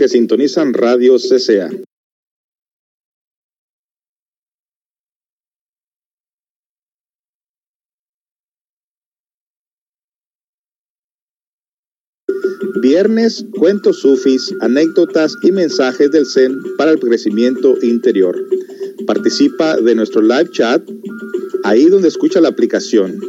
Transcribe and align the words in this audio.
que 0.00 0.08
sintonizan 0.08 0.72
Radio 0.72 1.16
CCA. 1.18 1.68
Viernes, 12.80 13.44
cuentos 13.58 13.98
sufis, 13.98 14.54
anécdotas 14.62 15.36
y 15.42 15.52
mensajes 15.52 16.10
del 16.10 16.24
Zen 16.24 16.56
para 16.78 16.92
el 16.92 16.98
crecimiento 16.98 17.76
interior. 17.82 18.42
Participa 19.06 19.76
de 19.76 19.94
nuestro 19.94 20.22
live 20.22 20.50
chat 20.50 20.82
ahí 21.64 21.90
donde 21.90 22.08
escucha 22.08 22.40
la 22.40 22.48
aplicación. 22.48 23.20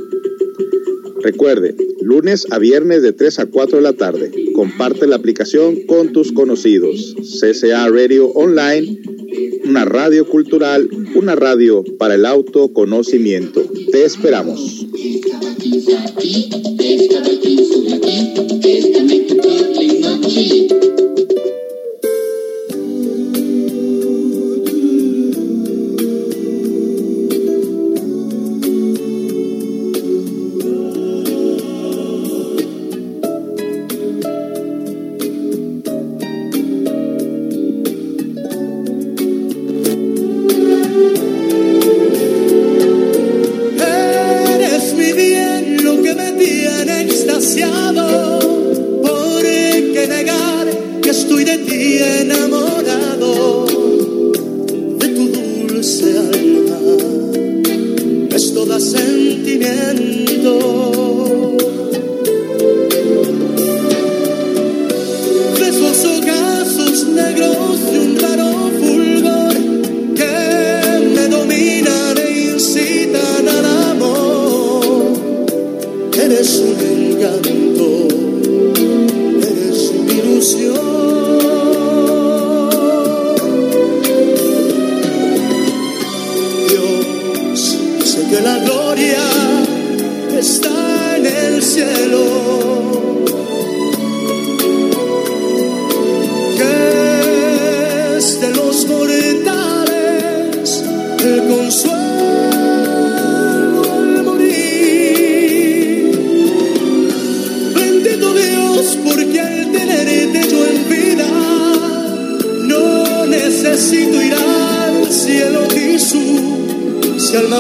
Recuerde, 1.22 1.76
lunes 2.02 2.48
a 2.50 2.60
viernes 2.60 3.02
de 3.02 3.12
3 3.12 3.40
a 3.40 3.46
4 3.48 3.76
de 3.76 3.84
la 3.84 3.94
tarde. 3.94 4.41
Comparte 4.62 5.08
la 5.08 5.16
aplicación 5.16 5.88
con 5.88 6.14
tus 6.14 6.32
conocidos. 6.32 7.16
CCA 7.18 7.88
Radio 7.90 8.28
Online, 8.28 9.02
una 9.66 9.86
radio 9.86 10.24
cultural, 10.28 10.88
una 11.16 11.36
radio 11.36 11.84
para 11.98 12.14
el 12.14 12.28
autoconocimiento. 12.28 13.64
Te 13.92 14.06
esperamos. 14.06 14.86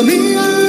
Tuvieron 0.01 0.60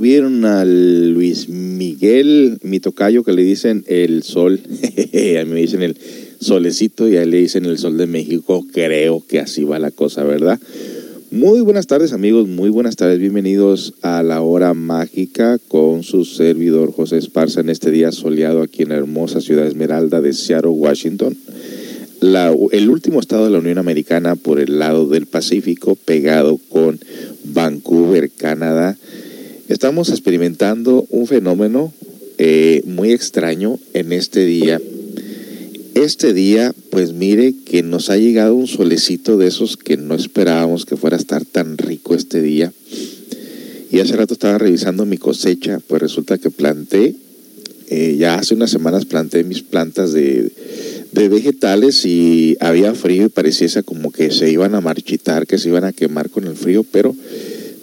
tuvieron 0.00 0.46
a 0.46 0.64
Luis 0.64 1.50
Miguel, 1.50 2.56
mi 2.62 2.80
tocayo, 2.80 3.22
que 3.22 3.34
le 3.34 3.42
dicen 3.42 3.84
el 3.86 4.22
sol. 4.22 4.58
a 4.64 5.44
mí 5.44 5.50
me 5.52 5.60
dicen 5.60 5.82
el 5.82 5.94
solecito 6.40 7.06
y 7.06 7.18
a 7.18 7.26
le 7.26 7.36
dicen 7.36 7.66
el 7.66 7.76
sol 7.76 7.98
de 7.98 8.06
México. 8.06 8.66
Creo 8.72 9.22
que 9.28 9.40
así 9.40 9.62
va 9.62 9.78
la 9.78 9.90
cosa, 9.90 10.24
¿verdad? 10.24 10.58
Muy 11.30 11.60
buenas 11.60 11.86
tardes 11.86 12.14
amigos, 12.14 12.48
muy 12.48 12.70
buenas 12.70 12.96
tardes, 12.96 13.18
bienvenidos 13.18 13.92
a 14.00 14.22
la 14.22 14.40
hora 14.40 14.72
mágica 14.72 15.58
con 15.68 16.02
su 16.02 16.24
servidor 16.24 16.92
José 16.92 17.18
Esparza 17.18 17.60
en 17.60 17.68
este 17.68 17.90
día 17.90 18.10
soleado 18.10 18.62
aquí 18.62 18.84
en 18.84 18.88
la 18.88 18.96
hermosa 18.96 19.42
ciudad 19.42 19.66
Esmeralda 19.66 20.22
de 20.22 20.32
Seattle, 20.32 20.70
Washington. 20.70 21.36
el 22.72 22.88
último 22.88 23.20
estado 23.20 23.44
de 23.44 23.50
la 23.50 23.58
Unión 23.58 23.76
Americana 23.76 24.34
por 24.34 24.60
el 24.60 24.78
lado 24.78 25.08
del 25.08 25.26
Pacífico, 25.26 25.94
pegado 25.94 26.58
con 26.70 26.98
Vancouver, 27.44 28.30
Canadá, 28.30 28.96
estamos 29.70 30.10
experimentando 30.10 31.06
un 31.10 31.28
fenómeno 31.28 31.92
eh, 32.38 32.82
muy 32.86 33.12
extraño 33.12 33.78
en 33.94 34.12
este 34.12 34.44
día. 34.44 34.80
Este 35.94 36.34
día, 36.34 36.74
pues 36.90 37.12
mire 37.12 37.54
que 37.64 37.82
nos 37.82 38.10
ha 38.10 38.16
llegado 38.16 38.54
un 38.56 38.66
solecito 38.66 39.36
de 39.36 39.46
esos 39.46 39.76
que 39.76 39.96
no 39.96 40.14
esperábamos 40.14 40.86
que 40.86 40.96
fuera 40.96 41.16
a 41.16 41.20
estar 41.20 41.44
tan 41.44 41.78
rico 41.78 42.14
este 42.14 42.42
día. 42.42 42.72
Y 43.92 44.00
hace 44.00 44.16
rato 44.16 44.34
estaba 44.34 44.58
revisando 44.58 45.06
mi 45.06 45.18
cosecha, 45.18 45.80
pues 45.86 46.02
resulta 46.02 46.38
que 46.38 46.50
planté, 46.50 47.14
eh, 47.88 48.16
ya 48.18 48.36
hace 48.36 48.54
unas 48.54 48.70
semanas 48.70 49.04
planté 49.04 49.44
mis 49.44 49.62
plantas 49.62 50.12
de, 50.12 50.50
de 51.12 51.28
vegetales 51.28 52.04
y 52.04 52.56
había 52.60 52.94
frío 52.94 53.26
y 53.26 53.28
pareciese 53.28 53.82
como 53.82 54.10
que 54.10 54.30
se 54.30 54.50
iban 54.50 54.74
a 54.74 54.80
marchitar, 54.80 55.46
que 55.46 55.58
se 55.58 55.68
iban 55.68 55.84
a 55.84 55.92
quemar 55.92 56.30
con 56.30 56.44
el 56.44 56.56
frío, 56.56 56.84
pero 56.90 57.14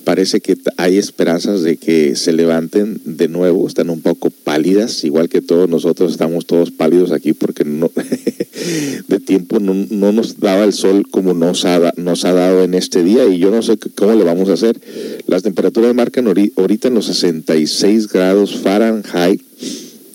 parece 0.07 0.39
que 0.39 0.55
hay 0.77 0.97
esperanzas 0.97 1.63
de 1.63 1.75
que 1.75 2.15
se 2.15 2.31
levanten 2.31 3.01
de 3.03 3.27
nuevo, 3.27 3.67
están 3.67 3.89
un 3.89 3.99
poco 3.99 4.29
pálidas, 4.29 5.03
igual 5.03 5.27
que 5.27 5.41
todos 5.41 5.67
nosotros 5.67 6.13
estamos 6.13 6.45
todos 6.45 6.71
pálidos 6.71 7.11
aquí 7.11 7.33
porque 7.33 7.65
no 7.65 7.91
de 9.09 9.19
tiempo 9.19 9.59
no, 9.59 9.73
nos 10.13 10.39
daba 10.39 10.63
el 10.63 10.71
sol 10.71 11.05
como 11.11 11.33
nos 11.33 11.65
ha, 11.65 11.91
nos 11.97 12.23
ha 12.23 12.31
dado 12.31 12.63
en 12.63 12.73
este 12.73 13.03
día 13.03 13.27
y 13.27 13.37
yo 13.37 13.51
no 13.51 13.61
sé 13.61 13.75
cómo 13.95 14.15
le 14.15 14.23
vamos 14.23 14.47
a 14.47 14.53
hacer. 14.53 14.79
Las 15.25 15.43
temperaturas 15.43 15.93
marcan 15.93 16.25
ahorita 16.25 16.87
en 16.87 16.93
los 16.93 17.07
66 17.07 18.07
grados 18.07 18.61
Fahrenheit 18.61 19.41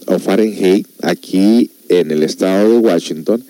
o 0.06 0.18
Fahrenheit 0.18 0.86
aquí 1.02 1.70
en 1.90 2.12
el 2.12 2.22
estado 2.22 2.70
de 2.70 2.78
Washington 2.78 3.44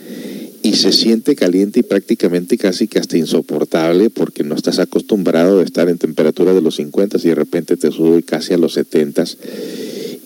y 0.63 0.75
se 0.75 0.93
siente 0.93 1.35
caliente 1.35 1.81
y 1.81 1.83
prácticamente 1.83 2.57
casi 2.57 2.87
que 2.87 2.99
hasta 2.99 3.19
insoportable 3.19 4.11
porque 4.11 4.45
no 4.45 4.55
estás 4.55 4.79
acostumbrado 4.79 5.61
a 5.61 5.65
estar 5.65 5.89
en 5.89 5.99
temperatura 5.99 6.55
de 6.55 6.63
los 6.63 6.77
50 6.77 7.19
y 7.19 7.29
de 7.29 7.35
repente 7.35 7.77
te 7.77 7.91
sube 7.91 8.23
casi 8.23 8.55
a 8.55 8.59
los 8.59 8.75
70. 8.75 9.25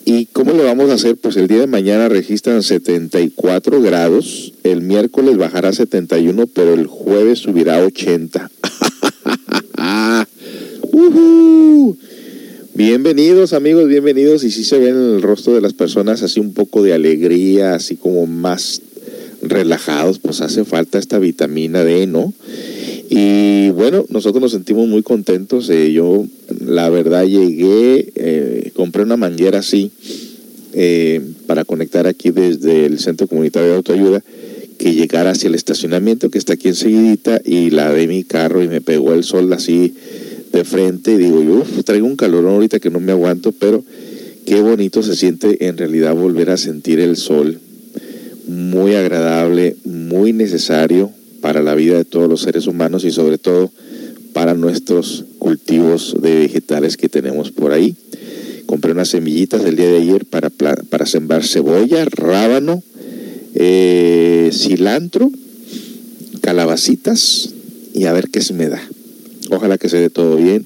¿Y 0.05 0.27
cómo 0.27 0.53
lo 0.53 0.63
vamos 0.63 0.89
a 0.89 0.93
hacer? 0.93 1.17
Pues 1.17 1.35
el 1.37 1.47
día 1.47 1.59
de 1.59 1.67
mañana 1.67 2.07
registran 2.07 2.63
74 2.63 3.81
grados, 3.81 4.53
el 4.63 4.81
miércoles 4.81 5.37
bajará 5.37 5.69
a 5.69 5.73
71, 5.73 6.47
pero 6.47 6.73
el 6.73 6.87
jueves 6.87 7.39
subirá 7.39 7.79
a 7.79 7.85
80. 7.85 8.51
Bienvenidos 12.77 13.53
amigos, 13.53 13.87
bienvenidos. 13.87 14.43
Y 14.43 14.51
si 14.51 14.63
se 14.63 14.77
ven 14.77 14.95
en 14.95 15.15
el 15.15 15.21
rostro 15.23 15.53
de 15.55 15.61
las 15.61 15.73
personas 15.73 16.21
así 16.21 16.39
un 16.39 16.53
poco 16.53 16.83
de 16.83 16.93
alegría, 16.93 17.73
así 17.73 17.95
como 17.95 18.27
más 18.27 18.81
relajados, 19.49 20.19
pues 20.19 20.41
hace 20.41 20.65
falta 20.65 20.99
esta 20.99 21.19
vitamina 21.19 21.83
D, 21.83 22.07
¿no? 22.07 22.33
Y 23.09 23.69
bueno, 23.69 24.05
nosotros 24.09 24.41
nos 24.41 24.51
sentimos 24.51 24.87
muy 24.87 25.01
contentos. 25.01 25.69
Eh, 25.69 25.91
yo, 25.93 26.25
la 26.59 26.89
verdad, 26.89 27.25
llegué, 27.25 28.11
eh, 28.15 28.71
compré 28.75 29.03
una 29.03 29.17
manguera 29.17 29.59
así 29.59 29.91
eh, 30.73 31.21
para 31.45 31.63
conectar 31.63 32.07
aquí 32.07 32.31
desde 32.31 32.85
el 32.85 32.99
Centro 32.99 33.27
Comunitario 33.27 33.69
de 33.69 33.75
Autoayuda, 33.75 34.23
que 34.77 34.93
llegara 34.93 35.31
hacia 35.31 35.47
el 35.47 35.55
estacionamiento 35.55 36.29
que 36.29 36.37
está 36.37 36.53
aquí 36.53 36.67
enseguidita 36.67 37.41
y 37.43 37.69
la 37.69 37.91
de 37.91 38.07
mi 38.07 38.23
carro 38.23 38.61
y 38.63 38.67
me 38.67 38.81
pegó 38.81 39.13
el 39.13 39.23
sol 39.23 39.51
así 39.53 39.93
de 40.51 40.63
frente 40.63 41.13
y 41.13 41.17
digo, 41.17 41.43
yo 41.43 41.83
traigo 41.83 42.05
un 42.05 42.15
calorón 42.15 42.55
ahorita 42.55 42.79
que 42.79 42.89
no 42.89 42.99
me 42.99 43.11
aguanto, 43.11 43.53
pero 43.53 43.83
qué 44.45 44.61
bonito 44.61 45.01
se 45.01 45.15
siente 45.15 45.67
en 45.67 45.77
realidad 45.77 46.13
volver 46.15 46.49
a 46.51 46.57
sentir 46.57 46.99
el 46.99 47.15
sol 47.15 47.59
muy 48.47 48.95
agradable, 48.95 49.75
muy 49.85 50.33
necesario 50.33 51.11
para 51.41 51.61
la 51.61 51.75
vida 51.75 51.97
de 51.97 52.05
todos 52.05 52.29
los 52.29 52.41
seres 52.41 52.67
humanos 52.67 53.03
y 53.03 53.11
sobre 53.11 53.37
todo 53.37 53.71
para 54.33 54.53
nuestros 54.53 55.25
cultivos 55.39 56.15
de 56.21 56.35
vegetales 56.39 56.97
que 56.97 57.09
tenemos 57.09 57.51
por 57.51 57.73
ahí. 57.73 57.95
Compré 58.65 58.91
unas 58.91 59.09
semillitas 59.09 59.63
el 59.65 59.75
día 59.75 59.89
de 59.89 59.97
ayer 59.97 60.25
para, 60.25 60.49
para 60.49 61.05
sembrar 61.05 61.45
cebolla, 61.45 62.05
rábano, 62.05 62.83
eh, 63.55 64.49
cilantro, 64.53 65.31
calabacitas 66.41 67.53
y 67.93 68.05
a 68.05 68.13
ver 68.13 68.29
qué 68.29 68.41
se 68.41 68.53
me 68.53 68.67
da. 68.67 68.81
Ojalá 69.49 69.77
que 69.77 69.89
se 69.89 69.97
dé 69.97 70.09
todo 70.09 70.35
bien 70.35 70.65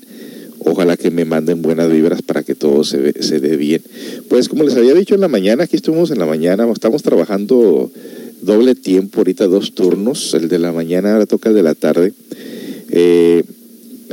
Ojalá 0.63 0.95
que 0.95 1.09
me 1.09 1.25
manden 1.25 1.61
buenas 1.61 1.91
vibras 1.91 2.21
para 2.21 2.43
que 2.43 2.53
todo 2.55 2.83
se, 2.83 3.21
se 3.23 3.39
dé 3.39 3.57
bien. 3.57 3.81
Pues 4.29 4.47
como 4.47 4.63
les 4.63 4.75
había 4.75 4.93
dicho 4.93 5.15
en 5.15 5.21
la 5.21 5.27
mañana, 5.27 5.63
aquí 5.63 5.75
estuvimos 5.75 6.11
en 6.11 6.19
la 6.19 6.25
mañana, 6.25 6.67
estamos 6.71 7.01
trabajando 7.01 7.91
doble 8.41 8.75
tiempo, 8.75 9.19
ahorita 9.19 9.47
dos 9.47 9.73
turnos, 9.73 10.33
el 10.33 10.49
de 10.49 10.59
la 10.59 10.71
mañana, 10.71 11.13
ahora 11.13 11.25
toca 11.25 11.49
el 11.49 11.55
de 11.55 11.63
la 11.63 11.75
tarde, 11.75 12.13
eh, 12.89 13.43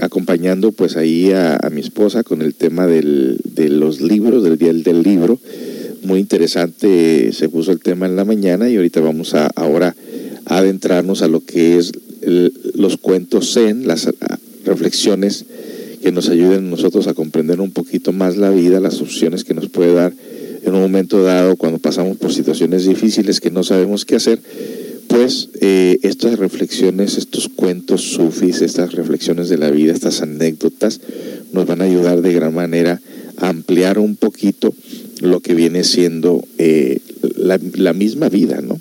acompañando 0.00 0.72
pues 0.72 0.96
ahí 0.96 1.32
a, 1.32 1.58
mi 1.72 1.80
esposa 1.80 2.22
con 2.22 2.42
el 2.42 2.54
tema 2.54 2.86
del, 2.86 3.38
de 3.44 3.68
los 3.68 4.00
libros, 4.00 4.44
del 4.44 4.58
día 4.58 4.72
del 4.72 5.02
libro. 5.02 5.38
Muy 6.02 6.20
interesante 6.20 7.32
se 7.32 7.48
puso 7.48 7.72
el 7.72 7.80
tema 7.80 8.06
en 8.06 8.16
la 8.16 8.24
mañana 8.24 8.70
y 8.70 8.76
ahorita 8.76 9.00
vamos 9.00 9.34
a 9.34 9.48
ahora 9.48 9.96
adentrarnos 10.44 11.22
a 11.22 11.28
lo 11.28 11.40
que 11.40 11.76
es 11.76 11.92
los 12.22 12.96
cuentos 12.98 13.52
zen, 13.52 13.86
las 13.86 14.08
reflexiones 14.64 15.44
que 16.02 16.12
nos 16.12 16.28
ayuden 16.28 16.70
nosotros 16.70 17.06
a 17.06 17.14
comprender 17.14 17.60
un 17.60 17.70
poquito 17.70 18.12
más 18.12 18.36
la 18.36 18.50
vida, 18.50 18.80
las 18.80 19.00
opciones 19.00 19.44
que 19.44 19.54
nos 19.54 19.68
puede 19.68 19.94
dar 19.94 20.12
en 20.62 20.74
un 20.74 20.80
momento 20.80 21.22
dado 21.22 21.56
cuando 21.56 21.78
pasamos 21.78 22.16
por 22.16 22.32
situaciones 22.32 22.84
difíciles 22.86 23.40
que 23.40 23.50
no 23.50 23.62
sabemos 23.62 24.04
qué 24.04 24.16
hacer, 24.16 24.40
pues 25.08 25.48
eh, 25.60 25.98
estas 26.02 26.38
reflexiones, 26.38 27.16
estos 27.16 27.48
cuentos 27.48 28.02
sufis, 28.02 28.60
estas 28.60 28.92
reflexiones 28.92 29.48
de 29.48 29.58
la 29.58 29.70
vida, 29.70 29.92
estas 29.92 30.20
anécdotas, 30.20 31.00
nos 31.52 31.66
van 31.66 31.80
a 31.80 31.84
ayudar 31.84 32.20
de 32.22 32.32
gran 32.32 32.54
manera 32.54 33.00
a 33.38 33.48
ampliar 33.48 33.98
un 33.98 34.16
poquito 34.16 34.74
lo 35.20 35.40
que 35.40 35.54
viene 35.54 35.84
siendo 35.84 36.44
eh, 36.58 36.98
la, 37.36 37.92
misma 37.92 38.28
vida, 38.28 38.60
¿no? 38.60 38.78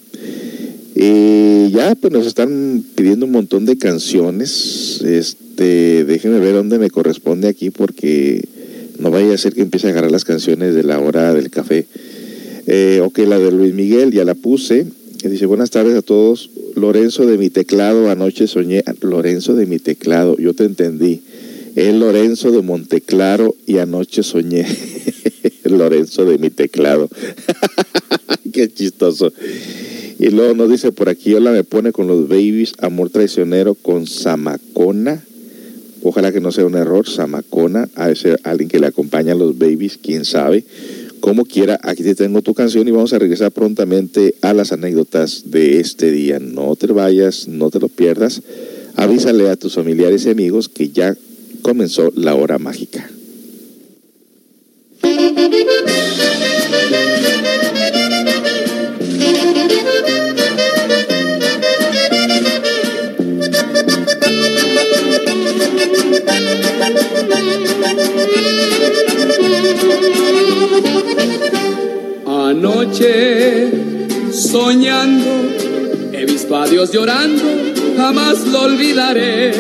Eh, 0.96 1.70
ya 1.72 1.96
pues 1.96 2.12
nos 2.12 2.26
están 2.26 2.84
pidiendo 2.96 3.26
un 3.26 3.32
montón 3.32 3.66
de 3.66 3.78
canciones, 3.78 5.02
este, 5.02 5.47
este, 5.58 6.06
déjenme 6.06 6.40
ver 6.40 6.54
dónde 6.54 6.78
me 6.78 6.92
corresponde 6.92 7.48
aquí 7.48 7.72
porque 7.72 8.48
no 9.00 9.10
vaya 9.10 9.34
a 9.34 9.38
ser 9.40 9.56
que 9.56 9.64
empiece 9.64 9.88
a 9.88 9.90
agarrar 9.90 10.12
las 10.12 10.24
canciones 10.24 10.76
de 10.76 10.84
la 10.84 11.00
hora 11.00 11.34
del 11.34 11.50
café. 11.50 11.88
Eh, 12.68 13.02
ok, 13.04 13.18
la 13.20 13.40
de 13.40 13.52
Luis 13.52 13.74
Miguel 13.74 14.12
ya 14.12 14.24
la 14.24 14.36
puse. 14.36 14.86
Dice, 15.24 15.48
buenas 15.48 15.72
tardes 15.72 15.96
a 15.96 16.04
todos. 16.04 16.52
Lorenzo 16.76 17.26
de 17.26 17.40
mi 17.40 17.50
teclado, 17.50 18.12
anoche 18.12 18.46
soñé. 18.46 18.84
Lorenzo 19.02 19.56
de 19.56 19.66
mi 19.66 19.80
teclado, 19.80 20.38
yo 20.38 20.54
te 20.54 20.64
entendí. 20.64 21.22
Es 21.76 21.96
Lorenzo 21.96 22.52
de 22.52 22.62
Monteclaro 22.62 23.56
y 23.66 23.80
anoche 23.80 24.22
soñé. 24.22 24.64
Lorenzo 25.64 26.26
de 26.26 26.38
mi 26.38 26.52
teclado. 26.52 27.10
Qué 28.54 28.72
chistoso. 28.72 29.34
Y 30.20 30.30
luego 30.30 30.54
nos 30.54 30.70
dice 30.70 30.92
por 30.92 31.10
aquí, 31.10 31.34
hola, 31.34 31.52
me 31.52 31.64
pone 31.64 31.92
con 31.92 32.06
los 32.06 32.28
babies, 32.28 32.74
amor 32.78 33.10
traicionero 33.10 33.74
con 33.74 34.06
Zamacona. 34.06 35.24
Ojalá 36.04 36.32
que 36.32 36.40
no 36.40 36.52
sea 36.52 36.66
un 36.66 36.76
error, 36.76 37.08
Samacona, 37.08 37.90
a 37.96 38.10
ese 38.10 38.38
alguien 38.44 38.70
que 38.70 38.80
le 38.80 38.88
acompaña 38.88 39.34
a 39.34 39.36
los 39.36 39.58
babies, 39.58 40.00
quién 40.02 40.26
sabe. 40.26 40.64
Como 41.20 41.46
quiera, 41.46 41.80
aquí 41.84 42.04
te 42.04 42.16
tengo 42.16 42.42
tu 42.42 42.54
canción 42.54 42.88
y 42.88 42.92
vamos 42.92 43.14
a 43.14 43.20
regresar 43.20 43.52
prontamente 43.52 44.36
a 44.42 44.54
las 44.54 44.72
anécdotas 44.72 45.44
de 45.52 45.80
este 45.80 46.12
día. 46.12 46.40
No 46.40 46.76
te 46.76 46.88
vayas, 46.88 47.48
no 47.48 47.70
te 47.70 47.80
lo 47.80 47.90
pierdas. 47.90 48.42
Avísale 48.96 49.50
a 49.50 49.56
tus 49.56 49.76
familiares 49.76 50.26
y 50.26 50.30
amigos 50.30 50.70
que 50.70 50.90
ya 50.90 51.16
comenzó 51.62 52.12
la 52.16 52.36
hora 52.36 52.60
mágica. 52.60 53.10
Anoche, 72.60 73.70
soñando, 74.32 75.30
he 76.12 76.26
visto 76.26 76.58
a 76.58 76.66
Dios 76.66 76.92
llorando, 76.92 77.44
jamás 77.96 78.48
lo 78.48 78.62
olvidaré. 78.62 79.52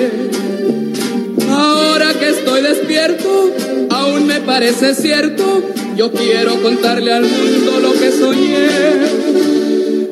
Ahora 1.47 2.15
que 2.15 2.29
estoy 2.29 2.63
despierto, 2.63 3.51
aún 3.91 4.25
me 4.25 4.41
parece 4.41 4.95
cierto, 4.95 5.61
yo 5.95 6.11
quiero 6.11 6.59
contarle 6.59 7.13
al 7.13 7.25
mundo 7.25 7.79
lo 7.83 7.93
que 7.93 8.11
soñé. 8.11 8.67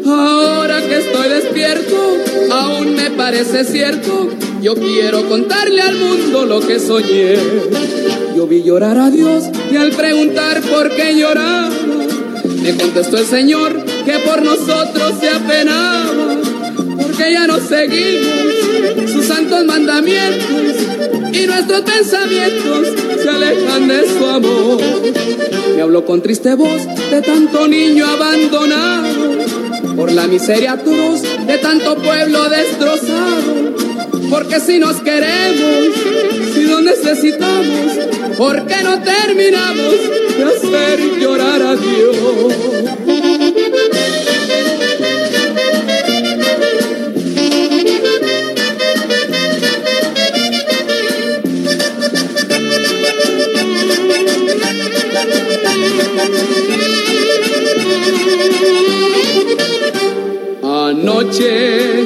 Ahora 0.05 0.79
que 0.87 0.99
estoy 0.99 1.29
despierto, 1.29 1.95
aún 2.51 2.95
me 2.95 3.09
parece 3.09 3.63
cierto, 3.63 4.29
yo 4.61 4.75
quiero 4.75 5.27
contarle 5.27 5.81
al 5.81 5.95
mundo 5.95 6.45
lo 6.45 6.59
que 6.59 6.79
soñé. 6.79 7.33
Yo 8.35 8.45
vi 8.45 8.61
llorar 8.61 8.99
a 8.99 9.09
Dios 9.09 9.45
y 9.71 9.75
al 9.75 9.89
preguntar 9.91 10.61
por 10.61 10.91
qué 10.91 11.15
lloraba, 11.15 11.71
me 12.65 12.75
contestó 12.77 13.19
el 13.19 13.27
Señor 13.27 13.85
que 14.05 14.13
por 14.19 14.41
nosotros 14.41 15.13
se 15.19 15.29
apenaba, 15.29 16.35
porque 16.99 17.31
ya 17.31 17.45
no 17.45 17.59
seguimos 17.59 19.11
sus 19.11 19.25
santos 19.25 19.65
mandamientos 19.65 20.75
y 21.31 21.45
nuestros 21.45 21.81
pensamientos 21.81 22.87
se 23.21 23.29
alejan 23.29 23.87
de 23.87 24.09
su 24.09 24.25
amor. 24.25 24.81
Me 25.75 25.81
habló 25.83 26.05
con 26.05 26.23
triste 26.23 26.55
voz 26.55 26.81
de 27.11 27.21
tanto 27.21 27.67
niño 27.67 28.03
abandonado, 28.07 29.45
por 29.95 30.11
la 30.11 30.25
miseria 30.25 30.71
atroz 30.73 31.21
de 31.21 31.57
tanto 31.59 31.95
pueblo 31.97 32.49
destrozado 32.49 33.75
porque 34.27 34.59
si 34.59 34.79
nos 34.79 34.95
queremos, 35.01 35.95
si 36.53 36.61
nos 36.61 36.81
necesitamos, 36.81 37.91
¿por 38.37 38.65
qué 38.65 38.83
no 38.83 38.99
terminamos 39.03 39.93
hacer 40.43 41.19
llorar 41.19 41.61
a 41.61 41.75
Dios. 41.75 42.53
Anoche 60.63 62.03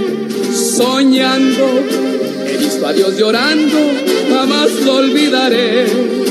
soñando, 0.54 1.66
he 2.46 2.58
visto 2.58 2.88
a 2.88 2.94
Dios 2.94 3.18
llorando, 3.18 3.78
jamás 4.30 4.72
lo 4.86 4.96
olvidaré 4.96 6.29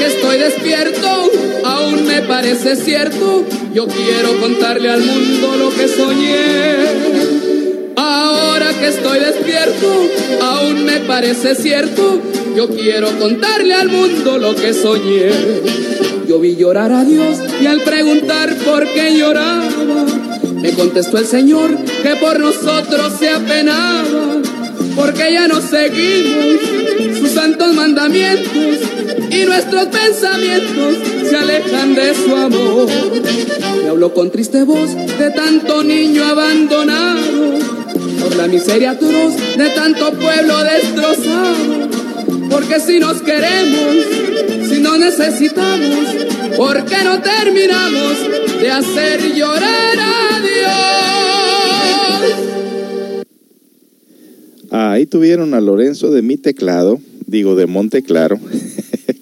que 0.00 0.06
estoy 0.06 0.38
despierto, 0.38 1.30
aún 1.62 2.06
me 2.06 2.22
parece 2.22 2.74
cierto. 2.74 3.44
Yo 3.74 3.86
quiero 3.86 4.40
contarle 4.40 4.88
al 4.88 5.02
mundo 5.02 5.56
lo 5.58 5.68
que 5.68 5.86
soñé. 5.88 7.92
Ahora 7.96 8.72
que 8.80 8.88
estoy 8.88 9.18
despierto, 9.18 10.08
aún 10.40 10.86
me 10.86 11.00
parece 11.00 11.54
cierto. 11.54 12.18
Yo 12.56 12.70
quiero 12.70 13.10
contarle 13.18 13.74
al 13.74 13.90
mundo 13.90 14.38
lo 14.38 14.54
que 14.54 14.72
soñé. 14.72 15.32
Yo 16.26 16.40
vi 16.40 16.56
llorar 16.56 16.92
a 16.92 17.04
Dios 17.04 17.36
y 17.60 17.66
al 17.66 17.82
preguntar 17.82 18.56
por 18.64 18.90
qué 18.94 19.18
lloraba, 19.18 19.68
me 20.62 20.72
contestó 20.72 21.18
el 21.18 21.26
Señor 21.26 21.76
que 22.02 22.16
por 22.16 22.40
nosotros 22.40 23.12
se 23.18 23.28
apenaba, 23.28 24.40
porque 24.96 25.30
ya 25.30 25.46
no 25.46 25.60
seguimos 25.60 27.18
sus 27.18 27.32
santos 27.32 27.74
mandamientos 27.74 28.59
y 29.40 29.44
nuestros 29.44 29.86
pensamientos 29.86 30.96
se 31.28 31.36
alejan 31.36 31.94
de 31.94 32.14
su 32.14 32.34
amor. 32.34 32.88
Me 33.82 33.88
habló 33.88 34.12
con 34.12 34.30
triste 34.30 34.64
voz 34.64 34.94
de 34.94 35.30
tanto 35.30 35.82
niño 35.82 36.24
abandonado, 36.24 37.58
por 38.22 38.36
la 38.36 38.46
miseria 38.48 38.92
atroz 38.92 39.34
de 39.56 39.70
tanto 39.70 40.12
pueblo 40.12 40.54
destrozado. 40.64 41.88
Porque 42.50 42.80
si 42.80 42.98
nos 42.98 43.22
queremos, 43.22 43.96
si 44.68 44.80
no 44.80 44.98
necesitamos, 44.98 46.06
¿por 46.56 46.84
qué 46.84 47.04
no 47.04 47.20
terminamos 47.22 48.16
de 48.60 48.70
hacer 48.70 49.34
llorar 49.34 49.98
a 49.98 50.40
Dios? 50.40 51.20
Ahí 54.72 55.06
tuvieron 55.06 55.54
a 55.54 55.60
Lorenzo 55.60 56.10
de 56.10 56.22
mi 56.22 56.36
teclado, 56.36 57.00
digo 57.26 57.54
de 57.54 57.66
Monte 57.66 58.02
Claro, 58.02 58.38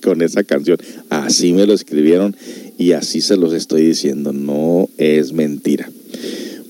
con 0.08 0.22
esa 0.22 0.42
canción. 0.42 0.78
Así 1.10 1.52
me 1.52 1.66
lo 1.66 1.74
escribieron 1.74 2.34
y 2.78 2.92
así 2.92 3.20
se 3.20 3.36
los 3.36 3.52
estoy 3.52 3.82
diciendo, 3.84 4.32
no 4.32 4.88
es 4.96 5.34
mentira. 5.34 5.90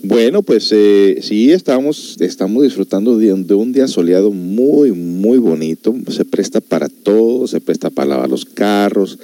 Bueno, 0.03 0.43
pues 0.43 0.71
eh, 0.73 1.21
sí, 1.23 1.53
estamos, 1.53 2.17
estamos 2.19 2.65
disfrutando 2.65 3.17
de, 3.17 3.33
un 3.33 3.73
día 3.73 3.87
soleado 3.87 4.33
muy, 4.33 4.91
muy 4.91 5.39
bonito. 5.39 5.95
Se 6.09 6.25
presta 6.25 6.61
para 6.61 6.89
todo, 6.89 7.47
se 7.47 7.61
presta 7.61 7.91
para 7.91 8.09
lavar 8.09 8.29
los 8.29 8.45
carros, 8.45 9.19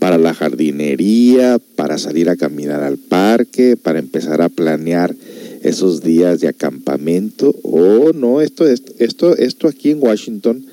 para 0.00 0.18
la 0.18 0.34
jardinería, 0.34 1.60
para 1.76 1.98
salir 1.98 2.28
a 2.30 2.36
caminar 2.36 2.82
al 2.82 2.98
parque, 2.98 3.76
para 3.80 4.00
empezar 4.00 4.42
a 4.42 4.48
planear 4.48 5.14
esos 5.62 6.02
días 6.02 6.40
de 6.40 6.48
acampamento. 6.48 7.54
Oh, 7.62 8.10
no, 8.12 8.40
esto, 8.40 8.66
esto, 8.66 9.36
esto 9.36 9.68
aquí 9.68 9.90
en 9.90 10.02
Washington 10.02 10.64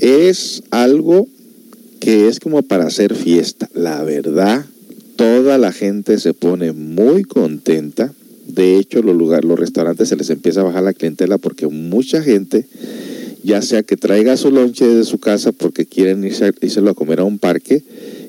es 0.00 0.62
algo 0.70 1.28
que 2.00 2.28
es 2.28 2.40
como 2.40 2.62
para 2.62 2.86
hacer 2.86 3.14
fiesta. 3.14 3.68
La 3.74 4.02
verdad, 4.02 4.64
toda 5.16 5.58
la 5.58 5.72
gente 5.72 6.18
se 6.18 6.34
pone 6.34 6.72
muy 6.72 7.24
contenta 7.24 8.12
de 8.54 8.76
hecho, 8.76 9.02
los, 9.02 9.16
lugares, 9.16 9.44
los 9.44 9.58
restaurantes 9.58 10.08
se 10.08 10.16
les 10.16 10.30
empieza 10.30 10.60
a 10.60 10.64
bajar 10.64 10.82
la 10.82 10.92
clientela 10.92 11.38
porque 11.38 11.66
mucha 11.68 12.22
gente, 12.22 12.66
ya 13.42 13.62
sea 13.62 13.82
que 13.82 13.96
traiga 13.96 14.36
su 14.36 14.50
lonche 14.50 14.86
de 14.86 15.04
su 15.04 15.18
casa 15.18 15.52
porque 15.52 15.86
quieren 15.86 16.24
irse 16.24 16.46
a, 16.46 16.90
a 16.90 16.94
comer 16.94 17.20
a 17.20 17.24
un 17.24 17.38
parque, 17.38 17.82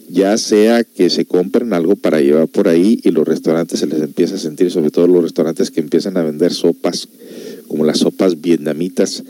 ya 0.10 0.38
sea 0.38 0.84
que 0.84 1.10
se 1.10 1.26
compren 1.26 1.74
algo 1.74 1.96
para 1.96 2.22
llevar 2.22 2.48
por 2.48 2.68
ahí 2.68 3.00
y 3.04 3.12
los 3.12 3.28
restaurantes 3.28 3.80
se 3.80 3.88
les 3.88 4.02
empieza 4.02 4.36
a 4.36 4.40
sentir, 4.40 4.70
sobre 4.70 4.92
todo 4.92 5.08
los 5.08 5.24
restaurantes 5.24 5.72
que 5.72 5.80
empiezan 5.80 6.18
a 6.18 6.24
vender 6.24 6.54
sopas, 6.54 7.08
como 7.68 7.86
las 7.86 8.00
sopas 8.00 8.42
vietnamitas, 8.42 9.24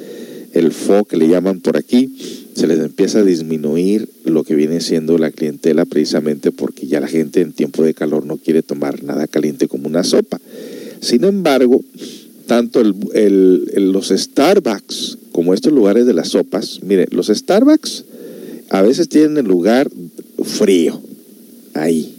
el 0.53 0.71
pho 0.71 1.05
que 1.05 1.17
le 1.17 1.27
llaman 1.27 1.61
por 1.61 1.77
aquí, 1.77 2.13
se 2.55 2.67
les 2.67 2.79
empieza 2.79 3.19
a 3.19 3.23
disminuir 3.23 4.09
lo 4.25 4.43
que 4.43 4.55
viene 4.55 4.81
siendo 4.81 5.17
la 5.17 5.31
clientela 5.31 5.85
precisamente 5.85 6.51
porque 6.51 6.87
ya 6.87 6.99
la 6.99 7.07
gente 7.07 7.41
en 7.41 7.53
tiempo 7.53 7.83
de 7.83 7.93
calor 7.93 8.25
no 8.25 8.37
quiere 8.37 8.61
tomar 8.61 9.03
nada 9.03 9.27
caliente 9.27 9.67
como 9.67 9.87
una 9.87 10.03
sopa. 10.03 10.39
Sin 10.99 11.23
embargo, 11.23 11.81
tanto 12.47 12.83
los 12.83 14.09
Starbucks 14.09 15.17
como 15.31 15.53
estos 15.53 15.71
lugares 15.71 16.05
de 16.05 16.13
las 16.13 16.29
sopas, 16.29 16.81
mire, 16.83 17.07
los 17.11 17.27
Starbucks 17.27 18.05
a 18.69 18.81
veces 18.81 19.09
tienen 19.09 19.37
el 19.37 19.45
lugar 19.45 19.89
frío, 20.43 21.01
ahí. 21.73 22.15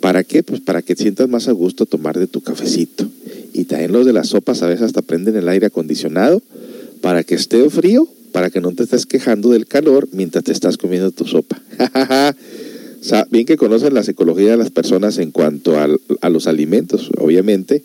¿Para 0.00 0.24
qué? 0.24 0.42
Pues 0.42 0.60
para 0.60 0.82
que 0.82 0.94
sientas 0.94 1.28
más 1.28 1.48
a 1.48 1.52
gusto 1.52 1.86
tomar 1.86 2.18
de 2.18 2.26
tu 2.26 2.40
cafecito. 2.42 3.08
Y 3.52 3.64
también 3.64 3.92
los 3.92 4.04
de 4.04 4.12
las 4.12 4.28
sopas 4.28 4.62
a 4.62 4.68
veces 4.68 4.82
hasta 4.82 5.02
prenden 5.02 5.36
el 5.36 5.48
aire 5.48 5.66
acondicionado 5.66 6.42
para 7.06 7.22
que 7.22 7.36
esté 7.36 7.70
frío, 7.70 8.08
para 8.32 8.50
que 8.50 8.60
no 8.60 8.72
te 8.72 8.82
estés 8.82 9.06
quejando 9.06 9.50
del 9.50 9.68
calor 9.68 10.08
mientras 10.10 10.42
te 10.42 10.50
estás 10.50 10.76
comiendo 10.76 11.12
tu 11.12 11.24
sopa. 11.24 11.62
bien 13.30 13.46
que 13.46 13.56
conocen 13.56 13.94
la 13.94 14.02
psicología 14.02 14.50
de 14.50 14.56
las 14.56 14.72
personas 14.72 15.18
en 15.18 15.30
cuanto 15.30 15.76
a 15.78 16.28
los 16.30 16.48
alimentos. 16.48 17.12
Obviamente, 17.16 17.84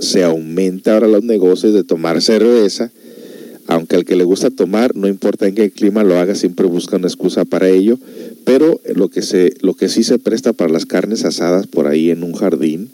se 0.00 0.24
aumenta 0.24 0.94
ahora 0.94 1.08
los 1.08 1.24
negocios 1.24 1.74
de 1.74 1.84
tomar 1.84 2.22
cerveza, 2.22 2.90
aunque 3.66 3.96
al 3.96 4.06
que 4.06 4.16
le 4.16 4.24
gusta 4.24 4.48
tomar, 4.48 4.96
no 4.96 5.08
importa 5.08 5.46
en 5.46 5.56
qué 5.56 5.70
clima 5.70 6.02
lo 6.02 6.18
haga, 6.18 6.34
siempre 6.34 6.64
busca 6.64 6.96
una 6.96 7.08
excusa 7.08 7.44
para 7.44 7.68
ello, 7.68 7.98
pero 8.44 8.80
lo 8.94 9.10
que, 9.10 9.20
se, 9.20 9.52
lo 9.60 9.74
que 9.74 9.90
sí 9.90 10.04
se 10.04 10.18
presta 10.18 10.54
para 10.54 10.72
las 10.72 10.86
carnes 10.86 11.26
asadas 11.26 11.66
por 11.66 11.86
ahí 11.86 12.10
en 12.10 12.22
un 12.22 12.32
jardín 12.32 12.88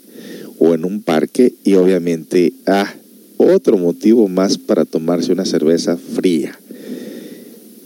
o 0.59 0.73
en 0.73 0.83
un 0.83 1.01
parque 1.01 1.53
y 1.63 1.75
obviamente, 1.75 2.51
ah, 2.67 2.93
otro 3.47 3.77
motivo 3.77 4.27
más 4.27 4.57
para 4.57 4.85
tomarse 4.85 5.31
una 5.31 5.45
cerveza 5.45 5.97
fría. 5.97 6.57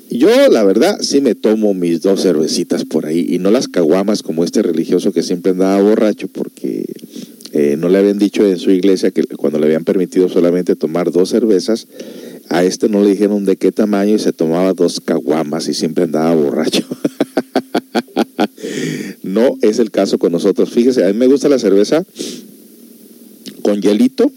Yo, 0.10 0.30
la 0.50 0.64
verdad, 0.64 1.00
sí 1.02 1.20
me 1.20 1.36
tomo 1.36 1.74
mis 1.74 2.02
dos 2.02 2.22
cervecitas 2.22 2.86
por 2.86 3.06
ahí 3.06 3.26
y 3.28 3.40
no 3.40 3.52
las 3.52 3.68
caguamas 3.68 4.24
como 4.24 4.44
este 4.44 4.62
religioso 4.62 5.12
que 5.12 5.24
siempre 5.24 5.52
andaba 5.52 5.82
borracho 5.82 6.28
porque 6.28 6.86
eh, 7.52 7.76
no 7.78 7.90
le 7.90 7.98
habían 7.98 8.20
dicho 8.20 8.46
en 8.46 8.58
su 8.58 8.72
iglesia 8.72 9.12
que 9.12 9.24
cuando 9.24 9.60
le 9.60 9.66
habían 9.66 9.84
permitido 9.84 10.30
solamente 10.30 10.76
tomar 10.76 11.12
dos 11.12 11.30
cervezas, 11.30 11.88
a 12.50 12.64
este 12.64 12.88
no 12.88 13.04
le 13.04 13.12
dijeron 13.12 13.46
de 13.46 13.58
qué 13.58 13.72
tamaño 13.72 14.16
y 14.16 14.20
se 14.20 14.32
tomaba 14.32 14.74
dos 14.74 15.02
caguamas 15.02 15.68
y 15.68 15.74
siempre 15.74 16.04
andaba 16.04 16.36
borracho. 16.36 16.86
no 19.24 19.58
es 19.62 19.80
el 19.80 19.92
caso 19.92 20.18
con 20.18 20.32
nosotros. 20.32 20.70
Fíjese, 20.70 21.04
a 21.04 21.08
mí 21.08 21.14
me 21.14 21.28
gusta 21.28 21.50
la 21.50 21.60
cerveza 21.60 22.06
con 23.62 23.82
hielito, 23.82 24.32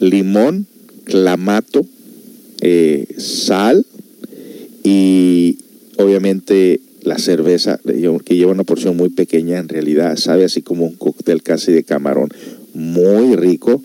limón, 0.00 0.66
clamato, 1.04 1.86
eh, 2.60 3.06
sal, 3.18 3.86
y 4.82 5.58
obviamente 5.96 6.80
la 7.02 7.18
cerveza, 7.18 7.80
que 8.24 8.36
lleva 8.36 8.52
una 8.52 8.64
porción 8.64 8.96
muy 8.96 9.08
pequeña, 9.08 9.58
en 9.58 9.68
realidad 9.68 10.16
sabe 10.16 10.44
así 10.44 10.62
como 10.62 10.86
un 10.86 10.94
cóctel 10.94 11.42
casi 11.42 11.72
de 11.72 11.84
camarón, 11.84 12.28
muy 12.74 13.36
rico, 13.36 13.80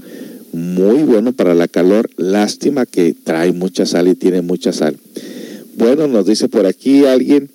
muy 0.51 1.03
bueno 1.03 1.33
para 1.33 1.55
la 1.55 1.67
calor. 1.67 2.09
Lástima 2.17 2.85
que 2.85 3.13
trae 3.13 3.51
mucha 3.51 3.85
sal 3.85 4.07
y 4.07 4.15
tiene 4.15 4.41
mucha 4.41 4.71
sal. 4.71 4.97
Bueno, 5.75 6.07
nos 6.07 6.25
dice 6.25 6.47
por 6.47 6.67
aquí 6.67 7.05
alguien, 7.05 7.49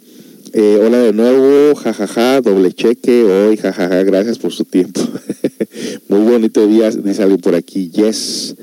eh, 0.52 0.80
hola 0.82 0.98
de 0.98 1.12
nuevo, 1.12 1.74
jajaja, 1.74 2.40
doble 2.40 2.72
cheque 2.72 3.24
hoy, 3.24 3.56
jajaja, 3.56 4.02
gracias 4.02 4.38
por 4.38 4.52
su 4.52 4.64
tiempo. 4.64 5.00
muy 6.08 6.20
bonito 6.20 6.66
día, 6.66 6.90
dice 6.90 7.22
alguien 7.22 7.40
por 7.40 7.54
aquí, 7.54 7.90
yes. 7.90 8.54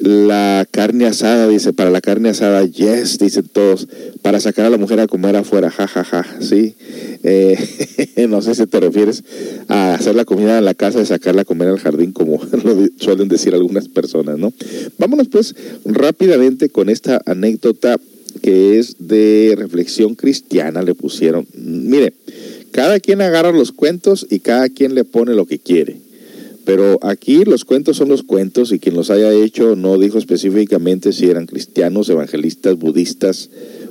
La 0.00 0.66
carne 0.70 1.06
asada, 1.06 1.48
dice, 1.48 1.72
para 1.72 1.90
la 1.90 2.00
carne 2.00 2.28
asada, 2.28 2.64
yes, 2.64 3.18
dicen 3.18 3.48
todos. 3.52 3.88
Para 4.22 4.40
sacar 4.40 4.66
a 4.66 4.70
la 4.70 4.76
mujer 4.76 5.00
a 5.00 5.06
comer 5.06 5.36
afuera, 5.36 5.70
jajaja, 5.70 6.04
ja, 6.04 6.22
ja, 6.22 6.42
sí. 6.42 6.76
Eh, 7.22 7.56
no 8.28 8.42
sé 8.42 8.54
si 8.54 8.66
te 8.66 8.80
refieres 8.80 9.24
a 9.68 9.94
hacer 9.94 10.14
la 10.14 10.24
comida 10.24 10.58
en 10.58 10.64
la 10.64 10.74
casa 10.74 11.00
y 11.00 11.06
sacarla 11.06 11.42
a 11.42 11.44
comer 11.44 11.68
al 11.68 11.78
jardín, 11.78 12.12
como 12.12 12.40
lo 12.64 12.86
suelen 12.98 13.28
decir 13.28 13.54
algunas 13.54 13.88
personas, 13.88 14.38
¿no? 14.38 14.52
Vámonos 14.98 15.28
pues 15.28 15.54
rápidamente 15.84 16.68
con 16.68 16.88
esta 16.88 17.20
anécdota 17.24 17.96
que 18.42 18.78
es 18.78 18.96
de 18.98 19.54
reflexión 19.56 20.14
cristiana, 20.14 20.82
le 20.82 20.94
pusieron. 20.94 21.46
Mire, 21.54 22.12
cada 22.70 23.00
quien 23.00 23.20
agarra 23.20 23.52
los 23.52 23.72
cuentos 23.72 24.26
y 24.30 24.40
cada 24.40 24.68
quien 24.68 24.94
le 24.94 25.04
pone 25.04 25.34
lo 25.34 25.46
que 25.46 25.58
quiere. 25.58 25.96
Pero 26.64 26.98
aquí 27.02 27.44
los 27.44 27.64
cuentos 27.64 27.96
son 27.96 28.08
los 28.08 28.24
cuentos 28.24 28.72
y 28.72 28.80
quien 28.80 28.96
los 28.96 29.10
haya 29.10 29.32
hecho 29.32 29.76
no 29.76 29.98
dijo 29.98 30.18
específicamente 30.18 31.12
si 31.12 31.26
eran 31.30 31.46
cristianos, 31.46 32.08
evangelistas, 32.08 32.76
budistas 32.76 33.50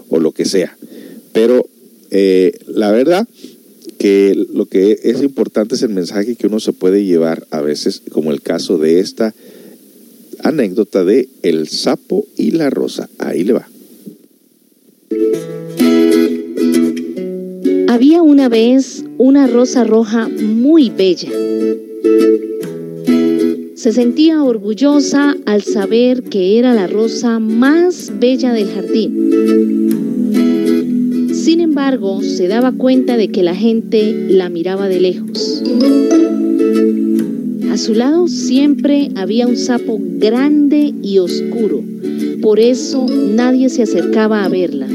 o 0.10 0.20
lo 0.20 0.34
que 0.34 0.46
sea. 0.46 0.78
Pero 1.32 1.66
eh, 2.12 2.52
la 2.68 2.92
verdad 2.92 3.28
que 3.98 4.36
lo 4.54 4.66
que 4.66 5.00
es 5.04 5.22
importante 5.22 5.76
es 5.76 5.84
el 5.84 5.90
mensaje 5.90 6.36
que 6.36 6.48
uno 6.48 6.60
se 6.60 6.74
puede 6.74 7.06
llevar 7.06 7.48
a 7.50 7.62
veces, 7.62 8.02
como 8.12 8.32
el 8.32 8.42
caso 8.42 8.78
de 8.78 9.00
esta 9.00 9.34
anécdota 10.44 11.04
de 11.06 11.30
el 11.44 11.68
sapo 11.70 12.28
y 12.38 12.52
la 12.52 12.70
rosa. 12.70 13.10
Ahí 13.20 13.44
le 13.44 13.54
va. 13.54 13.70
Había 17.88 18.22
una 18.22 18.50
vez 18.50 19.06
una 19.18 19.48
rosa 19.48 19.84
roja 19.84 20.28
muy 20.28 20.90
bella 20.90 21.30
Se 23.76 23.94
sentía 23.94 24.44
orgullosa 24.44 25.36
al 25.46 25.62
saber 25.62 26.24
que 26.24 26.58
era 26.58 26.74
la 26.74 26.88
rosa 26.88 27.38
más 27.40 28.12
bella 28.20 28.52
del 28.52 28.68
jardín. 28.68 29.14
Sin 31.34 31.60
embargo, 31.60 32.24
se 32.24 32.48
daba 32.48 32.72
cuenta 32.72 33.16
de 33.16 33.28
que 33.28 33.44
la 33.44 33.54
gente 33.54 34.28
la 34.30 34.50
miraba 34.50 34.88
de 34.88 35.00
lejos. 35.00 35.62
A 37.72 37.78
su 37.78 37.94
lado 37.94 38.28
siempre 38.28 39.12
había 39.16 39.46
un 39.46 39.56
sapo 39.56 40.00
grande 40.02 40.92
y 41.04 41.20
oscuro. 41.20 41.84
Por 42.42 42.60
eso 42.60 43.06
nadie 43.06 43.70
se 43.70 43.84
acercaba 43.84 44.44
a 44.44 44.50
verla. 44.50 44.88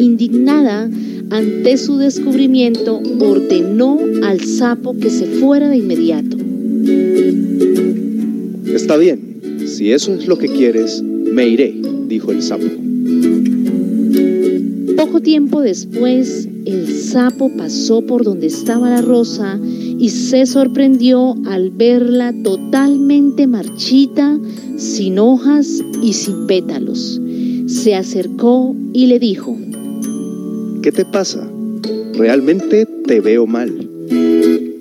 Indignada 0.00 0.90
ante 1.28 1.76
su 1.76 1.98
descubrimiento, 1.98 3.02
ordenó 3.18 3.98
al 4.22 4.40
sapo 4.40 4.96
que 4.96 5.10
se 5.10 5.26
fuera 5.26 5.68
de 5.68 5.76
inmediato. 5.76 6.38
Está 8.74 8.96
bien, 8.96 9.40
si 9.66 9.92
eso 9.92 10.14
es 10.14 10.26
lo 10.26 10.38
que 10.38 10.48
quieres, 10.48 11.02
me 11.02 11.46
iré, 11.48 11.74
dijo 12.08 12.32
el 12.32 12.42
sapo. 12.42 12.64
Poco 14.96 15.20
tiempo 15.20 15.60
después, 15.60 16.48
el 16.64 16.88
sapo 16.94 17.50
pasó 17.54 18.00
por 18.00 18.24
donde 18.24 18.46
estaba 18.46 18.88
la 18.88 19.02
rosa 19.02 19.60
y 19.98 20.08
se 20.08 20.46
sorprendió 20.46 21.36
al 21.44 21.70
verla 21.70 22.34
totalmente 22.42 23.46
marchita, 23.46 24.40
sin 24.76 25.18
hojas 25.18 25.82
y 26.02 26.14
sin 26.14 26.46
pétalos. 26.46 27.20
Se 27.66 27.94
acercó 27.94 28.74
y 28.92 29.06
le 29.06 29.18
dijo, 29.18 29.56
¿Qué 30.82 30.92
te 30.92 31.04
pasa? 31.04 31.46
Realmente 32.14 32.86
te 33.06 33.20
veo 33.20 33.46
mal. 33.46 33.88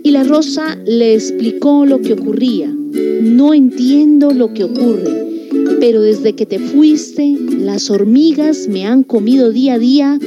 Y 0.01 0.11
la 0.11 0.23
rosa 0.23 0.77
le 0.85 1.13
explicó 1.13 1.85
lo 1.85 2.01
que 2.01 2.13
ocurría. 2.13 2.73
No 3.21 3.53
entiendo 3.53 4.31
lo 4.31 4.53
que 4.53 4.63
ocurre, 4.63 5.47
pero 5.79 6.01
desde 6.01 6.33
que 6.33 6.45
te 6.45 6.57
fuiste, 6.57 7.37
las 7.59 7.89
hormigas 7.89 8.67
me 8.69 8.85
han 8.85 9.03
comido 9.03 9.51
día 9.51 9.73
a 9.73 9.79
día 9.79 10.19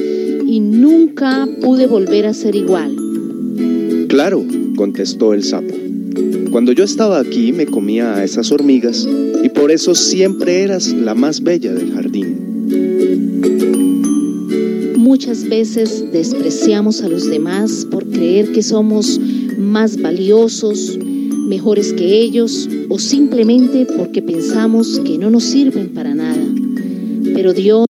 y 0.45 0.59
nunca 0.59 1.47
pude 1.61 1.87
volver 1.87 2.27
a 2.27 2.33
ser 2.33 2.55
igual. 2.55 2.95
Claro, 4.09 4.45
contestó 4.75 5.33
el 5.33 5.43
sapo. 5.43 5.73
Cuando 6.51 6.71
yo 6.71 6.83
estaba 6.83 7.19
aquí 7.19 7.51
me 7.51 7.65
comía 7.65 8.15
a 8.15 8.23
esas 8.23 8.51
hormigas 8.51 9.07
y 9.43 9.49
por 9.49 9.71
eso 9.71 9.95
siempre 9.95 10.61
eras 10.61 10.89
la 10.89 11.15
más 11.15 11.41
bella 11.41 11.73
del 11.73 11.93
jardín. 11.93 12.42
Veces 15.33 16.11
despreciamos 16.11 17.01
a 17.01 17.09
los 17.09 17.27
demás 17.27 17.87
por 17.89 18.07
creer 18.07 18.51
que 18.51 18.61
somos 18.61 19.19
más 19.57 19.99
valiosos, 19.99 20.99
mejores 20.99 21.91
que 21.93 22.19
ellos 22.19 22.69
o 22.87 22.99
simplemente 22.99 23.87
porque 23.97 24.21
pensamos 24.21 24.99
que 24.99 25.17
no 25.17 25.31
nos 25.31 25.45
sirven 25.45 25.89
para 25.89 26.13
nada. 26.13 26.45
Pero 27.33 27.51
Dios 27.53 27.87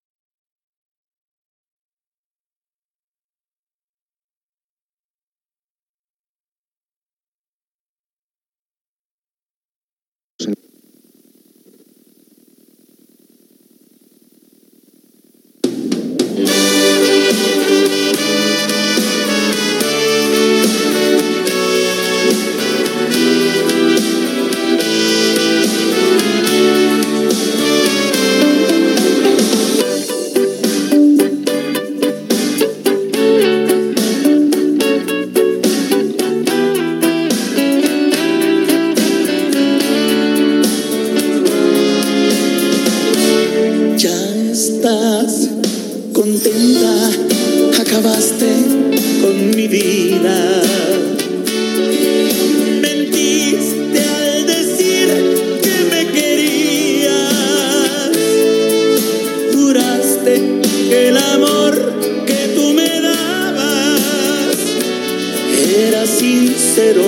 sincero 66.74 67.04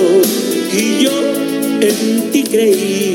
y 0.72 1.02
yo 1.02 1.10
en 1.80 2.30
ti 2.30 2.44
creí. 2.44 3.05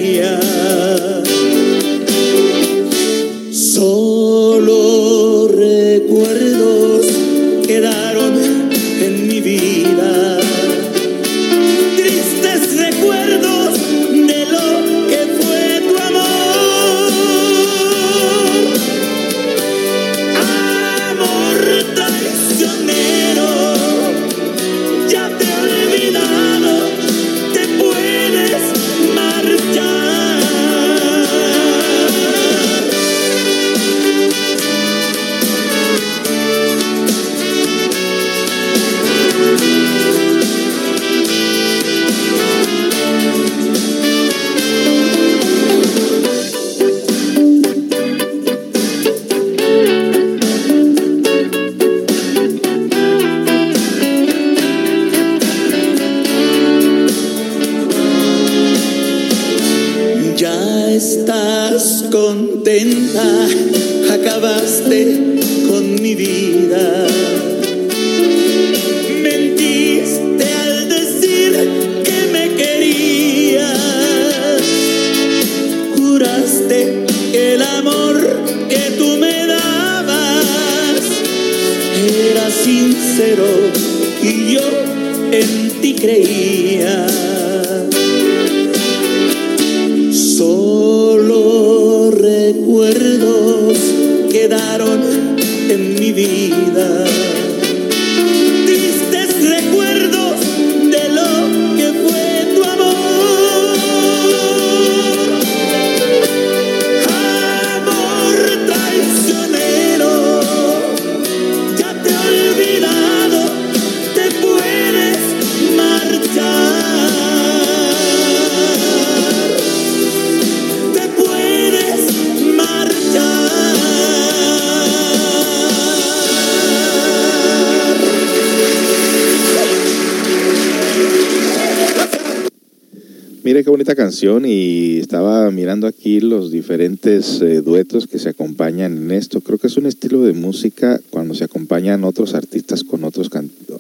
Y 134.24 135.00
estaba 135.00 135.50
mirando 135.50 135.88
aquí 135.88 136.20
los 136.20 136.52
diferentes 136.52 137.42
eh, 137.42 137.62
duetos 137.62 138.06
que 138.06 138.20
se 138.20 138.30
acompañan 138.30 138.96
en 138.96 139.10
esto. 139.10 139.42
Creo 139.42 139.58
que 139.58 139.66
es 139.66 139.78
un 139.78 139.88
estilo 139.88 140.22
de 140.22 140.34
música 140.34 141.02
cuando 141.10 141.34
se 141.34 141.46
acompañan 141.46 142.04
otros 142.04 142.36
artistas 142.36 142.84
con 142.84 143.04
otros 143.04 143.32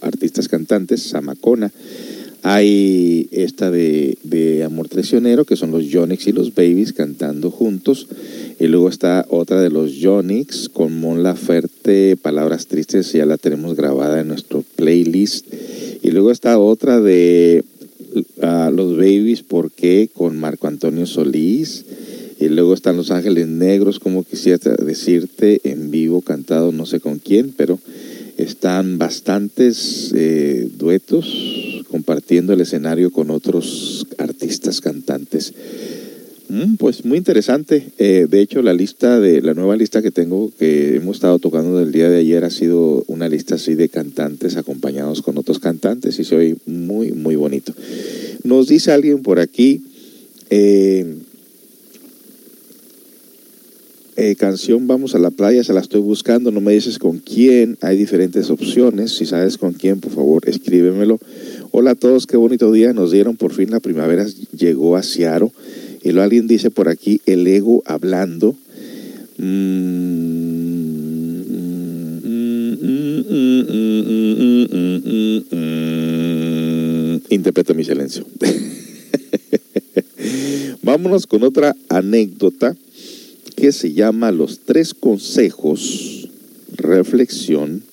artistas 0.02 0.48
cantantes, 0.48 1.04
Samacona. 1.04 1.72
Hay 2.42 3.30
esta 3.32 3.70
de, 3.70 4.18
de, 4.24 4.64
Amor 4.64 4.90
Traicionero, 4.90 5.46
que 5.46 5.56
son 5.56 5.70
los 5.70 5.86
Yonix 5.86 6.26
y 6.26 6.32
los 6.32 6.56
Babies 6.56 6.94
cantando 6.94 7.52
juntos. 7.52 8.08
Y 8.60 8.66
luego 8.66 8.90
está 8.90 9.28
otra 9.30 9.62
de 9.62 9.70
los 9.70 9.94
Yonix 9.94 10.70
con 10.70 11.00
Mon 11.00 11.22
Laferte, 11.22 12.18
Palabras 12.20 12.66
Tristes, 12.66 13.14
ya 13.14 13.28
la 13.28 13.38
tenemos 13.38 13.76
grabada 13.76 14.22
en 14.22 14.30
nuestro 14.30 14.64
playlist. 14.76 15.46
Y 16.02 16.10
luego 16.10 16.32
está 16.32 16.58
otra 16.58 17.00
de 17.00 17.64
Los 18.72 18.98
Babies, 18.98 19.44
¿por 19.44 19.72
qué? 19.72 20.10
Con 20.14 20.38
Marco 20.40 20.68
Antonio 20.68 21.06
Solís. 21.06 21.86
Y 22.40 22.50
luego 22.50 22.74
están 22.74 22.98
Los 22.98 23.12
Ángeles 23.12 23.48
Negros, 23.48 24.00
como 24.00 24.24
quisiera 24.24 24.76
decirte, 24.76 25.62
en 25.64 25.92
vivo, 25.92 26.22
cantado 26.22 26.72
no 26.72 26.86
sé 26.88 27.00
con 27.00 27.20
quién, 27.20 27.54
pero 27.56 27.80
están 28.38 28.98
bastantes 28.98 30.12
eh, 30.16 30.68
duetos 30.78 31.84
compartiendo 31.90 32.54
el 32.54 32.62
escenario 32.62 33.12
con 33.12 33.30
otros 33.30 34.08
artistas 34.18 34.82
cantantes. 34.82 35.54
Mm, 36.52 36.76
pues 36.76 37.06
muy 37.06 37.18
interesante. 37.18 37.94
Eh, 37.98 38.28
de 38.30 38.42
hecho, 38.42 38.62
la 38.62 38.74
lista 38.74 39.22
de 39.22 39.42
la 39.42 39.54
nueva 39.54 39.78
lista 39.78 40.02
que 40.02 40.12
tengo 40.12 40.52
que 40.60 40.98
hemos 40.98 41.16
estado 41.16 41.40
tocando 41.40 41.80
del 41.80 41.94
día 41.94 42.10
de 42.10 42.20
ayer 42.20 42.44
ha 42.44 42.50
sido 42.50 43.06
una 43.08 43.30
lista 43.30 43.56
así 43.56 43.74
de 43.74 43.88
cantantes 43.88 44.58
acompañados 44.58 45.22
con 45.22 45.38
otros 45.38 45.60
cantantes 45.60 46.20
y 46.20 46.26
se 46.26 46.36
oye 46.36 46.58
muy 46.66 47.14
muy 47.14 47.38
bonito. 47.38 47.74
Nos 48.44 48.68
dice 48.68 48.92
alguien 48.92 49.22
por 49.22 49.40
aquí. 49.40 49.82
Eh, 50.50 51.20
eh, 54.18 54.36
canción 54.36 54.88
Vamos 54.88 55.16
a 55.16 55.20
la 55.20 55.32
playa, 55.32 55.64
se 55.64 55.72
la 55.72 55.80
estoy 55.80 56.02
buscando, 56.02 56.52
no 56.52 56.60
me 56.60 56.74
dices 56.74 57.00
con 57.00 57.20
quién, 57.20 57.78
hay 57.80 57.96
diferentes 57.96 58.50
opciones, 58.50 59.12
si 59.12 59.26
sabes 59.26 59.58
con 59.58 59.72
quién, 59.72 60.02
por 60.02 60.12
favor, 60.12 60.50
escríbemelo. 60.50 61.18
Hola 61.72 61.92
a 61.92 61.96
todos, 61.96 62.28
qué 62.28 62.36
bonito 62.36 62.74
día, 62.74 62.92
nos 62.92 63.12
dieron 63.12 63.38
por 63.38 63.54
fin 63.54 63.72
la 63.72 63.80
primavera, 63.80 64.28
llegó 64.52 64.98
a 64.98 65.02
Ciaro. 65.02 65.54
Y 66.04 66.10
luego 66.10 66.24
alguien 66.24 66.48
dice 66.48 66.72
por 66.72 66.90
aquí, 66.90 67.22
el 67.26 67.46
ego 67.46 67.84
hablando. 67.86 68.56
Interpreto 77.30 77.74
mi 77.74 77.84
silencio. 77.84 78.26
Vámonos 80.82 81.28
con 81.28 81.44
otra 81.44 81.76
anécdota 81.90 82.76
que 83.56 83.72
se 83.72 83.94
llama 83.94 84.32
Los 84.32 84.60
tres 84.60 84.94
consejos, 84.94 86.30
reflexión. 86.76 87.84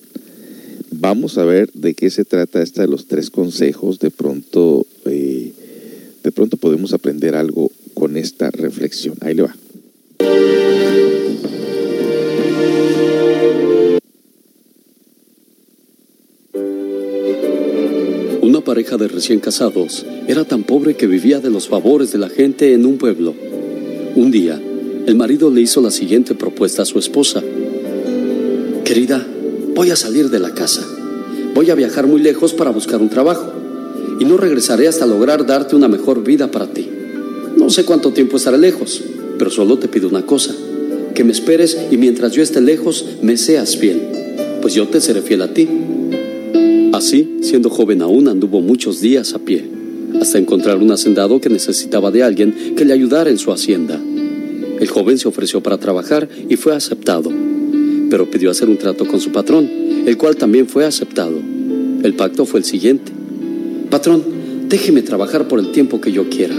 Vamos 0.90 1.36
a 1.36 1.44
ver 1.44 1.70
de 1.72 1.94
qué 1.94 2.10
se 2.10 2.24
trata 2.24 2.62
esta 2.62 2.82
de 2.82 2.88
los 2.88 3.06
tres 3.06 3.30
consejos. 3.30 3.98
De 3.98 4.10
pronto, 4.10 4.86
eh, 5.04 5.52
de 6.24 6.32
pronto 6.32 6.56
podemos 6.56 6.94
aprender 6.94 7.34
algo 7.34 7.70
con 7.98 8.16
esta 8.16 8.50
reflexión. 8.50 9.16
Ahí 9.20 9.34
le 9.34 9.42
va. 9.42 9.54
Una 18.40 18.60
pareja 18.60 18.96
de 18.96 19.08
recién 19.08 19.40
casados 19.40 20.06
era 20.28 20.44
tan 20.44 20.62
pobre 20.62 20.94
que 20.94 21.06
vivía 21.06 21.40
de 21.40 21.50
los 21.50 21.68
favores 21.68 22.12
de 22.12 22.18
la 22.18 22.28
gente 22.28 22.72
en 22.72 22.86
un 22.86 22.98
pueblo. 22.98 23.34
Un 24.14 24.30
día, 24.30 24.60
el 25.06 25.16
marido 25.16 25.50
le 25.50 25.60
hizo 25.60 25.80
la 25.80 25.90
siguiente 25.90 26.34
propuesta 26.34 26.82
a 26.82 26.86
su 26.86 26.98
esposa. 26.98 27.42
Querida, 28.84 29.26
voy 29.74 29.90
a 29.90 29.96
salir 29.96 30.30
de 30.30 30.38
la 30.38 30.54
casa. 30.54 30.86
Voy 31.54 31.70
a 31.70 31.74
viajar 31.74 32.06
muy 32.06 32.22
lejos 32.22 32.54
para 32.54 32.70
buscar 32.70 33.00
un 33.00 33.08
trabajo 33.08 33.52
y 34.20 34.24
no 34.24 34.36
regresaré 34.36 34.86
hasta 34.86 35.04
lograr 35.04 35.44
darte 35.44 35.74
una 35.74 35.88
mejor 35.88 36.22
vida 36.22 36.50
para 36.50 36.68
ti. 36.68 36.97
No 37.58 37.70
sé 37.70 37.84
cuánto 37.84 38.12
tiempo 38.12 38.36
estaré 38.36 38.56
lejos, 38.56 39.02
pero 39.36 39.50
solo 39.50 39.78
te 39.78 39.88
pido 39.88 40.08
una 40.08 40.24
cosa, 40.24 40.54
que 41.12 41.24
me 41.24 41.32
esperes 41.32 41.76
y 41.90 41.96
mientras 41.96 42.32
yo 42.32 42.40
esté 42.40 42.60
lejos 42.60 43.04
me 43.20 43.36
seas 43.36 43.76
fiel, 43.76 44.00
pues 44.62 44.74
yo 44.74 44.86
te 44.86 45.00
seré 45.00 45.22
fiel 45.22 45.42
a 45.42 45.52
ti. 45.52 45.68
Así, 46.92 47.38
siendo 47.42 47.68
joven 47.68 48.00
aún, 48.00 48.28
anduvo 48.28 48.60
muchos 48.60 49.00
días 49.00 49.34
a 49.34 49.40
pie, 49.40 49.68
hasta 50.20 50.38
encontrar 50.38 50.78
un 50.78 50.92
hacendado 50.92 51.40
que 51.40 51.48
necesitaba 51.48 52.12
de 52.12 52.22
alguien 52.22 52.74
que 52.76 52.84
le 52.84 52.92
ayudara 52.92 53.28
en 53.28 53.38
su 53.38 53.50
hacienda. 53.50 54.00
El 54.80 54.88
joven 54.88 55.18
se 55.18 55.26
ofreció 55.26 55.60
para 55.60 55.78
trabajar 55.78 56.28
y 56.48 56.54
fue 56.54 56.76
aceptado, 56.76 57.30
pero 58.08 58.30
pidió 58.30 58.52
hacer 58.52 58.68
un 58.68 58.78
trato 58.78 59.04
con 59.04 59.20
su 59.20 59.30
patrón, 59.30 59.68
el 60.06 60.16
cual 60.16 60.36
también 60.36 60.68
fue 60.68 60.86
aceptado. 60.86 61.36
El 62.04 62.14
pacto 62.14 62.46
fue 62.46 62.60
el 62.60 62.64
siguiente. 62.64 63.10
Patrón, 63.90 64.22
déjeme 64.68 65.02
trabajar 65.02 65.48
por 65.48 65.58
el 65.58 65.72
tiempo 65.72 66.00
que 66.00 66.12
yo 66.12 66.30
quiera 66.30 66.54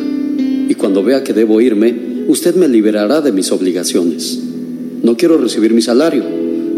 y 0.69 0.75
cuando 0.75 1.03
vea 1.03 1.23
que 1.23 1.34
debo 1.34 1.60
irme, 1.62 2.25
usted 2.27 2.53
me 2.53 2.67
liberará 2.67 3.21
de 3.21 3.32
mis 3.32 3.51
obligaciones. 3.51 4.39
No 5.01 5.17
quiero 5.17 5.39
recibir 5.39 5.73
mi 5.73 5.82
salario. 5.82 6.23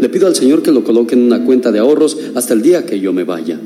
Le 0.00 0.08
pido 0.08 0.26
al 0.26 0.34
Señor 0.34 0.62
que 0.62 0.72
lo 0.72 0.82
coloque 0.82 1.14
en 1.14 1.20
una 1.20 1.44
cuenta 1.44 1.70
de 1.70 1.78
ahorros 1.78 2.16
hasta 2.34 2.54
el 2.54 2.62
día 2.62 2.86
que 2.86 3.00
yo 3.00 3.12
me 3.12 3.24
vaya. 3.24 3.60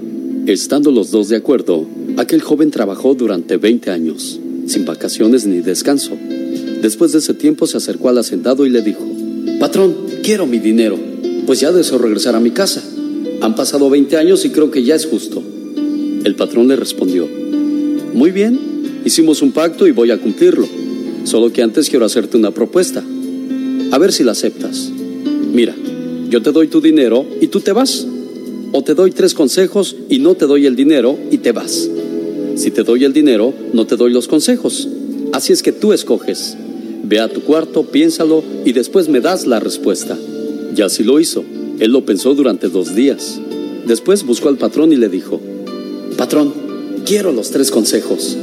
Estando 0.46 0.90
los 0.90 1.12
dos 1.12 1.28
de 1.28 1.36
acuerdo, 1.36 1.86
aquel 2.16 2.42
joven 2.42 2.72
trabajó 2.72 3.14
durante 3.14 3.56
20 3.56 3.92
años, 3.92 4.40
sin 4.66 4.84
vacaciones 4.84 5.46
ni 5.46 5.60
descanso. 5.60 6.16
Después 6.82 7.12
de 7.12 7.18
ese 7.18 7.34
tiempo 7.34 7.68
se 7.68 7.76
acercó 7.76 8.08
al 8.08 8.18
hacendado 8.18 8.66
y 8.66 8.70
le 8.70 8.82
dijo, 8.82 9.06
Patrón, 9.60 9.94
quiero 10.24 10.44
mi 10.46 10.58
dinero, 10.58 10.98
pues 11.46 11.60
ya 11.60 11.70
deseo 11.70 11.98
regresar 11.98 12.34
a 12.34 12.40
mi 12.40 12.50
casa. 12.50 12.82
Han 13.42 13.54
pasado 13.54 13.88
20 13.88 14.16
años 14.16 14.44
y 14.44 14.50
creo 14.50 14.72
que 14.72 14.82
ya 14.82 14.96
es 14.96 15.06
justo. 15.06 15.40
El 16.24 16.34
patrón 16.34 16.66
le 16.66 16.74
respondió, 16.74 17.28
Muy 18.12 18.32
bien, 18.32 18.75
Hicimos 19.06 19.40
un 19.40 19.52
pacto 19.52 19.86
y 19.86 19.92
voy 19.92 20.10
a 20.10 20.18
cumplirlo. 20.18 20.66
Solo 21.22 21.52
que 21.52 21.62
antes 21.62 21.88
quiero 21.88 22.04
hacerte 22.04 22.36
una 22.36 22.50
propuesta. 22.50 23.04
A 23.92 23.98
ver 23.98 24.12
si 24.12 24.24
la 24.24 24.32
aceptas. 24.32 24.90
Mira, 25.52 25.76
yo 26.28 26.42
te 26.42 26.50
doy 26.50 26.66
tu 26.66 26.80
dinero 26.80 27.24
y 27.40 27.46
tú 27.46 27.60
te 27.60 27.70
vas. 27.70 28.04
O 28.72 28.82
te 28.82 28.94
doy 28.94 29.12
tres 29.12 29.32
consejos 29.32 29.94
y 30.08 30.18
no 30.18 30.34
te 30.34 30.46
doy 30.46 30.66
el 30.66 30.74
dinero 30.74 31.16
y 31.30 31.38
te 31.38 31.52
vas. 31.52 31.88
Si 32.56 32.72
te 32.72 32.82
doy 32.82 33.04
el 33.04 33.12
dinero, 33.12 33.54
no 33.72 33.86
te 33.86 33.94
doy 33.94 34.10
los 34.12 34.26
consejos. 34.26 34.88
Así 35.32 35.52
es 35.52 35.62
que 35.62 35.70
tú 35.70 35.92
escoges. 35.92 36.56
Ve 37.04 37.20
a 37.20 37.28
tu 37.28 37.42
cuarto, 37.42 37.84
piénsalo 37.84 38.42
y 38.64 38.72
después 38.72 39.08
me 39.08 39.20
das 39.20 39.46
la 39.46 39.60
respuesta. 39.60 40.18
Y 40.76 40.82
así 40.82 41.04
lo 41.04 41.20
hizo. 41.20 41.44
Él 41.78 41.92
lo 41.92 42.04
pensó 42.04 42.34
durante 42.34 42.68
dos 42.68 42.96
días. 42.96 43.40
Después 43.86 44.26
buscó 44.26 44.48
al 44.48 44.58
patrón 44.58 44.92
y 44.92 44.96
le 44.96 45.08
dijo, 45.08 45.40
Patrón, 46.16 46.52
quiero 47.04 47.30
los 47.30 47.52
tres 47.52 47.70
consejos. 47.70 48.36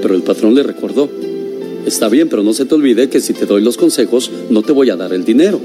Pero 0.00 0.14
el 0.14 0.22
patrón 0.22 0.54
le 0.54 0.62
recordó, 0.62 1.08
está 1.86 2.08
bien, 2.08 2.28
pero 2.28 2.42
no 2.42 2.52
se 2.52 2.64
te 2.64 2.74
olvide 2.74 3.08
que 3.08 3.20
si 3.20 3.32
te 3.32 3.46
doy 3.46 3.62
los 3.62 3.76
consejos, 3.76 4.30
no 4.50 4.62
te 4.62 4.72
voy 4.72 4.90
a 4.90 4.96
dar 4.96 5.12
el 5.12 5.24
dinero. 5.24 5.60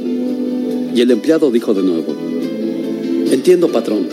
Y 0.95 1.01
el 1.01 1.11
empleado 1.11 1.51
dijo 1.51 1.73
de 1.73 1.83
nuevo, 1.83 2.15
entiendo, 3.31 3.67
patrón, 3.69 4.07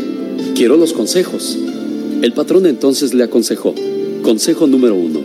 quiero 0.54 0.76
los 0.76 0.92
consejos. 0.92 1.58
El 2.22 2.32
patrón 2.32 2.66
entonces 2.66 3.14
le 3.14 3.24
aconsejó, 3.24 3.74
consejo 4.22 4.66
número 4.66 4.94
uno, 4.94 5.20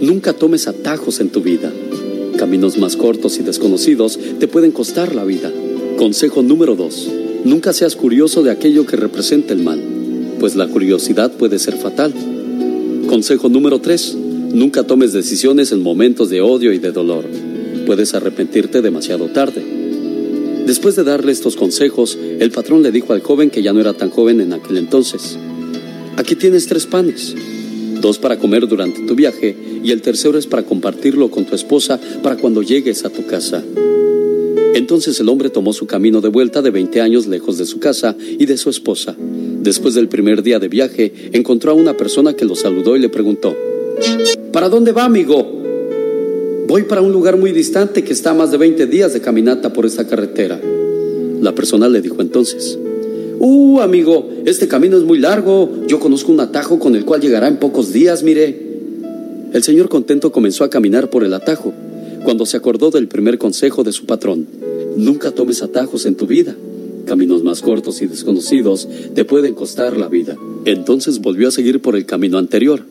nunca 0.00 0.32
tomes 0.32 0.68
atajos 0.68 1.20
en 1.20 1.30
tu 1.30 1.40
vida. 1.40 1.72
Caminos 2.36 2.78
más 2.78 2.96
cortos 2.96 3.38
y 3.38 3.42
desconocidos 3.42 4.18
te 4.38 4.48
pueden 4.48 4.72
costar 4.72 5.14
la 5.14 5.24
vida. 5.24 5.50
Consejo 5.96 6.42
número 6.42 6.74
dos, 6.74 7.08
nunca 7.44 7.72
seas 7.72 7.94
curioso 7.94 8.42
de 8.42 8.50
aquello 8.50 8.86
que 8.86 8.96
representa 8.96 9.52
el 9.52 9.62
mal, 9.62 9.80
pues 10.40 10.56
la 10.56 10.66
curiosidad 10.66 11.30
puede 11.32 11.58
ser 11.58 11.76
fatal. 11.76 12.12
Consejo 13.06 13.48
número 13.48 13.80
tres, 13.80 14.16
Nunca 14.52 14.82
tomes 14.82 15.14
decisiones 15.14 15.72
en 15.72 15.82
momentos 15.82 16.28
de 16.28 16.42
odio 16.42 16.74
y 16.74 16.78
de 16.78 16.92
dolor. 16.92 17.24
Puedes 17.86 18.12
arrepentirte 18.12 18.82
demasiado 18.82 19.28
tarde. 19.28 19.64
Después 20.66 20.94
de 20.94 21.04
darle 21.04 21.32
estos 21.32 21.56
consejos, 21.56 22.18
el 22.38 22.50
patrón 22.50 22.82
le 22.82 22.92
dijo 22.92 23.14
al 23.14 23.22
joven 23.22 23.48
que 23.48 23.62
ya 23.62 23.72
no 23.72 23.80
era 23.80 23.94
tan 23.94 24.10
joven 24.10 24.42
en 24.42 24.52
aquel 24.52 24.76
entonces. 24.76 25.38
Aquí 26.16 26.36
tienes 26.36 26.66
tres 26.66 26.84
panes, 26.84 27.34
dos 28.02 28.18
para 28.18 28.38
comer 28.38 28.68
durante 28.68 29.06
tu 29.06 29.14
viaje 29.14 29.56
y 29.82 29.90
el 29.90 30.02
tercero 30.02 30.36
es 30.36 30.46
para 30.46 30.64
compartirlo 30.64 31.30
con 31.30 31.46
tu 31.46 31.54
esposa 31.54 31.98
para 32.22 32.36
cuando 32.36 32.60
llegues 32.60 33.06
a 33.06 33.10
tu 33.10 33.24
casa. 33.26 33.64
Entonces 34.74 35.18
el 35.18 35.30
hombre 35.30 35.48
tomó 35.48 35.72
su 35.72 35.86
camino 35.86 36.20
de 36.20 36.28
vuelta 36.28 36.60
de 36.60 36.70
20 36.70 37.00
años 37.00 37.26
lejos 37.26 37.56
de 37.56 37.64
su 37.64 37.78
casa 37.78 38.16
y 38.20 38.44
de 38.44 38.58
su 38.58 38.68
esposa. 38.68 39.16
Después 39.18 39.94
del 39.94 40.08
primer 40.08 40.42
día 40.42 40.58
de 40.58 40.68
viaje, 40.68 41.30
encontró 41.32 41.72
a 41.72 41.74
una 41.74 41.96
persona 41.96 42.34
que 42.34 42.44
lo 42.44 42.54
saludó 42.54 42.96
y 42.96 43.00
le 43.00 43.08
preguntó, 43.08 43.56
¿Para 44.52 44.68
dónde 44.68 44.92
va, 44.92 45.04
amigo? 45.04 45.62
Voy 46.68 46.82
para 46.84 47.02
un 47.02 47.12
lugar 47.12 47.36
muy 47.36 47.52
distante 47.52 48.04
que 48.04 48.12
está 48.12 48.30
a 48.30 48.34
más 48.34 48.50
de 48.50 48.56
20 48.56 48.86
días 48.86 49.12
de 49.12 49.20
caminata 49.20 49.72
por 49.72 49.86
esta 49.86 50.06
carretera. 50.06 50.60
La 51.40 51.54
persona 51.54 51.88
le 51.88 52.00
dijo 52.00 52.20
entonces, 52.20 52.78
Uh, 53.44 53.80
amigo, 53.80 54.30
este 54.46 54.68
camino 54.68 54.96
es 54.96 55.02
muy 55.02 55.18
largo. 55.18 55.68
Yo 55.88 55.98
conozco 55.98 56.30
un 56.30 56.38
atajo 56.38 56.78
con 56.78 56.94
el 56.94 57.04
cual 57.04 57.20
llegará 57.20 57.48
en 57.48 57.56
pocos 57.56 57.92
días, 57.92 58.22
mire. 58.22 58.56
El 59.52 59.64
señor 59.64 59.88
contento 59.88 60.30
comenzó 60.30 60.62
a 60.62 60.70
caminar 60.70 61.10
por 61.10 61.24
el 61.24 61.34
atajo, 61.34 61.74
cuando 62.22 62.46
se 62.46 62.56
acordó 62.56 62.92
del 62.92 63.08
primer 63.08 63.38
consejo 63.38 63.82
de 63.82 63.90
su 63.90 64.06
patrón. 64.06 64.46
Nunca 64.96 65.32
tomes 65.32 65.60
atajos 65.60 66.06
en 66.06 66.14
tu 66.14 66.28
vida. 66.28 66.54
Caminos 67.04 67.42
más 67.42 67.62
cortos 67.62 68.00
y 68.00 68.06
desconocidos 68.06 68.88
te 69.12 69.24
pueden 69.24 69.54
costar 69.54 69.96
la 69.96 70.06
vida. 70.06 70.36
Entonces 70.64 71.18
volvió 71.18 71.48
a 71.48 71.50
seguir 71.50 71.82
por 71.82 71.96
el 71.96 72.06
camino 72.06 72.38
anterior. 72.38 72.84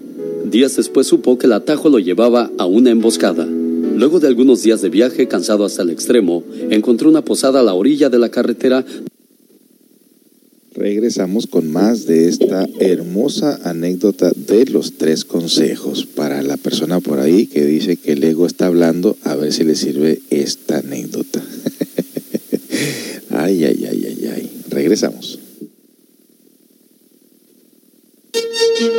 Días 0.51 0.75
después 0.75 1.07
supo 1.07 1.37
que 1.37 1.47
el 1.47 1.53
atajo 1.53 1.89
lo 1.89 1.97
llevaba 1.97 2.51
a 2.57 2.65
una 2.65 2.91
emboscada. 2.91 3.45
Luego 3.45 4.19
de 4.19 4.27
algunos 4.27 4.61
días 4.61 4.81
de 4.81 4.89
viaje, 4.89 5.27
cansado 5.27 5.65
hasta 5.65 5.81
el 5.81 5.89
extremo, 5.89 6.43
encontró 6.69 7.09
una 7.09 7.23
posada 7.23 7.61
a 7.61 7.63
la 7.63 7.73
orilla 7.73 8.09
de 8.09 8.19
la 8.19 8.29
carretera 8.29 8.85
regresamos 10.81 11.47
con 11.47 11.71
más 11.71 12.07
de 12.07 12.27
esta 12.27 12.67
hermosa 12.79 13.59
anécdota 13.63 14.31
de 14.35 14.65
los 14.65 14.97
tres 14.97 15.25
consejos. 15.25 16.05
Para 16.05 16.41
la 16.41 16.57
persona 16.57 16.99
por 16.99 17.19
ahí 17.19 17.45
que 17.45 17.65
dice 17.65 17.97
que 17.97 18.13
el 18.13 18.23
ego 18.23 18.47
está 18.47 18.65
hablando, 18.65 19.15
a 19.23 19.35
ver 19.35 19.53
si 19.53 19.63
le 19.63 19.75
sirve 19.75 20.21
esta 20.31 20.79
anécdota. 20.79 21.43
ay, 23.29 23.63
ay, 23.63 23.85
ay, 23.89 24.05
ay, 24.07 24.27
ay. 24.35 24.49
Regresamos. 24.69 25.39
Thank 28.81 28.95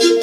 you. 0.00 0.21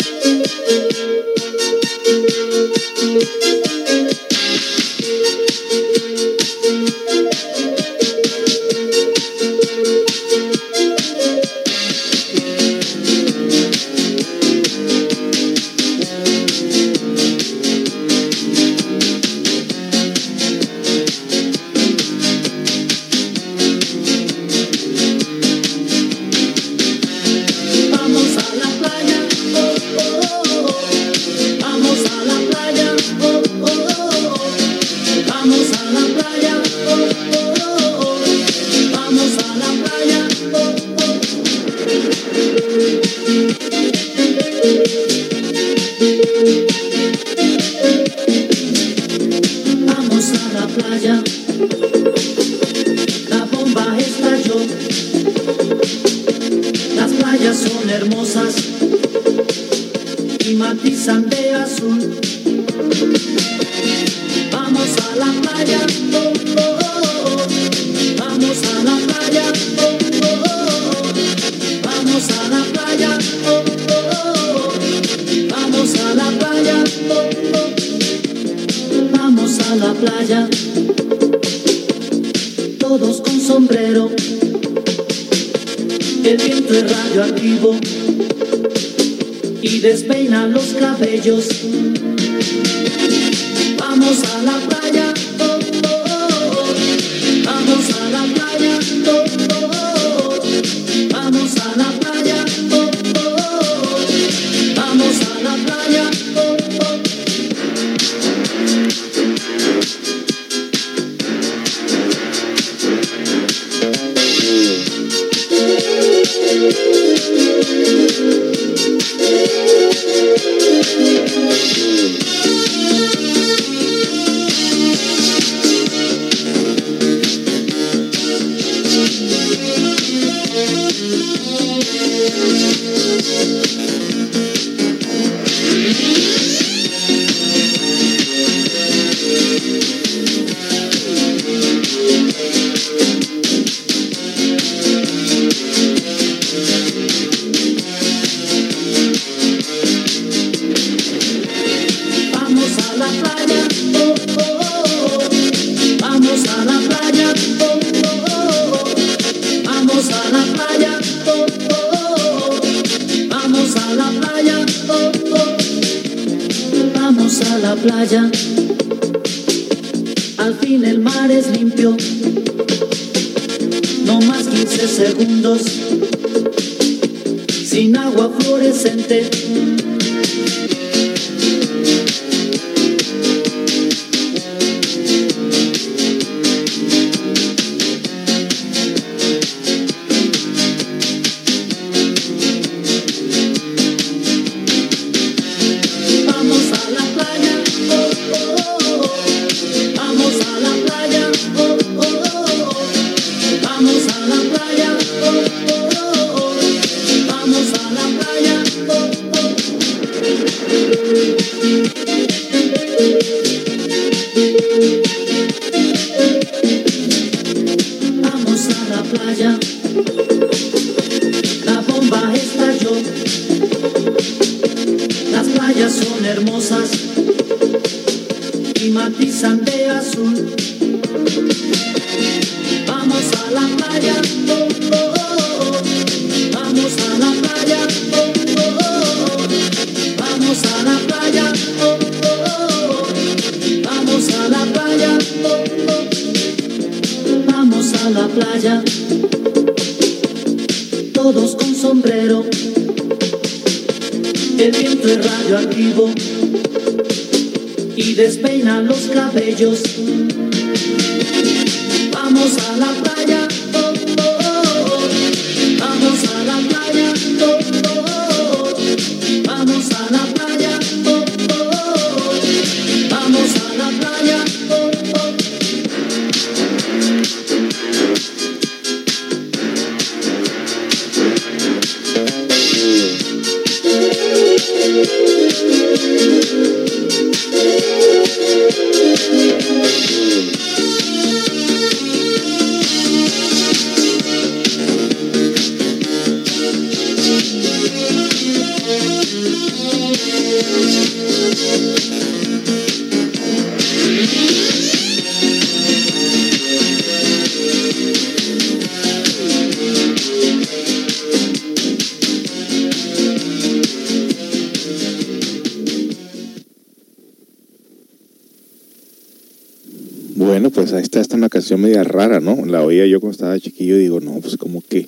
Rara, 322.03 322.39
¿no? 322.39 322.65
La 322.65 322.83
oía 322.83 323.05
yo 323.05 323.19
cuando 323.19 323.33
estaba 323.33 323.59
chiquillo 323.59 323.95
y 323.95 323.99
digo, 323.99 324.19
no, 324.19 324.39
pues 324.39 324.57
como 324.57 324.81
que, 324.81 325.07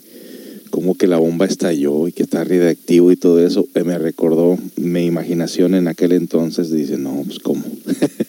como 0.69 0.95
que 0.95 1.07
la 1.07 1.17
bomba 1.17 1.45
estalló 1.45 2.07
y 2.07 2.11
que 2.11 2.23
está 2.23 2.43
radioactivo 2.43 3.11
y 3.11 3.15
todo 3.15 3.45
eso. 3.45 3.67
Eh, 3.75 3.83
me 3.83 3.97
recordó 3.97 4.57
mi 4.75 5.05
imaginación 5.05 5.75
en 5.75 5.87
aquel 5.87 6.11
entonces. 6.13 6.71
Dice, 6.71 6.97
no, 6.97 7.23
pues 7.25 7.39
cómo, 7.39 7.63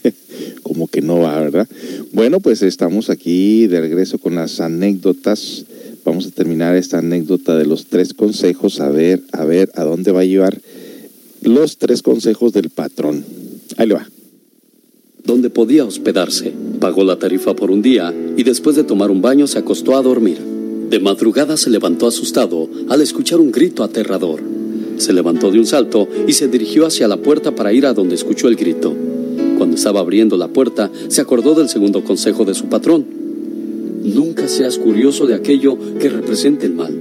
como 0.63 0.89
que 0.89 1.03
no 1.03 1.19
va, 1.19 1.41
¿verdad? 1.41 1.69
Bueno, 2.13 2.41
pues 2.41 2.63
estamos 2.63 3.11
aquí 3.11 3.67
de 3.67 3.81
regreso 3.81 4.19
con 4.19 4.35
las 4.35 4.61
anécdotas. 4.61 5.65
Vamos 6.05 6.27
a 6.27 6.31
terminar 6.31 6.77
esta 6.77 6.99
anécdota 6.99 7.57
de 7.57 7.67
los 7.67 7.87
tres 7.87 8.13
consejos, 8.13 8.81
a 8.81 8.91
ver, 8.91 9.23
a 9.33 9.45
ver 9.45 9.71
a 9.75 9.85
dónde 9.85 10.11
va 10.11 10.21
a 10.21 10.25
llevar 10.25 10.61
los 11.43 11.79
tres 11.79 12.03
consejos 12.03 12.53
del 12.53 12.71
patrón. 12.71 13.25
Ahí 13.77 13.87
le 13.87 13.95
va. 13.95 14.09
Donde 15.25 15.51
podía 15.51 15.85
hospedarse. 15.85 16.53
Pagó 16.81 17.05
la 17.05 17.19
tarifa 17.19 17.55
por 17.55 17.71
un 17.71 17.83
día 17.83 18.13
y 18.37 18.43
después 18.43 18.77
de 18.77 18.85
tomar 18.85 19.11
un 19.11 19.23
baño 19.23 19.47
se 19.47 19.59
acostó 19.59 19.97
a 19.97 20.03
dormir. 20.03 20.39
De 20.91 21.01
madrugada 21.01 21.57
se 21.57 21.71
levantó 21.71 22.07
asustado 22.07 22.69
al 22.89 23.01
escuchar 23.01 23.41
un 23.41 23.53
grito 23.53 23.83
aterrador. 23.83 24.41
Se 24.99 25.13
levantó 25.13 25.51
de 25.51 25.59
un 25.59 25.67
salto 25.67 26.09
y 26.27 26.33
se 26.33 26.49
dirigió 26.49 26.87
hacia 26.87 27.09
la 27.09 27.17
puerta 27.17 27.55
para 27.55 27.73
ir 27.73 27.87
a 27.87 27.95
donde 27.95 28.15
escuchó 28.15 28.49
el 28.49 28.57
grito. 28.57 28.95
Cuando 29.57 29.77
estaba 29.77 30.01
abriendo 30.01 30.37
la 30.37 30.49
puerta, 30.49 30.91
se 31.09 31.21
acordó 31.21 31.55
del 31.55 31.69
segundo 31.69 32.05
consejo 32.05 32.45
de 32.45 32.55
su 32.55 32.67
patrón. 32.67 33.07
Nunca 34.03 34.49
seas 34.49 34.79
curioso 34.79 35.27
de 35.27 35.35
aquello 35.35 35.79
que 36.01 36.09
represente 36.09 36.67
el 36.67 36.75
mal, 36.75 36.93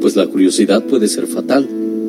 pues 0.00 0.16
la 0.16 0.26
curiosidad 0.26 0.84
puede 0.84 1.06
ser 1.06 1.26
fatal. 1.26 1.68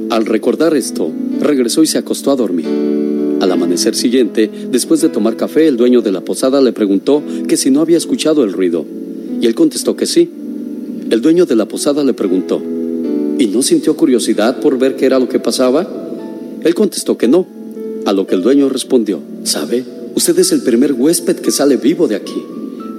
Al 0.10 0.26
recordar 0.26 0.76
esto, 0.76 1.12
regresó 1.40 1.84
y 1.84 1.88
se 1.88 2.00
acostó 2.00 2.32
a 2.32 2.36
dormir. 2.36 3.03
Al 3.44 3.52
amanecer 3.52 3.94
siguiente, 3.94 4.50
después 4.72 5.02
de 5.02 5.10
tomar 5.10 5.36
café, 5.36 5.68
el 5.68 5.76
dueño 5.76 6.02
de 6.02 6.14
la 6.14 6.22
posada 6.22 6.62
le 6.62 6.72
preguntó 6.72 7.22
que 7.46 7.58
si 7.58 7.72
no 7.72 7.82
había 7.82 7.98
escuchado 7.98 8.46
el 8.46 8.54
ruido, 8.54 8.86
y 9.42 9.46
él 9.46 9.54
contestó 9.54 9.98
que 9.98 10.06
sí. 10.06 10.30
El 11.10 11.20
dueño 11.20 11.46
de 11.46 11.58
la 11.58 11.66
posada 11.66 12.06
le 12.06 12.14
preguntó, 12.14 12.62
¿y 13.38 13.48
no 13.48 13.62
sintió 13.62 13.98
curiosidad 13.98 14.62
por 14.62 14.80
ver 14.80 14.96
qué 14.96 15.08
era 15.08 15.20
lo 15.20 15.28
que 15.28 15.42
pasaba? 15.42 15.86
Él 16.64 16.74
contestó 16.74 17.18
que 17.18 17.28
no, 17.28 17.46
a 18.06 18.14
lo 18.14 18.26
que 18.28 18.36
el 18.36 18.44
dueño 18.44 18.70
respondió, 18.70 19.20
¿sabe? 19.44 19.84
Usted 20.16 20.40
es 20.40 20.54
el 20.54 20.62
primer 20.62 20.94
huésped 20.94 21.36
que 21.36 21.52
sale 21.52 21.76
vivo 21.76 22.08
de 22.08 22.16
aquí, 22.16 22.42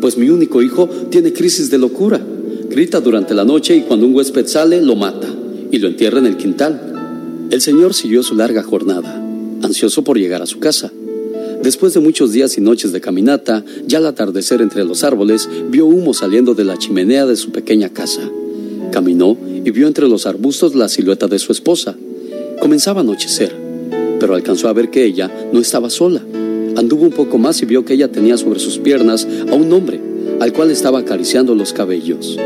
pues 0.02 0.18
mi 0.18 0.28
único 0.28 0.61
hijo 0.61 0.90
tiene 1.09 1.33
crisis 1.33 1.70
de 1.70 1.78
locura. 1.78 2.20
Grita 2.68 3.00
durante 3.00 3.33
la 3.33 3.46
noche 3.46 3.76
y 3.76 3.80
cuando 3.80 4.07
un 4.07 4.14
huésped 4.14 4.46
sale, 4.46 4.83
lo 4.83 4.94
mata 4.94 5.28
y 5.70 5.78
lo 5.78 5.88
entierra 5.88 6.18
en 6.18 6.26
el 6.26 6.37
quintal. 6.37 7.48
El 7.50 7.62
señor 7.62 7.94
siguió 7.94 8.22
su 8.22 8.35
larga 8.35 8.62
jornada, 8.62 9.23
ansioso 9.64 10.05
por 10.05 10.18
llegar 10.18 10.42
a 10.42 10.46
su 10.46 10.59
casa. 10.59 10.92
Después 11.62 11.94
de 11.94 12.00
muchos 12.00 12.33
días 12.33 12.59
y 12.59 12.61
noches 12.61 12.92
de 12.92 13.00
caminata, 13.00 13.64
ya 13.87 13.98
al 13.98 14.07
atardecer 14.07 14.61
entre 14.61 14.85
los 14.85 15.03
árboles, 15.03 15.48
vio 15.70 15.87
humo 15.87 16.12
saliendo 16.12 16.55
de 16.55 16.64
la 16.64 16.77
chimenea 16.77 17.27
de 17.27 17.37
su 17.37 17.50
pequeña 17.53 17.88
casa. 17.88 18.31
Caminó 18.92 19.37
y 19.64 19.70
vio 19.70 19.87
entre 19.87 20.09
los 20.09 20.27
arbustos 20.27 20.74
la 20.74 20.88
silueta 20.88 21.27
de 21.27 21.38
su 21.38 21.53
esposa. 21.53 21.96
Comenzaba 22.61 23.00
a 23.00 23.03
anochecer, 23.03 23.55
pero 24.20 24.35
alcanzó 24.35 24.68
a 24.68 24.72
ver 24.72 24.90
que 24.90 25.05
ella 25.05 25.31
no 25.53 25.61
estaba 25.61 25.90
sola. 25.90 26.22
Anduvo 26.77 27.05
un 27.05 27.12
poco 27.12 27.38
más 27.38 27.61
y 27.62 27.66
vio 27.66 27.85
que 27.85 27.94
ella 27.94 28.09
tenía 28.09 28.37
sobre 28.37 28.61
sus 28.61 28.79
piernas 28.79 29.27
a 29.50 29.55
un 29.55 29.72
hombre, 29.72 30.00
al 30.40 30.53
cual 30.53 30.70
estaba 30.70 31.00
acariciando 31.00 31.55
los 31.55 31.72
cabellos. 31.72 32.38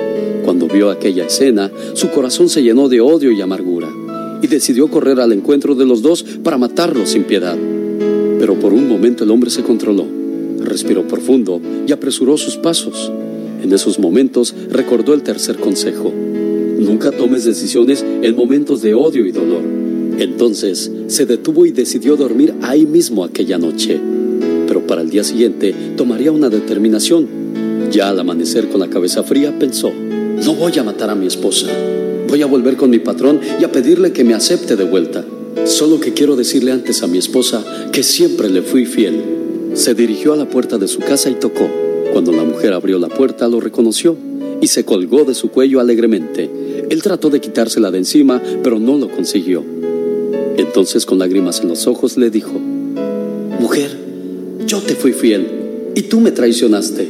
Cuando 0.45 0.67
vio 0.67 0.91
aquella 0.91 1.27
escena, 1.27 1.71
su 1.93 2.09
corazón 2.09 2.49
se 2.49 2.63
llenó 2.63 2.89
de 2.89 3.01
odio 3.01 3.31
y 3.33 3.41
amargura, 3.41 3.78
y 4.43 4.47
decidió 4.47 4.89
correr 4.89 5.21
al 5.21 5.33
encuentro 5.33 5.75
de 5.75 5.87
los 5.87 6.03
dos 6.03 6.23
para 6.43 6.59
matarlos 6.59 7.11
sin 7.11 7.25
piedad. 7.25 7.57
Pero 8.39 8.55
por 8.59 8.73
un 8.73 8.89
momento 8.89 9.25
el 9.25 9.31
hombre 9.31 9.51
se 9.51 9.63
controló, 9.63 10.07
respiró 10.61 11.07
profundo 11.07 11.61
y 11.87 11.93
apresuró 11.93 12.37
sus 12.37 12.57
pasos. 12.57 13.11
En 13.63 13.73
esos 13.73 13.99
momentos 13.99 14.55
recordó 14.71 15.15
el 15.15 15.23
tercer 15.23 15.57
consejo. 15.57 16.13
Nunca 16.79 17.11
tomes 17.11 17.45
decisiones 17.45 18.05
en 18.23 18.37
momentos 18.37 18.83
de 18.83 18.95
odio 18.95 19.27
y 19.27 19.33
dolor. 19.33 19.63
Entonces 20.19 20.91
se 21.09 21.27
detuvo 21.27 21.67
y 21.67 21.73
decidió 21.73 22.17
dormir 22.17 22.55
ahí 22.63 22.87
mismo 22.87 23.25
aquella 23.25 23.59
noche. 23.59 23.99
Pero 24.67 24.87
para 24.87 25.03
el 25.03 25.11
día 25.11 25.25
siguiente 25.25 25.75
tomaría 25.97 26.31
una 26.31 26.49
determinación. 26.49 27.27
Ya 27.91 28.11
al 28.11 28.21
amanecer 28.21 28.69
con 28.69 28.81
la 28.81 28.89
cabeza 28.89 29.23
fría 29.23 29.59
pensó, 29.59 29.91
no 29.93 30.55
voy 30.55 30.79
a 30.79 30.85
matar 30.85 31.11
a 31.11 31.15
mi 31.15 31.27
esposa. 31.27 31.67
Voy 32.29 32.43
a 32.43 32.47
volver 32.47 32.77
con 32.77 32.91
mi 32.91 32.99
patrón 32.99 33.41
y 33.59 33.65
a 33.65 33.73
pedirle 33.73 34.13
que 34.13 34.23
me 34.23 34.35
acepte 34.35 34.77
de 34.77 34.85
vuelta. 34.85 35.25
Solo 35.65 35.99
que 35.99 36.13
quiero 36.13 36.37
decirle 36.37 36.73
antes 36.73 37.03
a 37.03 37.07
mi 37.07 37.17
esposa 37.17 37.65
que 37.91 38.03
siempre 38.03 38.51
le 38.51 38.61
fui 38.61 38.85
fiel. 38.85 39.23
Se 39.73 39.95
dirigió 39.95 40.35
a 40.35 40.37
la 40.37 40.49
puerta 40.49 40.77
de 40.77 40.89
su 40.89 41.01
casa 41.01 41.31
y 41.31 41.35
tocó. 41.35 41.69
Cuando 42.13 42.33
la 42.33 42.45
mujer 42.45 42.75
abrió 42.75 42.99
la 42.99 43.09
puerta 43.09 43.49
lo 43.49 43.61
reconoció 43.61 44.17
y 44.61 44.67
se 44.67 44.85
colgó 44.85 45.25
de 45.25 45.35
su 45.35 45.51
cuello 45.51 45.81
alegremente. 45.81 46.51
Él 46.91 47.03
trató 47.03 47.31
de 47.31 47.41
quitársela 47.41 47.91
de 47.91 47.99
encima, 47.99 48.43
pero 48.63 48.79
no 48.79 48.99
lo 48.99 49.09
consiguió. 49.09 49.65
Entonces 50.59 51.07
con 51.07 51.19
lágrimas 51.19 51.61
en 51.61 51.69
los 51.69 51.87
ojos 51.87 52.19
le 52.19 52.31
dijo, 52.31 52.53
Mujer, 53.59 53.91
yo 54.67 54.81
te 54.81 54.95
fui 54.95 55.13
fiel 55.13 55.47
y 55.95 56.03
tú 56.03 56.21
me 56.21 56.31
traicionaste. 56.31 57.09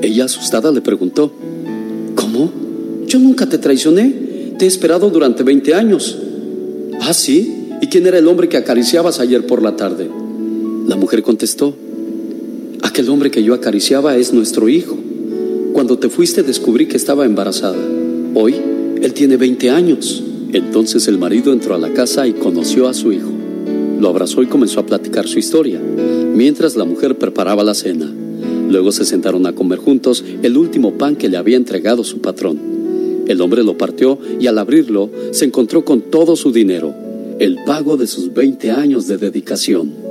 Ella 0.00 0.24
asustada 0.24 0.72
le 0.72 0.80
preguntó. 0.80 1.32
Yo 3.06 3.18
nunca 3.18 3.48
te 3.48 3.58
traicioné. 3.58 4.26
Te 4.58 4.64
he 4.64 4.68
esperado 4.68 5.10
durante 5.10 5.42
20 5.42 5.74
años. 5.74 6.16
Ah, 7.00 7.14
sí. 7.14 7.68
¿Y 7.80 7.88
quién 7.88 8.06
era 8.06 8.18
el 8.18 8.26
hombre 8.26 8.48
que 8.48 8.56
acariciabas 8.56 9.20
ayer 9.20 9.46
por 9.46 9.62
la 9.62 9.76
tarde? 9.76 10.08
La 10.86 10.96
mujer 10.96 11.22
contestó, 11.22 11.74
aquel 12.82 13.08
hombre 13.10 13.30
que 13.30 13.42
yo 13.42 13.54
acariciaba 13.54 14.16
es 14.16 14.32
nuestro 14.32 14.68
hijo. 14.68 14.96
Cuando 15.72 15.98
te 15.98 16.08
fuiste 16.08 16.42
descubrí 16.42 16.86
que 16.86 16.96
estaba 16.96 17.26
embarazada. 17.26 17.76
Hoy 18.34 18.54
él 19.02 19.12
tiene 19.12 19.36
20 19.36 19.70
años. 19.70 20.22
Entonces 20.52 21.06
el 21.08 21.18
marido 21.18 21.52
entró 21.52 21.74
a 21.74 21.78
la 21.78 21.92
casa 21.92 22.26
y 22.26 22.32
conoció 22.32 22.88
a 22.88 22.94
su 22.94 23.12
hijo. 23.12 23.30
Lo 24.00 24.08
abrazó 24.08 24.42
y 24.42 24.46
comenzó 24.46 24.80
a 24.80 24.86
platicar 24.86 25.26
su 25.26 25.38
historia, 25.38 25.80
mientras 26.34 26.76
la 26.76 26.84
mujer 26.84 27.18
preparaba 27.18 27.64
la 27.64 27.74
cena. 27.74 28.10
Luego 28.70 28.92
se 28.92 29.04
sentaron 29.04 29.46
a 29.46 29.54
comer 29.54 29.78
juntos 29.78 30.24
el 30.42 30.56
último 30.56 30.92
pan 30.92 31.16
que 31.16 31.28
le 31.28 31.36
había 31.36 31.56
entregado 31.56 32.04
su 32.04 32.20
patrón. 32.20 32.75
El 33.26 33.40
hombre 33.40 33.64
lo 33.64 33.76
partió 33.76 34.18
y 34.38 34.46
al 34.46 34.58
abrirlo 34.58 35.10
se 35.32 35.44
encontró 35.44 35.84
con 35.84 36.02
todo 36.02 36.36
su 36.36 36.52
dinero, 36.52 36.94
el 37.38 37.58
pago 37.66 37.96
de 37.96 38.06
sus 38.06 38.32
20 38.32 38.70
años 38.70 39.06
de 39.06 39.18
dedicación. 39.18 40.05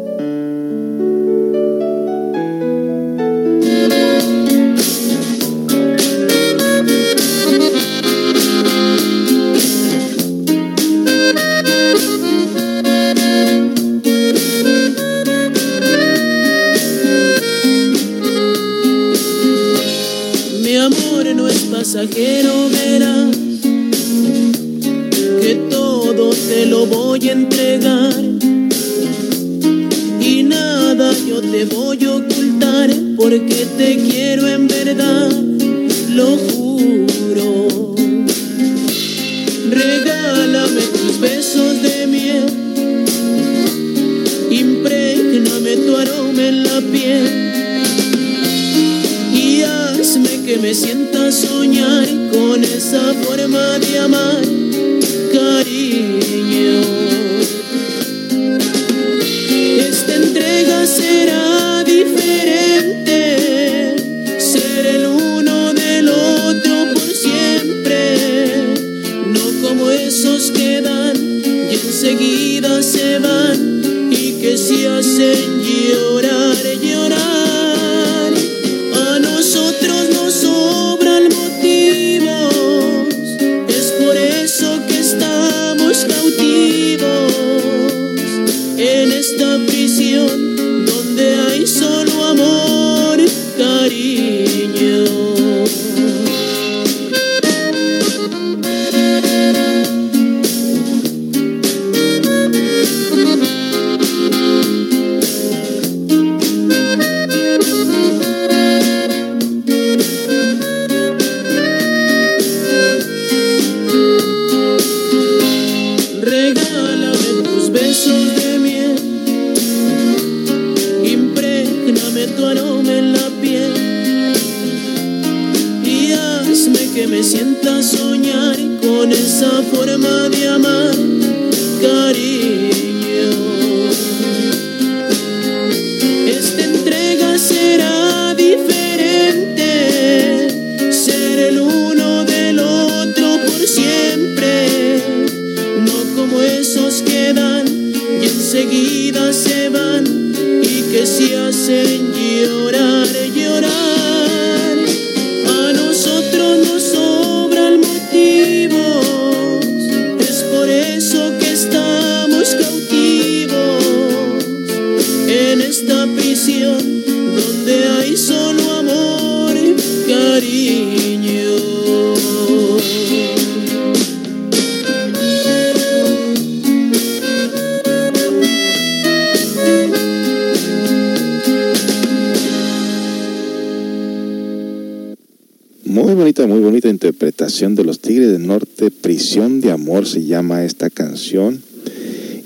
Llama 190.25 190.63
esta 190.65 190.89
canción. 190.89 191.61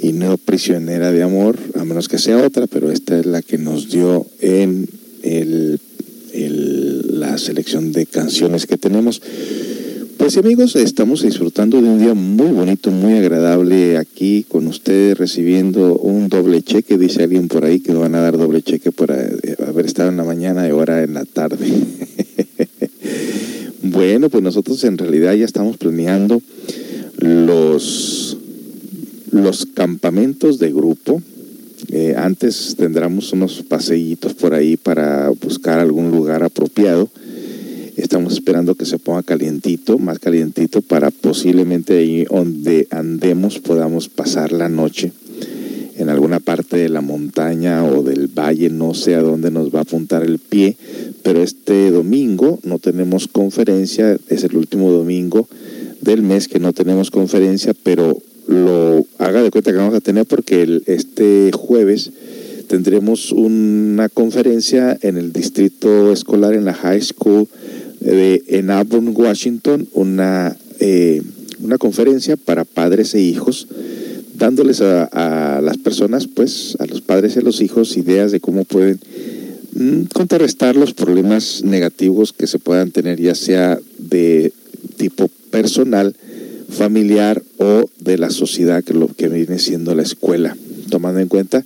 Y 0.02 0.14
no 0.14 0.38
Prisionera 0.38 1.12
de 1.12 1.24
Amor, 1.24 1.58
a 1.76 1.84
menos 1.84 2.08
que 2.08 2.18
sea 2.20 2.38
otra, 2.38 2.68
pero 2.68 2.90
esta 2.92 3.20
es 3.20 3.26
la 3.26 3.42
que 3.42 3.58
nos 3.58 3.90
dio 3.90 4.26
en 4.40 4.88
el, 5.24 5.80
el- 6.34 7.20
la 7.20 7.38
selección 7.38 7.92
de 7.92 8.06
canciones 8.06 8.66
que 8.66 8.78
tenemos. 8.78 9.22
Pues 10.18 10.38
amigos, 10.38 10.76
estamos 10.78 11.22
disfrutando 11.24 11.82
de 11.82 11.88
un 11.90 12.00
día 12.00 12.14
muy 12.14 12.48
bonito, 12.52 12.92
muy 12.92 13.14
agradable 13.14 13.98
aquí 13.98 14.46
con 14.48 14.68
ustedes 14.68 15.18
recibiendo 15.18 15.96
un 15.98 16.30
doble 16.30 16.62
cheque. 16.62 16.98
Dice 16.98 17.24
alguien 17.24 17.48
por 17.50 17.66
ahí 17.66 17.80
que 17.82 17.92
nos 17.92 18.02
van 18.02 18.16
a 18.16 18.22
dar 18.22 18.38
doble 18.38 18.62
cheque 18.62 18.92
por 18.92 19.12
eh, 19.12 19.56
haber 19.68 19.86
estado 19.86 20.10
en 20.10 20.18
la 20.18 20.24
mañana 20.24 20.66
y 20.68 20.72
ahora 20.72 21.04
en 21.04 21.14
la 21.14 21.26
tarde. 21.26 21.68
Bueno, 23.82 24.30
pues 24.30 24.44
nosotros 24.44 24.84
en 24.84 24.98
realidad 24.98 25.34
ya 25.34 25.46
estamos 25.46 25.78
planeando 25.78 26.42
los, 27.20 28.38
los 29.32 29.66
campamentos 29.66 30.60
de 30.60 30.72
grupo. 30.72 31.22
Eh, 31.92 32.16
antes 32.18 32.76
tendremos 32.78 33.34
unos 33.34 33.64
paseítos 33.64 34.34
por 34.34 34.54
ahí 34.54 34.78
para 34.78 35.30
buscar 35.30 35.80
algún 35.80 36.12
lugar 36.12 36.44
apropiado. 36.44 37.10
Estamos 37.98 38.34
esperando 38.34 38.76
que 38.76 38.86
se 38.86 38.98
ponga 38.98 39.24
calientito, 39.24 39.98
más 39.98 40.20
calientito, 40.20 40.82
para 40.82 41.12
posiblemente 41.12 41.98
ahí 41.98 42.24
donde 42.26 42.88
andemos 42.92 43.60
podamos 43.60 44.08
pasar 44.08 44.54
la 44.54 44.70
noche 44.70 45.12
en 45.98 46.08
alguna 46.08 46.40
parte 46.40 46.78
de 46.78 46.88
la 46.88 47.02
montaña 47.02 47.84
o 47.84 48.04
del 48.04 48.28
valle, 48.28 48.70
no 48.70 48.94
sé 48.94 49.16
a 49.16 49.22
dónde 49.22 49.52
nos 49.52 49.76
va 49.76 49.80
a 49.80 49.82
apuntar 49.82 50.24
el 50.24 50.40
pie, 50.40 50.78
pero 51.24 51.44
este 51.44 51.92
domingo 51.92 52.60
no 52.64 52.80
tenemos 52.80 53.28
conferencia, 53.28 54.18
es 54.30 54.46
el 54.46 54.56
último 54.56 54.92
domingo 54.92 55.50
del 56.02 56.22
mes 56.22 56.48
que 56.48 56.60
no 56.60 56.74
tenemos 56.74 57.12
conferencia, 57.12 57.74
pero 57.84 58.18
lo 58.48 59.06
haga 59.18 59.44
de 59.44 59.52
cuenta 59.52 59.72
que 59.72 59.78
vamos 59.78 59.94
a 59.96 60.02
tener 60.02 60.26
porque 60.26 60.62
el- 60.64 60.84
este 60.88 61.52
jueves 61.54 62.12
tendremos 62.68 63.32
una 63.32 64.10
conferencia 64.10 64.98
en 65.02 65.18
el 65.18 65.32
distrito 65.34 66.12
escolar 66.12 66.54
en 66.54 66.66
la 66.66 66.74
high 66.74 67.02
school 67.02 67.48
de, 68.00 68.44
en 68.48 68.70
Auburn, 68.72 69.14
Washington, 69.16 69.88
una, 69.94 70.56
eh, 70.80 71.22
una 71.62 71.78
conferencia 71.78 72.38
para 72.38 72.64
padres 72.66 73.14
e 73.16 73.22
hijos 73.22 73.68
dándoles 74.38 74.80
a, 74.82 75.58
a 75.58 75.62
las 75.62 75.78
personas, 75.78 76.28
pues 76.28 76.78
a 76.80 76.86
los 76.86 77.02
padres 77.02 77.36
y 77.36 77.40
a 77.40 77.42
los 77.42 77.60
hijos, 77.62 77.98
ideas 77.98 78.32
de 78.32 78.40
cómo 78.40 78.64
pueden 78.64 78.98
mm, 79.74 80.04
contrarrestar 80.14 80.78
los 80.78 80.94
problemas 80.94 81.62
negativos 81.66 82.32
que 82.32 82.48
se 82.48 82.58
puedan 82.58 82.92
tener, 82.92 83.20
ya 83.20 83.36
sea 83.36 83.78
de 83.98 84.54
tipo 85.00 85.30
personal, 85.50 86.14
familiar 86.70 87.42
o 87.58 87.90
de 88.00 88.18
la 88.18 88.30
sociedad, 88.30 88.84
que 88.84 88.94
lo 88.94 89.08
que 89.08 89.30
viene 89.30 89.58
siendo 89.58 89.96
la 89.96 90.04
escuela, 90.04 90.56
tomando 90.90 91.22
en 91.22 91.30
cuenta 91.30 91.66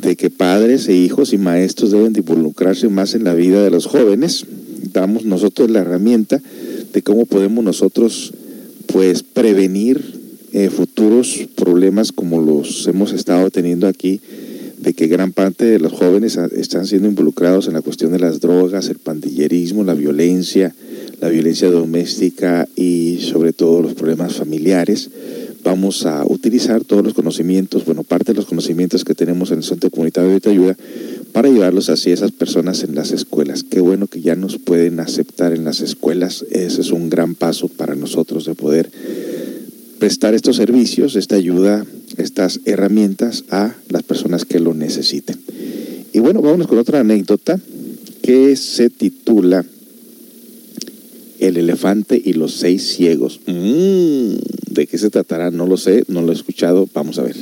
de 0.00 0.16
que 0.16 0.30
padres 0.30 0.88
e 0.88 0.94
hijos 0.94 1.32
y 1.32 1.38
maestros 1.38 1.90
deben 1.90 2.12
de 2.12 2.20
involucrarse 2.20 2.88
más 2.88 3.14
en 3.14 3.24
la 3.24 3.34
vida 3.34 3.62
de 3.62 3.70
los 3.70 3.86
jóvenes. 3.86 4.46
Damos 4.92 5.24
nosotros 5.24 5.70
la 5.70 5.80
herramienta 5.80 6.40
de 6.92 7.02
cómo 7.02 7.26
podemos 7.26 7.64
nosotros 7.64 8.32
pues 8.86 9.22
prevenir 9.22 10.20
eh, 10.52 10.70
futuros 10.70 11.48
problemas 11.56 12.12
como 12.12 12.40
los 12.40 12.86
hemos 12.86 13.12
estado 13.12 13.50
teniendo 13.50 13.88
aquí, 13.88 14.20
de 14.78 14.92
que 14.94 15.06
gran 15.06 15.32
parte 15.32 15.64
de 15.64 15.78
los 15.78 15.92
jóvenes 15.92 16.36
están 16.56 16.86
siendo 16.86 17.08
involucrados 17.08 17.66
en 17.66 17.74
la 17.74 17.82
cuestión 17.82 18.12
de 18.12 18.18
las 18.18 18.40
drogas, 18.40 18.88
el 18.88 18.98
pandillerismo, 18.98 19.84
la 19.84 19.94
violencia, 19.94 20.74
la 21.22 21.28
violencia 21.28 21.70
doméstica 21.70 22.68
y 22.74 23.20
sobre 23.20 23.52
todo 23.52 23.80
los 23.80 23.94
problemas 23.94 24.34
familiares. 24.34 25.08
vamos 25.62 26.04
a 26.04 26.24
utilizar 26.26 26.82
todos 26.82 27.04
los 27.04 27.14
conocimientos, 27.14 27.84
bueno, 27.84 28.02
parte 28.02 28.32
de 28.32 28.36
los 28.36 28.46
conocimientos 28.46 29.04
que 29.04 29.14
tenemos 29.14 29.52
en 29.52 29.58
el 29.58 29.62
Centro 29.62 29.90
Comunitario 29.90 30.40
de 30.40 30.50
Ayuda 30.50 30.76
para 31.30 31.48
llevarlos 31.48 31.88
hacia 31.88 32.12
esas 32.12 32.32
personas 32.32 32.82
en 32.82 32.96
las 32.96 33.12
escuelas. 33.12 33.62
Qué 33.62 33.80
bueno 33.80 34.08
que 34.08 34.20
ya 34.20 34.34
nos 34.34 34.58
pueden 34.58 34.98
aceptar 34.98 35.52
en 35.52 35.64
las 35.64 35.80
escuelas. 35.80 36.44
Ese 36.50 36.80
es 36.80 36.90
un 36.90 37.08
gran 37.08 37.36
paso 37.36 37.68
para 37.68 37.94
nosotros 37.94 38.44
de 38.44 38.56
poder 38.56 38.90
prestar 40.00 40.34
estos 40.34 40.56
servicios, 40.56 41.14
esta 41.14 41.36
ayuda, 41.36 41.86
estas 42.16 42.58
herramientas 42.64 43.44
a 43.50 43.76
las 43.88 44.02
personas 44.02 44.44
que 44.44 44.58
lo 44.58 44.74
necesiten. 44.74 45.36
Y 46.12 46.18
bueno, 46.18 46.42
vámonos 46.42 46.66
con 46.66 46.78
otra 46.78 46.98
anécdota 46.98 47.60
que 48.20 48.56
se 48.56 48.90
titula 48.90 49.64
El 51.42 51.56
elefante 51.56 52.22
y 52.24 52.34
los 52.34 52.54
seis 52.54 52.94
ciegos. 52.94 53.40
Mm, 53.48 54.34
¿De 54.70 54.86
qué 54.86 54.96
se 54.96 55.10
tratará? 55.10 55.50
No 55.50 55.66
lo 55.66 55.76
sé, 55.76 56.04
no 56.06 56.22
lo 56.22 56.30
he 56.30 56.36
escuchado. 56.36 56.88
Vamos 56.94 57.18
a 57.18 57.24
ver. 57.24 57.34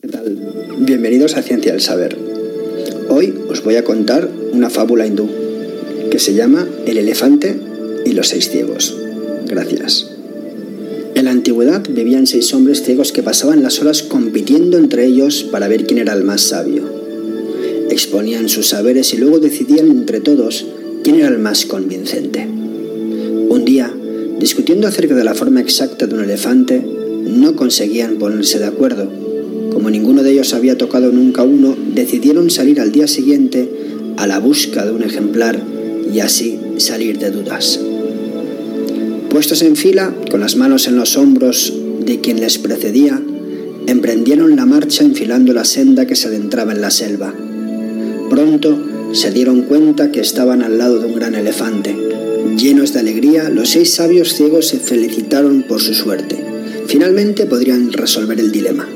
¿Qué 0.00 0.06
tal? 0.06 0.76
Bienvenidos 0.78 1.36
a 1.36 1.42
Ciencia 1.42 1.72
del 1.72 1.80
Saber. 1.80 2.16
Hoy 3.08 3.34
os 3.48 3.64
voy 3.64 3.74
a 3.74 3.82
contar 3.82 4.30
una 4.52 4.70
fábula 4.70 5.08
hindú 5.08 5.28
que 6.08 6.20
se 6.20 6.34
llama 6.34 6.68
El 6.86 6.98
elefante 6.98 7.58
y 8.06 8.12
los 8.12 8.28
seis 8.28 8.48
ciegos. 8.48 8.96
Gracias. 9.48 10.08
En 11.16 11.24
la 11.24 11.32
antigüedad 11.32 11.82
vivían 11.90 12.28
seis 12.28 12.54
hombres 12.54 12.84
ciegos 12.84 13.10
que 13.10 13.24
pasaban 13.24 13.64
las 13.64 13.80
horas 13.80 14.04
compitiendo 14.04 14.78
entre 14.78 15.04
ellos 15.04 15.42
para 15.50 15.66
ver 15.66 15.84
quién 15.84 15.98
era 15.98 16.12
el 16.12 16.22
más 16.22 16.42
sabio. 16.42 16.84
Exponían 17.90 18.48
sus 18.48 18.68
saberes 18.68 19.12
y 19.14 19.16
luego 19.16 19.40
decidían 19.40 19.90
entre 19.90 20.20
todos 20.20 20.64
quién 21.02 21.16
era 21.16 21.26
el 21.26 21.40
más 21.40 21.66
convincente. 21.66 22.60
Un 23.60 23.66
día, 23.66 23.94
discutiendo 24.38 24.88
acerca 24.88 25.14
de 25.14 25.22
la 25.22 25.34
forma 25.34 25.60
exacta 25.60 26.06
de 26.06 26.14
un 26.14 26.24
elefante, 26.24 26.80
no 26.80 27.56
conseguían 27.56 28.16
ponerse 28.16 28.58
de 28.58 28.64
acuerdo. 28.64 29.06
Como 29.70 29.90
ninguno 29.90 30.22
de 30.22 30.32
ellos 30.32 30.54
había 30.54 30.78
tocado 30.78 31.12
nunca 31.12 31.42
uno, 31.42 31.76
decidieron 31.94 32.48
salir 32.48 32.80
al 32.80 32.90
día 32.90 33.06
siguiente 33.06 33.68
a 34.16 34.26
la 34.26 34.38
busca 34.38 34.86
de 34.86 34.92
un 34.92 35.02
ejemplar 35.02 35.60
y 36.10 36.20
así 36.20 36.58
salir 36.78 37.18
de 37.18 37.30
dudas. 37.30 37.78
Puestos 39.28 39.60
en 39.60 39.76
fila, 39.76 40.14
con 40.30 40.40
las 40.40 40.56
manos 40.56 40.88
en 40.88 40.96
los 40.96 41.18
hombros 41.18 41.74
de 42.06 42.20
quien 42.20 42.40
les 42.40 42.56
precedía, 42.56 43.20
emprendieron 43.86 44.56
la 44.56 44.64
marcha 44.64 45.04
enfilando 45.04 45.52
la 45.52 45.66
senda 45.66 46.06
que 46.06 46.16
se 46.16 46.28
adentraba 46.28 46.72
en 46.72 46.80
la 46.80 46.90
selva. 46.90 47.34
Pronto 48.30 48.82
se 49.12 49.30
dieron 49.32 49.64
cuenta 49.64 50.10
que 50.10 50.20
estaban 50.20 50.62
al 50.62 50.78
lado 50.78 50.98
de 50.98 51.08
un 51.08 51.14
gran 51.14 51.34
elefante. 51.34 52.09
Llenos 52.56 52.92
de 52.92 53.00
alegría, 53.00 53.48
los 53.48 53.70
seis 53.70 53.94
sabios 53.94 54.34
ciegos 54.34 54.66
se 54.66 54.78
felicitaron 54.78 55.62
por 55.62 55.80
su 55.80 55.94
suerte. 55.94 56.36
Finalmente 56.86 57.46
podrían 57.46 57.92
resolver 57.92 58.40
el 58.40 58.50
dilema. 58.50 58.88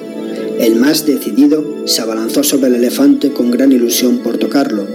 El 0.59 0.77
más 0.77 1.07
decidido 1.07 1.87
se 1.87 2.03
abalanzó 2.03 2.43
sobre 2.43 2.69
el 2.69 2.75
elefante 2.75 3.31
con 3.31 3.51
gran 3.51 3.71
ilusión 3.71 4.19
por 4.19 4.39
tocarlo. 4.39 4.87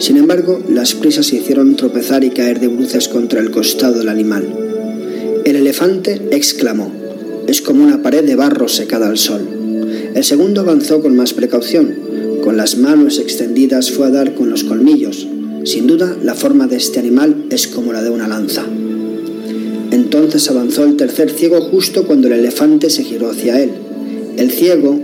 Sin 0.00 0.16
embargo, 0.16 0.60
las 0.68 0.94
prisas 0.94 1.32
hicieron 1.32 1.76
tropezar 1.76 2.24
y 2.24 2.30
caer 2.30 2.58
de 2.58 2.68
bruces 2.68 3.08
contra 3.08 3.40
el 3.40 3.50
costado 3.50 3.98
del 3.98 4.08
animal. 4.08 4.52
El 5.44 5.56
elefante 5.56 6.20
exclamó, 6.32 6.90
es 7.46 7.62
como 7.62 7.84
una 7.84 8.02
pared 8.02 8.24
de 8.24 8.36
barro 8.36 8.68
secada 8.68 9.08
al 9.08 9.18
sol. 9.18 9.48
El 10.14 10.24
segundo 10.24 10.62
avanzó 10.62 11.00
con 11.00 11.14
más 11.14 11.34
precaución. 11.34 11.94
Con 12.42 12.56
las 12.56 12.76
manos 12.76 13.18
extendidas 13.20 13.90
fue 13.90 14.06
a 14.06 14.10
dar 14.10 14.34
con 14.34 14.50
los 14.50 14.64
colmillos. 14.64 15.27
Sin 15.68 15.86
duda, 15.86 16.16
la 16.24 16.34
forma 16.34 16.66
de 16.66 16.76
este 16.76 16.98
animal 16.98 17.44
es 17.50 17.68
como 17.68 17.92
la 17.92 18.02
de 18.02 18.08
una 18.08 18.26
lanza. 18.26 18.64
Entonces 19.90 20.48
avanzó 20.48 20.84
el 20.84 20.96
tercer 20.96 21.30
ciego 21.30 21.60
justo 21.60 22.06
cuando 22.06 22.28
el 22.28 22.32
elefante 22.32 22.88
se 22.88 23.04
giró 23.04 23.28
hacia 23.28 23.62
él. 23.62 23.72
El 24.38 24.50
ciego 24.50 24.98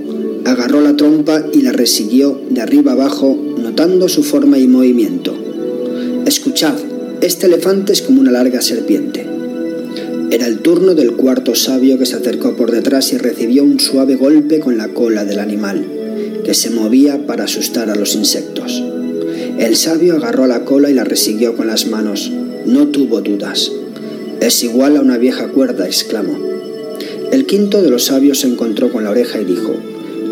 agarró 0.47 0.81
la 0.81 0.97
trompa 0.97 1.45
y 1.53 1.61
la 1.61 1.73
resiguió 1.73 2.41
de 2.49 2.63
arriba 2.63 2.93
abajo, 2.93 3.39
notando 3.59 4.09
su 4.09 4.23
forma 4.23 4.57
y 4.59 4.67
movimiento. 4.67 5.35
Escuchad, 6.25 6.77
este 7.21 7.45
elefante 7.45 7.93
es 7.93 8.01
como 8.01 8.23
una 8.23 8.33
larga 8.33 8.63
serpiente. 8.63 9.27
Era 10.31 10.47
el 10.47 10.61
turno 10.61 10.95
del 10.95 11.13
cuarto 11.13 11.55
sabio 11.55 11.99
que 11.99 12.07
se 12.07 12.17
acercó 12.17 12.57
por 12.57 12.71
detrás 12.71 13.13
y 13.13 13.19
recibió 13.19 13.65
un 13.65 13.81
suave 13.81 14.17
golpe 14.17 14.61
con 14.61 14.79
la 14.79 14.89
cola 14.89 15.27
del 15.27 15.41
animal, 15.41 15.85
que 16.43 16.55
se 16.55 16.71
movía 16.71 17.27
para 17.27 17.45
asustar 17.45 17.91
a 17.91 17.97
los 17.97 18.15
insectos. 18.15 18.83
El 19.59 19.77
sabio 19.77 20.17
agarró 20.17 20.49
la 20.49 20.65
cola 20.65 20.91
y 20.91 20.95
la 20.95 21.05
resiguió 21.05 21.57
con 21.57 21.69
las 21.69 21.87
manos. 21.87 22.31
No 22.67 22.89
tuvo 22.89 23.21
dudas. 23.21 23.71
Es 24.41 24.65
igual 24.65 24.97
a 24.97 25.01
una 25.01 25.17
vieja 25.17 25.49
cuerda, 25.49 25.87
exclamó. 25.87 26.37
El 27.31 27.47
quinto 27.47 27.81
de 27.81 27.89
los 27.89 28.07
sabios 28.07 28.41
se 28.41 28.49
encontró 28.49 28.91
con 28.91 29.05
la 29.05 29.11
oreja 29.11 29.41
y 29.41 29.45
dijo, 29.45 29.73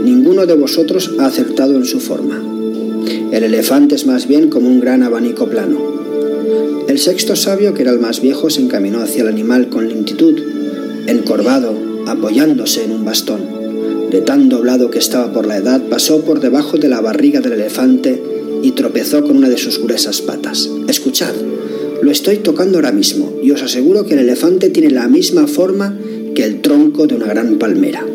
Ninguno 0.02 0.44
de 0.46 0.54
vosotros 0.54 1.12
ha 1.20 1.26
acertado 1.26 1.76
en 1.76 1.84
su 1.84 2.00
forma. 2.00 2.42
El 3.30 3.44
elefante 3.44 3.94
es 3.94 4.06
más 4.06 4.26
bien 4.26 4.50
como 4.50 4.68
un 4.68 4.80
gran 4.80 5.04
abanico 5.04 5.46
plano. 5.46 5.80
El 6.88 6.98
sexto 6.98 7.36
sabio, 7.36 7.74
que 7.74 7.82
era 7.82 7.92
el 7.92 8.00
más 8.00 8.20
viejo, 8.20 8.50
se 8.50 8.60
encaminó 8.60 9.00
hacia 9.00 9.22
el 9.22 9.28
animal 9.28 9.68
con 9.68 9.88
lentitud, 9.88 10.36
encorvado, 11.06 11.74
apoyándose 12.06 12.84
en 12.84 12.90
un 12.90 13.04
bastón. 13.04 13.40
De 14.10 14.20
tan 14.20 14.48
doblado 14.48 14.90
que 14.90 14.98
estaba 14.98 15.32
por 15.32 15.46
la 15.46 15.58
edad, 15.58 15.80
pasó 15.88 16.22
por 16.22 16.40
debajo 16.40 16.76
de 16.76 16.88
la 16.88 17.00
barriga 17.00 17.40
del 17.40 17.52
elefante 17.52 18.20
y 18.62 18.72
tropezó 18.72 19.24
con 19.24 19.36
una 19.36 19.48
de 19.48 19.58
sus 19.58 19.78
gruesas 19.82 20.20
patas. 20.22 20.70
Escuchad, 20.88 21.34
lo 22.02 22.10
estoy 22.10 22.38
tocando 22.38 22.78
ahora 22.78 22.92
mismo 22.92 23.32
y 23.42 23.50
os 23.50 23.62
aseguro 23.62 24.06
que 24.06 24.14
el 24.14 24.20
elefante 24.20 24.70
tiene 24.70 24.90
la 24.90 25.08
misma 25.08 25.46
forma 25.46 25.96
que 26.34 26.44
el 26.44 26.60
tronco 26.60 27.06
de 27.06 27.14
una 27.14 27.26
gran 27.26 27.58
palmera. 27.58 28.06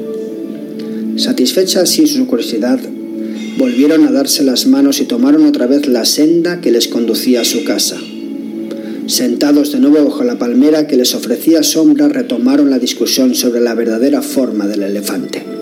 Satisfecha 1.17 1.81
así 1.81 2.05
su 2.07 2.27
curiosidad, 2.27 2.79
volvieron 3.57 4.05
a 4.05 4.11
darse 4.11 4.43
las 4.43 4.67
manos 4.67 4.99
y 4.99 5.05
tomaron 5.05 5.45
otra 5.45 5.67
vez 5.67 5.87
la 5.87 6.05
senda 6.05 6.61
que 6.61 6.71
les 6.71 6.87
conducía 6.87 7.41
a 7.41 7.45
su 7.45 7.63
casa. 7.63 7.97
Sentados 9.07 9.71
de 9.71 9.79
nuevo 9.79 10.03
bajo 10.09 10.23
la 10.23 10.37
palmera 10.37 10.85
que 10.85 10.97
les 10.97 11.15
ofrecía 11.15 11.63
sombra, 11.63 12.09
retomaron 12.09 12.69
la 12.69 12.77
discusión 12.77 13.35
sobre 13.35 13.61
la 13.61 13.73
verdadera 13.73 14.21
forma 14.21 14.67
del 14.67 14.83
elefante. 14.83 15.56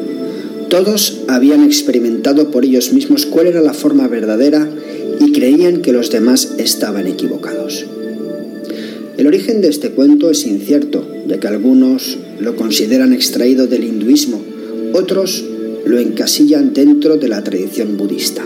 Todos 0.76 1.22
habían 1.30 1.64
experimentado 1.64 2.52
por 2.52 2.66
ellos 2.66 2.92
mismos 2.92 3.26
cuál 3.26 3.48
era 3.48 3.62
la 3.62 3.74
forma 3.74 4.10
verdadera 4.10 4.70
y 5.22 5.32
creían 5.32 5.82
que 5.82 5.94
los 5.94 6.12
demás 6.12 6.56
estaban 6.58 7.08
equivocados. 7.08 7.86
El 9.16 9.26
origen 9.26 9.62
de 9.62 9.70
este 9.70 9.92
cuento 9.92 10.30
es 10.30 10.46
incierto, 10.46 11.08
ya 11.30 11.40
que 11.40 11.48
algunos 11.48 12.18
lo 12.42 12.58
consideran 12.58 13.14
extraído 13.14 13.68
del 13.68 13.86
hinduismo, 13.86 14.44
otros 14.92 15.46
lo 15.86 15.98
encasillan 15.98 16.74
dentro 16.74 17.16
de 17.16 17.30
la 17.30 17.42
tradición 17.42 17.96
budista. 17.96 18.44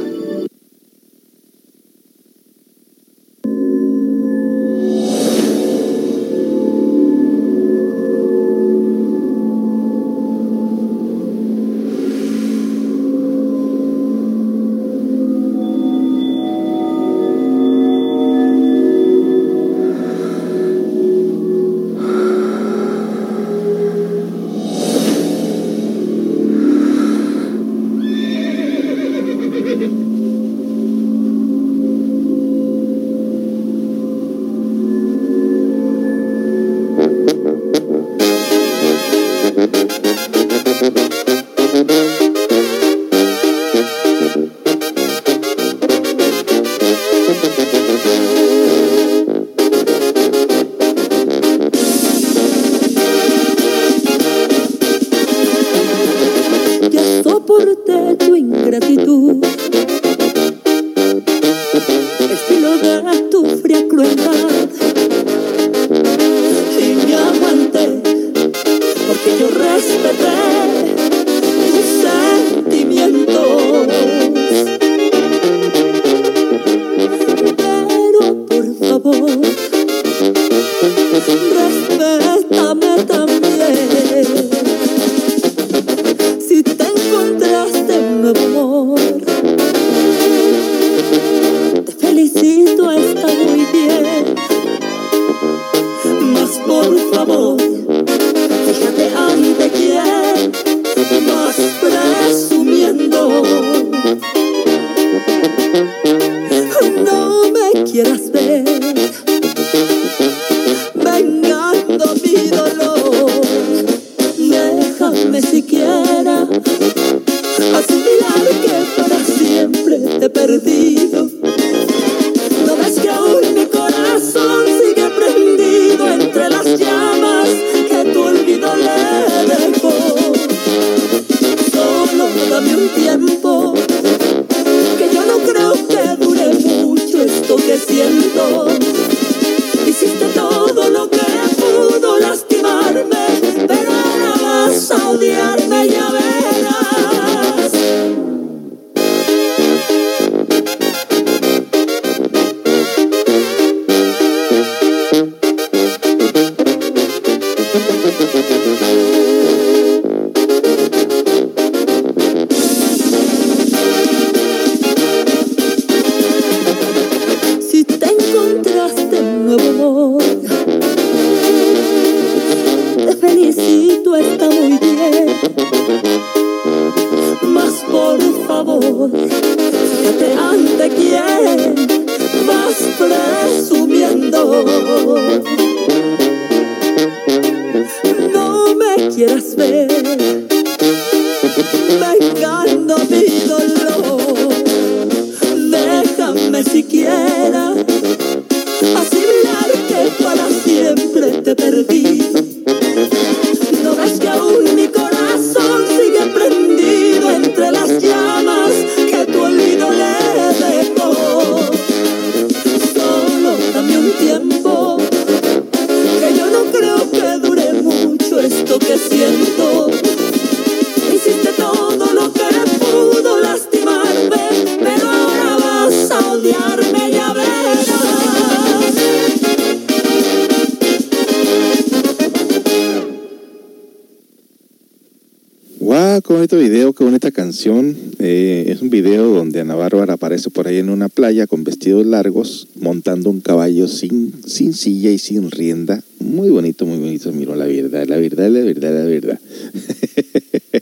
Eh, 238.19 238.65
es 238.67 238.81
un 238.81 238.91
video 238.91 239.27
donde 239.33 239.59
Ana 239.59 239.73
Bárbara 239.73 240.13
aparece 240.13 240.51
por 240.51 240.67
ahí 240.67 240.77
en 240.77 240.89
una 240.89 241.09
playa 241.09 241.47
con 241.47 241.63
vestidos 241.63 242.05
largos, 242.05 242.67
montando 242.79 243.31
un 243.31 243.41
caballo 243.41 243.87
sin, 243.87 244.33
sin 244.45 244.73
silla 244.73 245.09
y 245.09 245.17
sin 245.17 245.49
rienda. 245.49 246.03
Muy 246.19 246.49
bonito, 246.49 246.85
muy 246.85 246.99
bonito. 246.99 247.31
Miro 247.31 247.55
la 247.55 247.65
verdad, 247.65 248.05
la 248.07 248.17
verdad, 248.17 248.49
la 248.49 248.59
verdad, 248.59 248.93
la 248.93 249.05
verdad. 249.05 249.39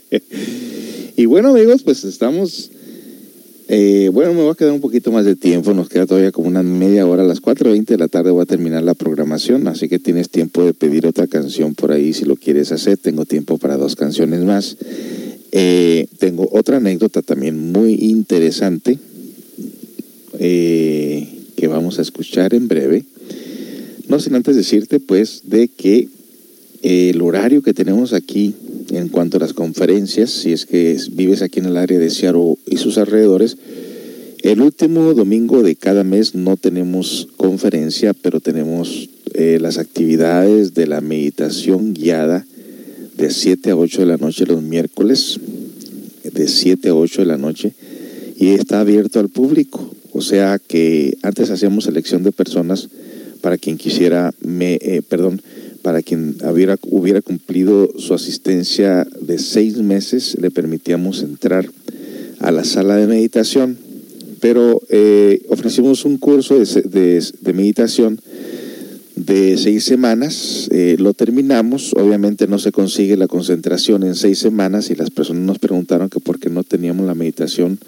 y 1.16 1.24
bueno, 1.24 1.50
amigos, 1.50 1.82
pues 1.84 2.04
estamos. 2.04 2.70
eh, 3.68 4.10
bueno, 4.12 4.34
me 4.34 4.42
va 4.44 4.52
a 4.52 4.54
quedar 4.54 4.72
un 4.72 4.80
poquito 4.80 5.10
más 5.10 5.24
de 5.24 5.36
tiempo. 5.36 5.72
Nos 5.72 5.88
queda 5.88 6.04
todavía 6.04 6.32
como 6.32 6.48
una 6.48 6.62
media 6.62 7.06
hora. 7.06 7.22
A 7.22 7.26
las 7.26 7.40
4.20 7.40 7.86
de 7.86 7.98
la 7.98 8.08
tarde 8.08 8.30
voy 8.30 8.42
a 8.42 8.46
terminar 8.46 8.82
la 8.82 8.94
programación. 8.94 9.68
Así 9.68 9.88
que 9.88 9.98
tienes 9.98 10.28
tiempo 10.28 10.64
de 10.64 10.74
pedir 10.74 11.06
otra 11.06 11.26
canción 11.28 11.74
por 11.74 11.92
ahí 11.92 12.12
si 12.12 12.26
lo 12.26 12.36
quieres 12.36 12.72
hacer. 12.72 12.98
Tengo 12.98 13.24
tiempo 13.24 13.56
para 13.56 13.78
dos 13.78 13.96
canciones 13.96 14.40
más. 14.40 14.76
Eh, 15.52 16.06
tengo 16.18 16.48
otra 16.52 16.76
anécdota 16.76 17.22
también 17.22 17.72
muy 17.72 17.94
interesante 17.94 18.98
eh, 20.38 21.26
que 21.56 21.66
vamos 21.68 21.98
a 21.98 22.02
escuchar 22.02 22.54
en 22.54 22.68
breve. 22.68 23.04
No 24.08 24.20
sin 24.20 24.34
antes 24.34 24.56
decirte 24.56 25.00
pues 25.00 25.42
de 25.44 25.68
que 25.68 26.08
el 26.82 27.20
horario 27.22 27.62
que 27.62 27.74
tenemos 27.74 28.12
aquí 28.12 28.54
en 28.90 29.08
cuanto 29.08 29.36
a 29.36 29.40
las 29.40 29.52
conferencias, 29.52 30.30
si 30.30 30.52
es 30.52 30.64
que 30.64 30.92
es- 30.92 31.14
vives 31.14 31.42
aquí 31.42 31.58
en 31.60 31.66
el 31.66 31.76
área 31.76 31.98
de 31.98 32.08
Seattle 32.10 32.54
y 32.70 32.76
sus 32.76 32.96
alrededores, 32.98 33.56
el 34.42 34.60
último 34.60 35.12
domingo 35.14 35.62
de 35.62 35.74
cada 35.74 36.04
mes 36.04 36.34
no 36.34 36.56
tenemos 36.56 37.28
conferencia, 37.36 38.14
pero 38.14 38.40
tenemos 38.40 39.10
eh, 39.34 39.58
las 39.60 39.78
actividades 39.78 40.74
de 40.74 40.86
la 40.86 41.00
meditación 41.00 41.92
guiada 41.92 42.46
de 43.18 43.30
7 43.30 43.70
a 43.70 43.76
8 43.76 44.00
de 44.00 44.06
la 44.06 44.16
noche 44.16 44.46
los 44.46 44.62
miércoles, 44.62 45.38
de 46.22 46.48
7 46.48 46.88
a 46.88 46.94
8 46.94 47.22
de 47.22 47.26
la 47.26 47.36
noche, 47.36 47.74
y 48.38 48.48
está 48.50 48.80
abierto 48.80 49.18
al 49.20 49.28
público. 49.28 49.94
O 50.12 50.22
sea 50.22 50.58
que 50.58 51.18
antes 51.22 51.50
hacíamos 51.50 51.84
selección 51.84 52.22
de 52.22 52.32
personas 52.32 52.88
para 53.40 53.58
quien 53.58 53.76
quisiera, 53.76 54.32
me, 54.40 54.74
eh, 54.80 55.02
perdón, 55.06 55.42
para 55.82 56.02
quien 56.02 56.36
hubiera, 56.50 56.78
hubiera 56.90 57.20
cumplido 57.22 57.88
su 57.98 58.14
asistencia 58.14 59.06
de 59.20 59.38
seis 59.38 59.76
meses, 59.78 60.36
le 60.40 60.50
permitíamos 60.50 61.22
entrar 61.22 61.68
a 62.40 62.50
la 62.52 62.64
sala 62.64 62.96
de 62.96 63.06
meditación, 63.06 63.76
pero 64.40 64.80
eh, 64.90 65.42
ofrecimos 65.48 66.04
un 66.04 66.18
curso 66.18 66.58
de, 66.58 66.64
de- 66.82 67.24
de 67.40 67.52
meditación 67.52 68.20
de 69.34 69.56
seis 69.56 69.84
semanas, 69.84 70.68
eh, 70.72 70.96
lo 70.98 71.14
terminamos, 71.14 71.92
obviamente 71.94 72.46
no 72.46 72.58
se 72.58 72.72
consigue 72.72 73.16
la 73.16 73.28
concentración 73.28 74.02
en 74.02 74.14
seis 74.14 74.38
semanas 74.38 74.90
y 74.90 74.94
las 74.94 75.10
personas 75.10 75.42
nos 75.42 75.58
preguntaron 75.58 76.08
que 76.08 76.20
por 76.20 76.38
qué 76.38 76.50
no 76.50 76.64
teníamos 76.64 77.06
la 77.06 77.14
meditación 77.14 77.78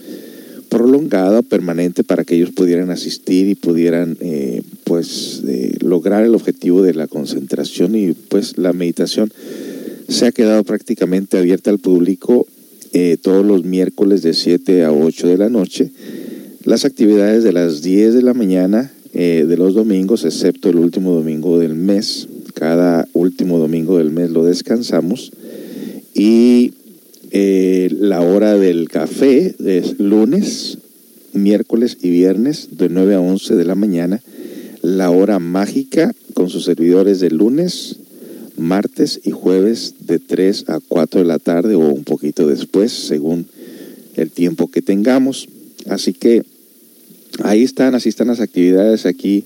prolongada, 0.68 1.42
permanente, 1.42 2.04
para 2.04 2.24
que 2.24 2.36
ellos 2.36 2.50
pudieran 2.50 2.90
asistir 2.90 3.48
y 3.48 3.54
pudieran 3.54 4.16
eh, 4.20 4.62
pues 4.84 5.42
eh, 5.46 5.76
lograr 5.80 6.24
el 6.24 6.34
objetivo 6.34 6.82
de 6.82 6.94
la 6.94 7.06
concentración 7.06 7.96
y 7.96 8.12
pues 8.12 8.56
la 8.56 8.72
meditación 8.72 9.32
se 10.08 10.26
ha 10.26 10.32
quedado 10.32 10.62
prácticamente 10.64 11.38
abierta 11.38 11.70
al 11.70 11.78
público 11.78 12.46
todos 13.22 13.46
los 13.46 13.64
miércoles 13.64 14.22
de 14.22 14.34
7 14.34 14.82
a 14.84 14.92
8 14.92 15.28
de 15.28 15.38
la 15.38 15.48
noche. 15.48 15.92
Las 16.64 16.84
actividades 16.84 17.44
de 17.44 17.52
las 17.52 17.82
10 17.82 18.14
de 18.14 18.22
la 18.22 18.34
mañana 18.34 18.90
eh, 19.12 19.44
de 19.48 19.56
los 19.56 19.74
domingos, 19.74 20.24
excepto 20.24 20.68
el 20.68 20.76
último 20.76 21.12
domingo 21.12 21.58
del 21.58 21.74
mes. 21.74 22.28
Cada 22.54 23.08
último 23.12 23.58
domingo 23.58 23.98
del 23.98 24.10
mes 24.10 24.30
lo 24.30 24.44
descansamos. 24.44 25.32
Y 26.14 26.72
eh, 27.32 27.88
la 27.98 28.20
hora 28.20 28.56
del 28.56 28.88
café 28.88 29.54
es 29.64 29.98
lunes, 29.98 30.78
miércoles 31.32 31.98
y 32.02 32.10
viernes 32.10 32.68
de 32.72 32.88
9 32.88 33.14
a 33.14 33.20
11 33.20 33.56
de 33.56 33.64
la 33.64 33.74
mañana. 33.74 34.20
La 34.82 35.10
hora 35.10 35.38
mágica 35.38 36.14
con 36.34 36.48
sus 36.48 36.64
servidores 36.64 37.20
de 37.20 37.30
lunes, 37.30 37.96
martes 38.56 39.20
y 39.24 39.30
jueves 39.30 39.94
de 40.06 40.18
3 40.18 40.64
a 40.68 40.80
4 40.86 41.20
de 41.20 41.26
la 41.26 41.38
tarde 41.38 41.74
o 41.74 41.80
un 41.80 42.04
poquito 42.04 42.46
después, 42.46 42.92
según 42.92 43.46
el 44.14 44.30
tiempo 44.30 44.70
que 44.70 44.82
tengamos. 44.82 45.48
Así 45.86 46.12
que 46.12 46.44
ahí 47.44 47.62
están, 47.62 47.94
así 47.94 48.08
están 48.08 48.28
las 48.28 48.40
actividades 48.40 49.06
aquí 49.06 49.44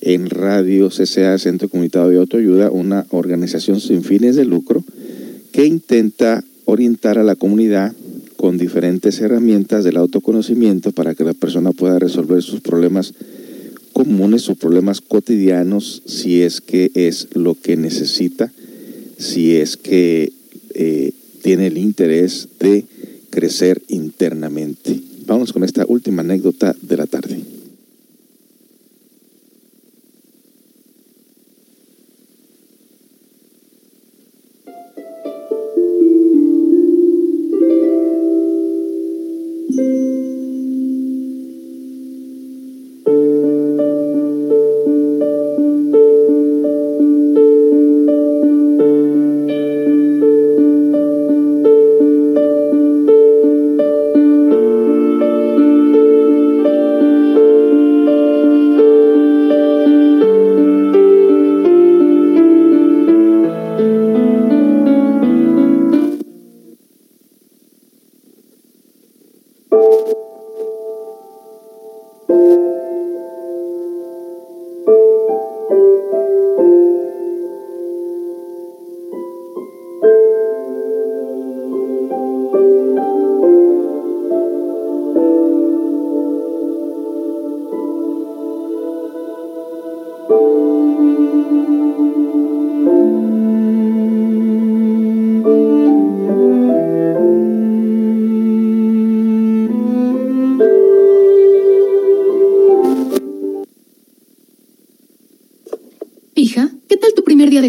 en 0.00 0.28
Radio 0.28 0.90
CCA, 0.90 1.38
Centro 1.38 1.68
Comunitario 1.68 2.10
de 2.10 2.18
Autoayuda, 2.18 2.70
una 2.70 3.06
organización 3.10 3.80
sin 3.80 4.02
fines 4.04 4.36
de 4.36 4.44
lucro 4.44 4.84
que 5.52 5.66
intenta 5.66 6.44
orientar 6.66 7.18
a 7.18 7.22
la 7.22 7.36
comunidad 7.36 7.92
con 8.36 8.58
diferentes 8.58 9.20
herramientas 9.20 9.84
del 9.84 9.96
autoconocimiento 9.96 10.92
para 10.92 11.14
que 11.14 11.24
la 11.24 11.32
persona 11.32 11.72
pueda 11.72 11.98
resolver 11.98 12.42
sus 12.42 12.60
problemas 12.60 13.14
comunes 13.92 14.48
o 14.48 14.56
problemas 14.56 15.00
cotidianos 15.00 16.02
si 16.04 16.42
es 16.42 16.60
que 16.60 16.90
es 16.94 17.28
lo 17.34 17.54
que 17.54 17.76
necesita, 17.76 18.52
si 19.16 19.56
es 19.56 19.76
que 19.76 20.32
eh, 20.74 21.12
tiene 21.42 21.68
el 21.68 21.78
interés 21.78 22.48
de 22.58 22.84
crecer 23.30 23.80
internamente. 23.88 25.13
Vamos 25.26 25.52
con 25.52 25.64
esta 25.64 25.84
última 25.88 26.20
anécdota 26.20 26.74
de 26.80 26.96
la 26.96 27.06
tarde. 27.06 27.63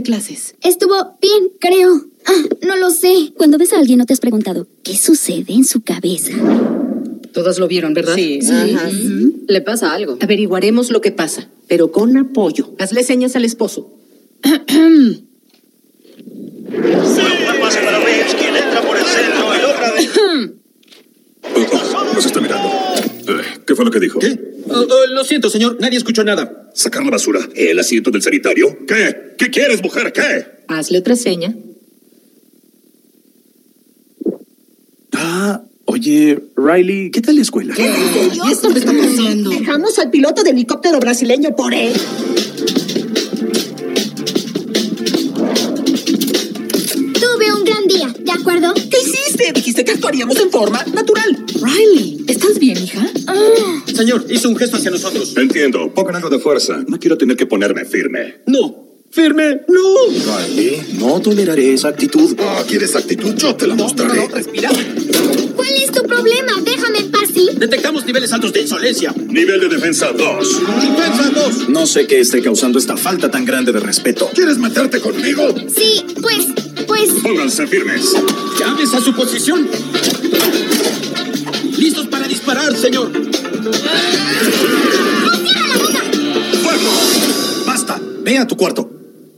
Clases? 0.06 0.56
Estuvo 0.64 1.18
bien, 1.22 1.52
creo. 1.60 2.06
Ah, 2.26 2.44
no 2.66 2.78
lo 2.78 2.90
sé. 2.90 3.34
Cuando 3.36 3.58
ves 3.58 3.74
a 3.74 3.80
alguien 3.80 4.00
no 4.00 4.06
te 4.06 4.14
has 4.14 4.22
preguntado, 4.22 4.68
¿qué 4.84 4.96
sucede 4.96 5.54
en 5.54 5.66
su 5.66 5.82
cabeza? 5.82 6.32
Todas 7.34 7.60
lo 7.60 7.68
vieron, 7.68 7.94
¿verdad? 7.94 8.16
Sí, 8.16 8.40
ajá. 8.42 8.90
Le 9.48 9.62
pasa 9.62 9.94
algo. 9.94 10.18
Averiguaremos 10.22 10.90
lo 10.90 11.02
que 11.02 11.12
pasa, 11.12 11.50
pero 11.68 11.92
con 11.92 12.16
apoyo. 12.16 12.74
Hazle 12.80 13.04
señas 13.04 13.36
al 13.36 13.44
esposo. 13.44 13.92
Nos 22.14 22.26
está 22.26 22.40
mirando. 22.40 22.70
¿Qué 23.66 23.76
fue 23.76 23.84
lo 23.84 23.92
que 23.92 24.00
dijo? 24.00 24.20
¿Qué? 24.20 24.55
Lo 24.68 25.24
siento, 25.24 25.50
señor. 25.50 25.78
Nadie 25.80 25.98
escuchó 25.98 26.24
nada. 26.24 26.70
¿Sacar 26.74 27.04
la 27.04 27.12
basura? 27.12 27.40
¿El 27.56 27.80
asiento 27.80 28.12
del 28.12 28.22
sanitario? 28.22 28.86
¿Qué? 28.88 29.34
¿Qué 29.38 29.50
quieres, 29.50 29.82
mujer? 29.82 30.12
¿Qué? 30.12 30.46
Hazle 30.68 31.00
otra 31.00 31.16
seña. 31.16 31.56
Ah, 35.14 35.62
oye, 35.86 36.40
Riley, 36.58 37.12
¿qué 37.12 37.22
tal 37.22 37.36
la 37.36 37.42
escuela? 37.42 37.74
¿Y 37.78 38.52
esto 38.52 38.70
me 38.70 38.80
está 38.80 38.92
pasando? 38.92 39.52
Dejamos 39.52 39.98
al 40.00 40.10
piloto 40.10 40.44
de 40.44 40.50
helicóptero 40.50 41.00
brasileño 41.00 41.56
por 41.56 41.74
él. 41.74 41.94
Acuerdo? 48.46 48.74
¿Qué 48.76 48.98
hiciste? 49.02 49.52
Dijiste 49.54 49.84
que 49.84 49.92
actuaríamos 49.94 50.40
en 50.40 50.52
forma 50.52 50.84
natural. 50.94 51.46
Riley, 51.62 52.26
¿estás 52.28 52.60
bien, 52.60 52.78
hija? 52.78 53.08
Señor, 53.92 54.26
hizo 54.30 54.50
un 54.50 54.56
gesto 54.56 54.78
hacia 54.78 54.92
nosotros. 54.92 55.36
Entiendo. 55.36 55.92
Pongan 55.94 56.18
algo 56.18 56.30
de 56.30 56.38
fuerza. 56.38 56.84
No 56.88 57.00
quiero 57.00 57.18
tener 57.18 57.36
que 57.38 57.48
ponerme 57.48 57.86
firme. 57.86 58.42
No. 58.46 58.84
¡Firme! 59.12 59.62
¡No! 59.70 60.38
Riley, 60.38 60.98
no 61.00 61.22
toleraré 61.22 61.74
esa 61.74 61.88
actitud. 61.88 62.36
Ah, 62.38 62.64
¿quieres 62.68 62.96
actitud? 62.98 63.34
Yo 63.36 63.56
te 63.56 63.66
la 63.66 63.76
mostraré. 63.76 64.28
respira. 64.28 64.70
¿Cuál 65.56 65.70
es 65.70 65.90
tu 65.90 66.04
problema? 66.04 66.52
Déjame 66.66 66.98
en 67.00 67.12
paz, 67.12 67.30
¿sí? 67.34 67.48
Detectamos 67.58 68.06
niveles 68.06 68.34
altos 68.34 68.52
de 68.52 68.62
insolencia. 68.64 69.14
Nivel 69.30 69.62
de 69.62 69.70
defensa 69.70 70.12
2. 70.12 70.62
¡Defensa 70.82 71.32
2! 71.34 71.70
No 71.70 71.86
sé 71.86 72.08
qué 72.08 72.20
esté 72.20 72.42
causando 72.42 72.78
esta 72.78 72.98
falta 72.98 73.32
tan 73.32 73.46
grande 73.46 73.72
de 73.72 73.80
respeto. 73.80 74.30
¿Quieres 74.34 74.58
meterte 74.58 75.00
conmigo? 75.00 75.48
Sí, 75.74 76.04
pues, 76.22 76.48
pues... 76.88 77.12
Pónganse 77.22 77.68
firmes. 77.68 78.14
¡Llames 78.60 78.94
a 78.94 79.02
su 79.02 79.14
posición! 79.14 79.68
¡Listos 81.78 82.08
para 82.08 82.28
disparar, 82.28 82.76
señor! 82.76 83.12
¡Fuego! 86.64 86.92
¡Basta! 87.66 88.02
Ve 88.22 88.38
a 88.38 88.48
tu 88.48 88.56
cuarto. 88.56 88.90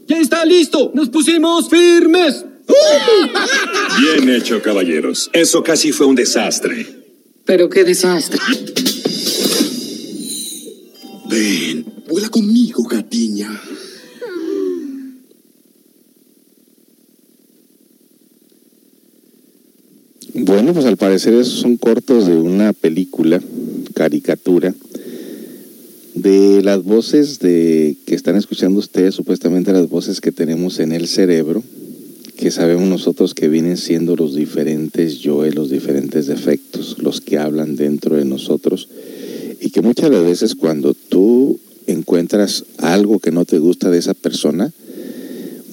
¡Ya 0.07 0.17
está 0.17 0.45
listo! 0.45 0.91
¡Nos 0.93 1.09
pusimos 1.09 1.69
firmes! 1.69 2.45
Bien 3.99 4.29
hecho, 4.29 4.61
caballeros. 4.61 5.29
Eso 5.33 5.63
casi 5.63 5.91
fue 5.91 6.05
un 6.05 6.15
desastre. 6.15 6.85
Pero 7.45 7.69
qué 7.69 7.83
desastre. 7.83 8.39
Ven, 11.29 11.85
vuela 12.07 12.29
conmigo, 12.29 12.83
gatiña. 12.83 13.49
Bueno, 20.33 20.73
pues 20.73 20.85
al 20.85 20.97
parecer 20.97 21.33
esos 21.33 21.59
son 21.59 21.77
cortos 21.77 22.27
de 22.27 22.35
una 22.37 22.73
película, 22.73 23.41
caricatura, 23.93 24.73
de 26.13 26.61
las 26.63 26.83
voces 26.83 27.39
de 27.39 27.95
que 28.05 28.15
están 28.15 28.35
escuchando 28.35 28.79
ustedes, 28.79 29.15
supuestamente 29.15 29.73
las 29.73 29.89
voces 29.89 30.21
que 30.21 30.31
tenemos 30.31 30.79
en 30.79 30.91
el 30.91 31.07
cerebro, 31.07 31.63
que 32.37 32.51
sabemos 32.51 32.87
nosotros 32.87 33.33
que 33.33 33.47
vienen 33.47 33.77
siendo 33.77 34.15
los 34.15 34.35
diferentes 34.35 35.19
yoes, 35.19 35.55
los 35.55 35.69
diferentes 35.69 36.27
defectos, 36.27 36.97
los 36.99 37.21
que 37.21 37.37
hablan 37.37 37.75
dentro 37.75 38.15
de 38.15 38.25
nosotros, 38.25 38.89
y 39.59 39.71
que 39.71 39.81
muchas 39.81 40.09
veces 40.09 40.55
cuando 40.55 40.93
tú 40.93 41.59
encuentras 41.87 42.65
algo 42.77 43.19
que 43.19 43.31
no 43.31 43.45
te 43.45 43.59
gusta 43.59 43.89
de 43.89 43.97
esa 43.99 44.13
persona, 44.13 44.71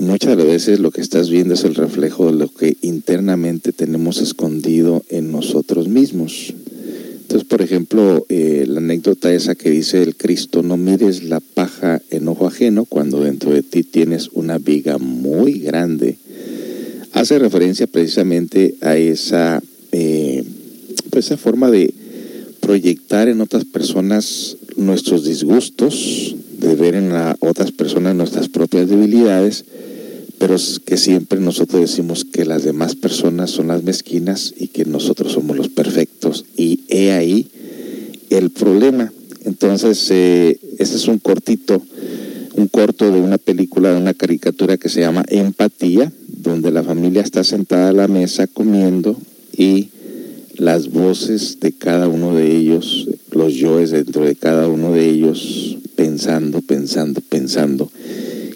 muchas 0.05 0.36
veces 0.36 0.80
lo 0.80 0.90
que 0.90 1.00
estás 1.00 1.30
viendo 1.30 1.55
es 1.55 1.64
el 1.64 1.74
reflejo 1.74 2.26
de 2.26 2.38
lo 2.38 2.48
que 2.48 2.76
internamente 2.82 3.72
tenemos 3.72 4.20
escondido 4.20 5.05
en 5.09 5.32
nosotros 5.32 5.88
mismos. 5.88 6.55
Entonces, 7.22 7.48
por 7.48 7.62
ejemplo, 7.62 8.26
eh, 8.28 8.64
la 8.68 8.80
anécdota 8.80 9.32
esa 9.32 9.55
que 9.55 9.70
dice 9.70 10.02
el 10.02 10.14
Cristo, 10.14 10.62
no 10.62 10.76
mires 10.76 11.24
la 11.24 11.40
paja 11.40 12.02
en 12.11 12.28
ojo 12.28 12.46
ajeno 12.46 12.84
cuando 12.84 13.20
dentro 13.20 13.52
de 13.52 13.62
ti 13.62 13.82
tienes 13.82 14.28
una 14.34 14.59
viga 14.59 14.98
muy 14.98 15.59
grande, 15.59 16.16
hace 17.12 17.38
referencia 17.38 17.86
precisamente 17.86 18.74
a 18.82 18.96
esa, 18.96 19.62
eh, 19.92 20.44
pues 21.11 21.26
esa 21.26 21.36
forma 21.36 21.70
de 21.70 21.94
proyectar 22.61 23.28
en 23.28 23.40
otras 23.40 23.64
personas 23.64 24.57
nuestros 24.76 25.24
disgustos, 25.24 26.36
de 26.59 26.74
ver 26.74 26.94
en 26.94 27.12
otras 27.40 27.72
personas 27.72 28.14
nuestras 28.14 28.48
propias 28.48 28.88
debilidades, 28.88 29.64
pero 30.45 30.57
es 30.57 30.78
que 30.78 30.99
siempre 30.99 31.40
nosotros 31.40 31.80
decimos 31.80 32.26
que 32.26 32.45
las 32.45 32.64
demás 32.64 32.97
personas 32.97 33.51
son 33.51 33.68
las 33.68 33.82
mezquinas 33.82 34.53
y 34.59 34.68
que 34.68 34.84
nosotros 34.84 35.32
somos 35.32 35.57
los 35.57 35.70
perfectos. 35.70 36.45
Y 36.55 36.80
he 36.88 37.12
ahí 37.12 37.49
el 38.28 38.51
problema. 38.51 39.11
Entonces, 39.47 40.11
este 40.11 40.97
es 40.97 41.09
un 41.09 41.18
cortito, 41.18 41.80
un 42.57 42.68
corto 42.68 43.11
de 43.11 43.22
una 43.22 43.38
película, 43.38 43.95
de 43.95 43.97
una 43.97 44.12
caricatura 44.12 44.76
que 44.76 44.90
se 44.90 45.01
llama 45.01 45.24
Empatía, 45.28 46.12
donde 46.28 46.70
la 46.70 46.82
familia 46.82 47.22
está 47.22 47.42
sentada 47.42 47.88
a 47.88 47.95
la 47.95 48.07
mesa 48.07 48.47
comiendo 48.47 49.16
y 49.57 49.88
las 50.59 50.90
voces 50.90 51.59
de 51.61 51.72
cada 51.72 52.07
uno 52.07 52.34
de 52.34 52.55
ellos, 52.55 53.09
los 53.30 53.55
yoes 53.55 53.92
dentro 53.92 54.26
de 54.26 54.36
cada 54.36 54.68
uno 54.68 54.92
de 54.92 55.09
ellos, 55.09 55.78
pensando, 55.97 56.61
pensando, 56.61 57.22
pensando, 57.22 57.90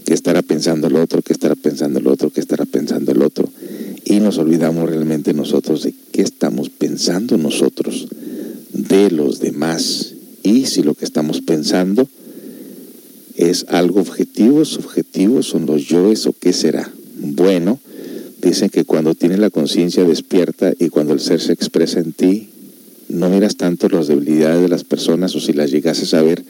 qué 0.08 0.14
estará 0.14 0.40
pensando 0.40 0.86
el 0.86 0.96
otro, 0.96 1.20
qué 1.20 1.34
estará 1.34 1.54
pensando 1.54 1.98
el 1.98 2.06
otro, 2.06 2.30
qué 2.30 2.40
estará 2.40 2.64
pensando 2.64 3.12
el 3.12 3.20
otro. 3.20 3.46
Y 4.06 4.20
nos 4.20 4.38
olvidamos 4.38 4.88
realmente 4.88 5.34
nosotros 5.34 5.82
de 5.82 5.92
qué 6.12 6.22
estamos 6.22 6.70
pensando 6.70 7.36
nosotros 7.36 8.08
de 8.72 9.10
los 9.10 9.38
demás. 9.38 10.14
Y 10.42 10.64
si 10.64 10.82
lo 10.82 10.94
que 10.94 11.04
estamos 11.04 11.42
pensando 11.42 12.08
¿Es 13.36 13.66
algo 13.68 14.00
objetivo, 14.00 14.64
subjetivo? 14.64 15.44
¿Son 15.44 15.66
los 15.66 15.86
yoes 15.86 16.26
o 16.26 16.32
qué 16.32 16.54
será? 16.54 16.90
Bueno, 17.20 17.78
dicen 18.40 18.70
que 18.70 18.84
cuando 18.84 19.14
tienes 19.14 19.38
la 19.40 19.50
conciencia 19.50 20.04
despierta 20.04 20.72
y 20.78 20.88
cuando 20.88 21.12
el 21.12 21.20
ser 21.20 21.40
se 21.40 21.52
expresa 21.52 22.00
en 22.00 22.14
ti, 22.14 22.48
no 23.10 23.28
miras 23.28 23.56
tanto 23.56 23.90
las 23.90 24.08
debilidades 24.08 24.62
de 24.62 24.68
las 24.68 24.84
personas 24.84 25.36
o 25.36 25.40
si 25.40 25.52
las 25.52 25.70
llegases 25.70 26.14
a 26.14 26.22
ver, 26.22 26.42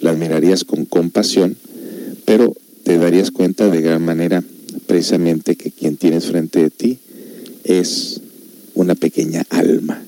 las 0.00 0.16
mirarías 0.16 0.64
con 0.64 0.86
compasión, 0.86 1.56
pero 2.24 2.54
te 2.84 2.98
darías 2.98 3.30
cuenta 3.30 3.68
de 3.68 3.80
gran 3.80 4.04
manera 4.04 4.44
precisamente 4.86 5.56
que 5.56 5.70
quien 5.70 5.96
tienes 5.96 6.26
frente 6.26 6.60
de 6.60 6.70
ti 6.70 6.98
es 7.64 8.20
una 8.74 8.94
pequeña 8.94 9.44
alma 9.50 10.02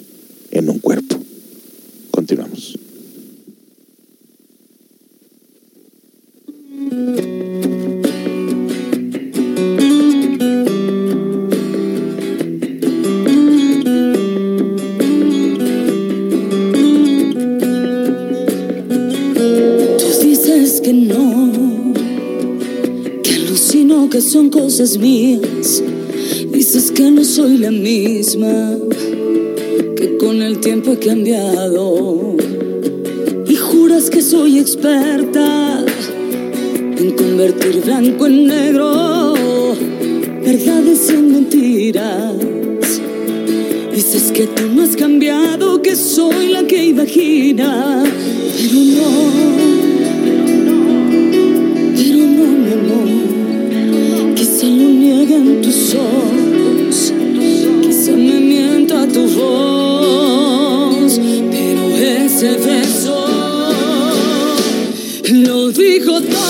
en 0.51 0.69
un 0.69 0.79
cuerpo. 0.79 1.19
Continuamos. 2.11 2.79
Que 24.17 24.23
son 24.23 24.49
cosas 24.49 24.97
mías. 24.97 25.83
Dices 26.51 26.91
que 26.91 27.11
no 27.11 27.23
soy 27.23 27.59
la 27.59 27.71
misma, 27.71 28.79
que 29.95 30.17
con 30.17 30.41
el 30.41 30.59
tiempo 30.59 30.93
he 30.93 30.99
cambiado. 30.99 32.35
Y 33.47 33.55
juras 33.57 34.09
que 34.09 34.23
soy 34.23 34.59
experta 34.59 35.85
en 36.97 37.11
convertir 37.11 37.83
blanco 37.85 38.27
en 38.27 38.47
negro, 38.47 39.35
verdades 40.43 41.11
en 41.11 41.33
mentiras. 41.35 42.33
Dices 43.95 44.33
que 44.33 44.47
tú 44.47 44.63
no 44.75 44.83
has 44.83 44.97
cambiado, 44.97 45.83
que 45.83 45.95
soy 45.95 46.49
la 46.49 46.67
que 46.67 46.87
imagina, 46.87 48.03
pero 48.03 48.81
no, 48.83 49.76
nieguen 55.27 55.61
tus 55.61 55.95
ojos, 55.95 57.13
quizá 57.83 58.13
me 58.13 58.41
mienta 58.41 59.07
tu 59.09 59.27
voz, 59.29 61.21
pero 61.51 61.97
ese 61.97 62.53
beso 62.59 63.27
lo 65.31 65.71
dijo 65.71 66.21
todo. 66.21 66.46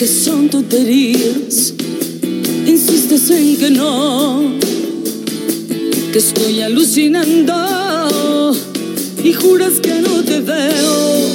Que 0.00 0.06
son 0.06 0.48
tonterías, 0.48 1.74
insistes 2.66 3.28
en 3.28 3.56
que 3.58 3.68
no, 3.68 4.19
que 6.12 6.18
estoy 6.18 6.60
alucinando 6.60 8.52
y 9.22 9.32
juras 9.32 9.78
que 9.80 9.94
no 10.00 10.24
te 10.24 10.40
veo 10.40 11.28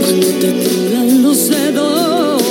cuando 0.00 0.26
te 0.40 0.50
tiemblan 0.52 1.22
los 1.22 1.48
dedos 1.50 2.42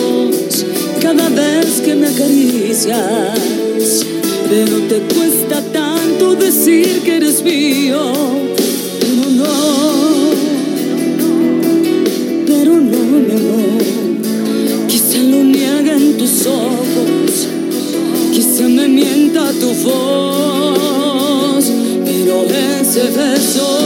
cada 1.02 1.30
vez 1.30 1.82
que 1.84 1.96
me 1.96 2.08
acaricias. 2.08 4.06
Pero 4.50 4.78
te 4.88 5.00
cuesta 5.16 5.64
tanto 5.72 6.36
decir 6.36 7.02
que 7.04 7.16
eres 7.16 7.41
mío, 7.41 8.14
pero 22.96 23.34
ese 23.34 23.82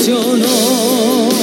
traicionó. 0.00 1.39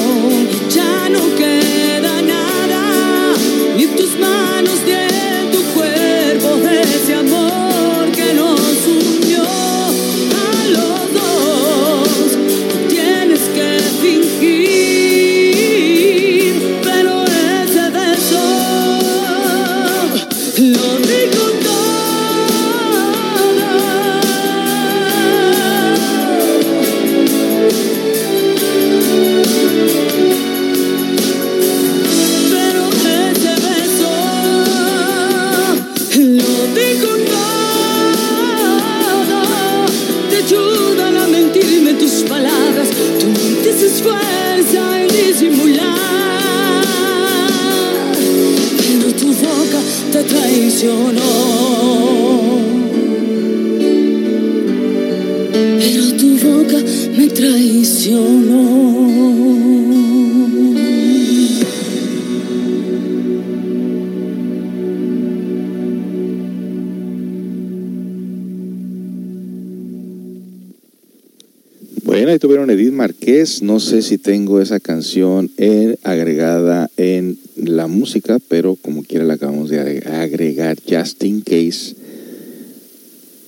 No 73.62 73.80
sé 73.80 74.02
si 74.02 74.18
tengo 74.18 74.62
esa 74.62 74.80
canción 74.80 75.50
en- 75.58 75.98
agregada 76.04 76.90
en 76.98 77.38
la 77.56 77.88
música, 77.88 78.40
pero 78.48 78.76
como 78.76 79.04
quiera 79.04 79.26
la 79.26 79.36
acabamos 79.36 79.70
de 79.70 79.80
agre- 79.80 80.08
agregar 80.08 80.78
just 80.88 81.24
in 81.24 81.42
case, 81.42 81.96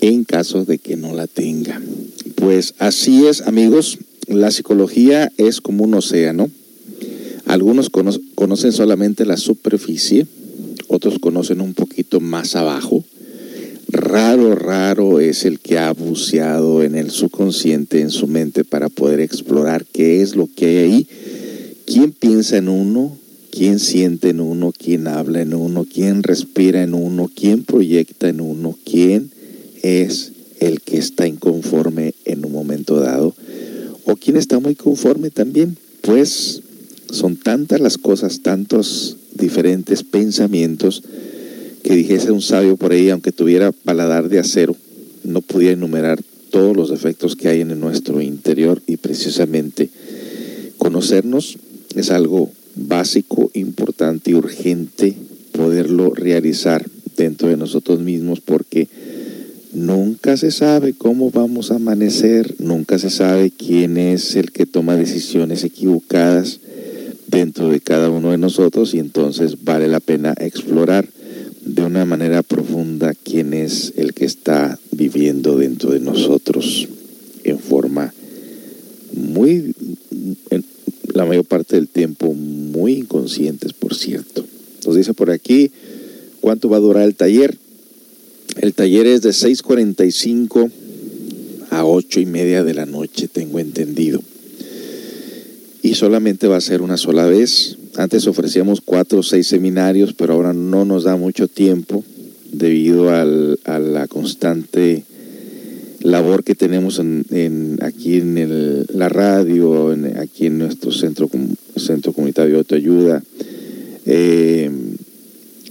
en 0.02 0.24
caso 0.24 0.66
de 0.66 0.78
que 0.78 0.96
no 0.96 1.14
la 1.14 1.28
tenga. 1.28 1.82
Pues 2.36 2.74
así 2.80 3.26
es, 3.28 3.42
amigos. 3.42 3.98
La 4.28 4.52
psicología 4.52 5.32
es 5.38 5.60
como 5.62 5.84
un 5.84 5.94
océano. 5.96 6.50
Algunos 7.46 7.90
cono- 7.90 8.20
conocen 8.36 8.72
solamente 8.72 9.26
la 9.26 9.38
superficie 9.38 10.26
nosotros 10.90 11.20
conocen 11.20 11.62
un 11.62 11.74
poquito 11.76 12.20
más 12.20 12.58
abajo. 12.58 13.06
Raro, 14.10 14.56
raro 14.56 15.20
es 15.20 15.46
el 15.46 15.60
que 15.60 15.78
ha 15.78 15.94
buceado 15.94 16.82
en 16.82 16.96
el 16.96 17.12
subconsciente, 17.12 18.02
en 18.02 18.10
su 18.10 18.26
mente, 18.26 18.64
para 18.64 18.90
poder 18.90 19.20
explorar 19.20 19.86
qué 19.86 20.24
es 20.24 20.36
lo 20.36 20.50
que 20.52 20.66
hay 20.66 20.78
ahí, 20.78 21.08
quién 21.86 22.12
piensa 22.12 22.58
en 22.58 22.70
uno, 22.70 23.16
quién 23.52 23.78
siente 23.78 24.30
en 24.30 24.40
uno, 24.40 24.74
quién 24.76 25.08
habla 25.08 25.42
en 25.44 25.54
uno, 25.54 25.86
quién 25.86 26.24
respira 26.24 26.82
en 26.82 26.96
uno, 26.96 27.30
quién 27.32 27.64
proyecta 27.64 28.30
en 28.30 28.42
uno, 28.42 28.76
quién 28.84 29.30
es 29.84 30.32
el 30.60 30.82
que 30.82 30.98
está 30.98 31.28
inconforme 31.28 32.16
en 32.26 32.44
un 32.46 32.52
momento 32.52 33.00
dado 33.00 33.36
o 34.06 34.16
quién 34.16 34.38
está 34.38 34.60
muy 34.60 34.74
conforme 34.74 35.30
también. 35.30 35.78
Pues 36.02 36.64
son 37.12 37.36
tantas 37.36 37.80
las 37.80 38.00
cosas, 38.00 38.42
tantos 38.42 39.18
diferentes 39.36 40.02
pensamientos 40.02 41.04
que 41.84 41.96
dijese 41.96 42.32
un 42.32 42.42
sabio 42.42 42.78
por 42.78 42.92
ahí, 42.92 43.10
aunque 43.10 43.32
tuviera 43.32 43.72
paladar 43.72 44.30
de 44.30 44.40
acero, 44.40 44.76
no 45.24 45.42
podía 45.42 45.72
enumerar 45.72 46.20
todos 46.50 46.76
los 46.76 46.90
defectos 46.90 47.36
que 47.36 47.50
hay 47.50 47.62
en 47.62 47.80
nuestro 47.80 48.22
interior 48.22 48.82
y 48.88 48.98
precisamente 48.98 49.90
conocernos 50.78 51.58
es 51.96 52.10
algo 52.12 52.52
básico, 52.76 53.52
importante 53.54 54.32
y 54.32 54.36
urgente 54.36 55.16
poderlo 55.52 56.14
realizar 56.14 56.86
dentro 57.18 57.50
de 57.50 57.58
nosotros 57.58 58.00
mismos 58.00 58.40
porque 58.40 58.88
nunca 59.74 60.38
se 60.38 60.52
sabe 60.52 60.94
cómo 60.94 61.32
vamos 61.32 61.72
a 61.72 61.76
amanecer, 61.76 62.56
nunca 62.60 62.98
se 62.98 63.10
sabe 63.10 63.52
quién 63.52 63.98
es 63.98 64.36
el 64.36 64.52
que 64.52 64.66
toma 64.66 64.96
decisiones 64.96 65.64
equivocadas 65.64 66.60
dentro 67.28 67.70
de 67.70 67.80
cada 67.80 68.10
uno 68.10 68.32
de 68.32 68.38
nosotros 68.38 68.94
y 68.94 69.00
entonces 69.00 69.64
vale 69.64 69.88
la 69.88 70.00
pena 70.00 70.34
explorar 70.40 71.08
de 71.76 71.84
una 71.84 72.06
manera 72.06 72.42
profunda 72.42 73.14
quién 73.14 73.54
es 73.54 73.94
el 73.96 74.14
que 74.14 74.26
está 74.26 74.80
viviendo 74.92 75.58
dentro 75.58 75.92
de 75.92 76.00
nosotros 76.00 76.88
en 77.44 77.60
forma 77.60 78.14
muy, 79.14 79.76
en 80.50 80.66
la 81.14 81.26
mayor 81.26 81.46
parte 81.46 81.76
del 81.76 81.88
tiempo, 81.88 82.34
muy 82.34 82.94
inconscientes, 82.94 83.74
por 83.74 83.94
cierto. 83.96 84.46
Nos 84.86 84.96
dice 84.96 85.14
por 85.14 85.30
aquí, 85.30 85.72
¿cuánto 86.42 86.70
va 86.70 86.78
a 86.78 86.82
durar 86.82 87.04
el 87.04 87.16
taller? 87.16 87.56
El 88.60 88.74
taller 88.74 89.06
es 89.06 89.22
de 89.22 89.30
6.45 89.30 90.72
a 91.70 91.86
8 91.86 92.20
y 92.20 92.26
media 92.26 92.64
de 92.64 92.74
la 92.74 92.86
noche, 92.86 93.28
tengo 93.28 93.60
entendido. 93.60 94.22
Y 95.82 95.96
solamente 95.96 96.48
va 96.48 96.58
a 96.58 96.62
ser 96.62 96.82
una 96.82 96.98
sola 96.98 97.26
vez. 97.26 97.78
Antes 97.96 98.28
ofrecíamos 98.28 98.82
cuatro 98.82 99.20
o 99.20 99.24
seis 99.24 99.48
seminarios, 99.48 100.14
pero 100.14 100.34
ahora 100.34 100.54
no 100.54 100.86
nos 100.86 101.04
da 101.04 101.16
mucho 101.16 101.48
tiempo 101.48 102.04
debido 102.52 103.10
al, 103.12 103.60
a 103.64 103.80
la 103.80 104.08
constante 104.08 105.04
labor 106.02 106.44
que 106.44 106.56
tenemos 106.56 107.00
en, 107.00 107.26
en- 107.30 107.78
aquí 107.82 108.16
en 108.18 108.38
el- 108.38 108.86
la 108.94 109.10
radio, 109.10 109.94
en- 109.94 110.18
aquí 110.18 110.48
en 110.48 110.58
nuestro 110.58 110.92
centro, 110.92 111.30
centro 111.76 112.14
comunitario 112.14 112.54
de 112.54 112.58
autoayuda. 112.60 113.24
Eh, 114.06 114.70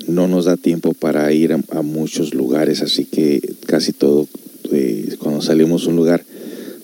no 0.07 0.27
nos 0.29 0.47
da 0.47 0.57
tiempo 0.57 0.95
para 0.95 1.31
ir 1.33 1.53
a, 1.53 1.61
a 1.71 1.83
muchos 1.83 2.33
lugares, 2.35 2.81
así 2.83 3.05
que 3.05 3.41
casi 3.67 3.93
todo, 3.93 4.27
eh, 4.73 5.17
cuando 5.19 5.43
salimos 5.43 5.87
a 5.87 5.91
un 5.91 5.97
lugar, 5.97 6.25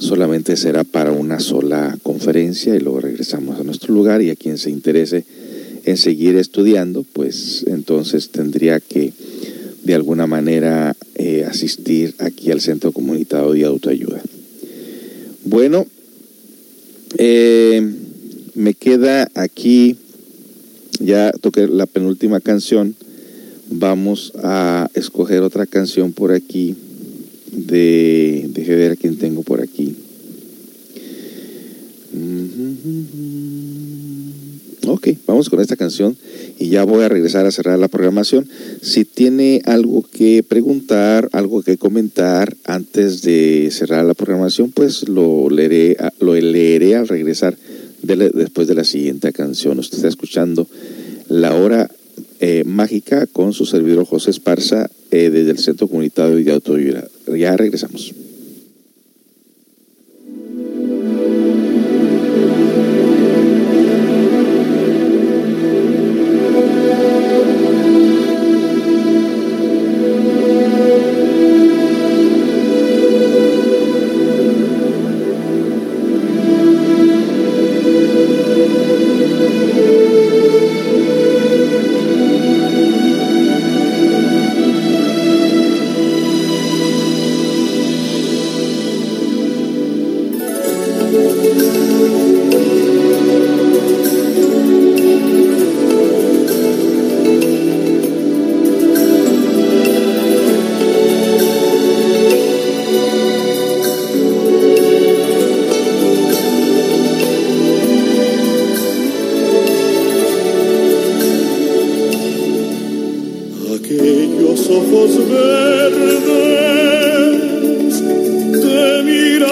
solamente 0.05 0.57
será 0.57 0.85
para 0.85 1.13
una 1.13 1.41
sola 1.41 1.99
conferencia 2.03 2.75
y 2.75 2.81
luego 2.81 3.01
regresamos 3.01 3.59
a 3.59 3.65
nuestro 3.65 3.95
lugar 3.95 4.23
y 4.23 4.31
a 4.31 4.37
quien 4.37 4.59
se 4.59 4.71
interese 4.71 5.25
en 5.85 5.97
seguir 5.97 6.37
estudiando, 6.37 7.05
pues 7.13 7.65
entonces 7.67 8.31
tendría 8.31 8.81
que 8.81 9.13
de 9.83 9.95
alguna 9.95 10.27
manera 10.27 10.97
eh, 11.15 11.45
asistir 11.45 12.15
aquí 12.19 12.51
al 12.51 12.61
Centro 12.61 12.93
Comunitario 12.93 13.53
de 13.53 13.65
Autoayuda. 13.65 14.23
Bueno, 15.45 15.87
eh, 17.19 17.87
me 18.55 18.75
queda 18.75 19.29
aquí, 19.35 19.97
ya 21.01 21.33
toqué 21.33 21.67
la 21.67 21.87
penúltima 21.87 22.41
canción, 22.41 22.95
vamos 23.71 24.33
a 24.43 24.89
escoger 24.95 25.43
otra 25.43 25.67
canción 25.67 26.13
por 26.13 26.33
aquí 26.33 26.77
de, 27.55 28.47
deje 28.51 28.75
ver 28.75 28.97
quién 28.99 29.17
tengo 29.17 29.43
por 29.43 29.61
aquí. 29.61 29.97
Ok, 34.87 35.09
vamos 35.27 35.49
con 35.49 35.61
esta 35.61 35.77
canción 35.77 36.17
y 36.59 36.69
ya 36.69 36.85
voy 36.85 37.03
a 37.03 37.09
regresar 37.09 37.47
a 37.47 37.51
cerrar 37.51 37.79
la 37.79 37.89
programación. 37.89 38.47
Si 38.83 39.05
tiene 39.05 39.63
algo 39.65 40.03
que 40.03 40.43
preguntar, 40.43 41.29
algo 41.33 41.63
que 41.63 41.79
comentar 41.79 42.55
antes 42.65 43.23
de 43.23 43.71
cerrar 43.73 44.05
la 44.05 44.15
programación, 44.15 44.71
pues 44.71 45.09
lo 45.09 45.49
leeré, 45.51 45.97
lo 46.21 46.35
leeré 46.35 46.97
al 46.97 47.09
regresar 47.09 47.57
de 48.03 48.31
después 48.35 48.69
de 48.69 48.75
la 48.75 48.85
siguiente 48.85 49.33
canción. 49.33 49.79
Usted 49.79 49.97
está 49.97 50.09
escuchando 50.09 50.69
La 51.29 51.55
Hora 51.55 51.91
eh, 52.41 52.65
Mágica 52.65 53.27
con 53.27 53.53
su 53.53 53.67
servidor 53.67 54.07
José 54.07 54.31
Esparza 54.31 54.91
eh, 55.11 55.31
desde 55.31 55.53
el 55.53 55.59
Centro 55.59 55.89
Comunitario 55.89 56.37
de 56.37 56.53
Autoayuda. 56.53 57.09
Ya 57.37 57.57
regresamos. 57.57 58.15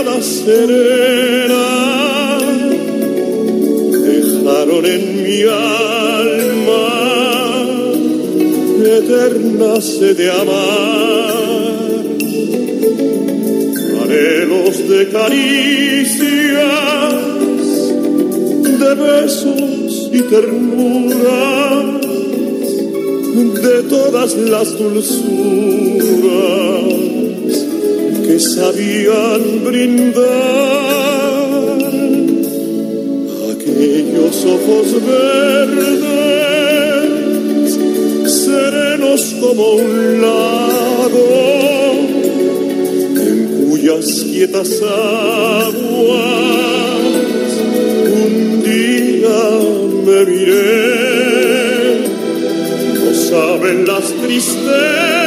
Mirada 0.03 0.22
serena 0.22 1.66
dejaron 4.05 4.86
en 4.86 5.22
mi 5.22 5.42
alma 5.42 6.88
eterna 8.98 9.80
sed 9.80 10.16
de 10.16 10.30
amar. 10.30 11.32
Anhelos 14.03 14.76
de 14.88 15.09
caricias 15.09 17.14
de 18.80 18.94
besos 18.94 20.11
y 20.12 20.20
ternuras 20.22 21.84
de 23.62 23.82
todas 23.88 24.36
las 24.36 24.78
dulzuras 24.78 26.91
que 28.25 28.39
sabían 28.39 29.64
brindar. 29.64 30.23
Aquellos 33.53 34.37
ojos 34.47 34.87
verdes, 35.07 36.18
serenos 38.27 39.23
como 39.41 39.73
un 39.73 40.20
lago, 40.20 41.29
en 43.16 43.37
cuyas 43.70 44.07
quietas 44.31 44.70
aguas 44.83 45.83
un 48.25 48.62
día 48.62 49.43
me 50.07 50.20
miré. 50.31 50.93
No 52.95 53.11
saben 53.14 53.79
las 53.87 54.07
tristezas 54.23 55.22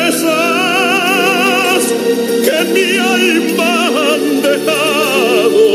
que 2.55 2.63
mi 2.73 2.97
alma 2.97 3.87
han 3.87 4.41
dejado 4.41 5.67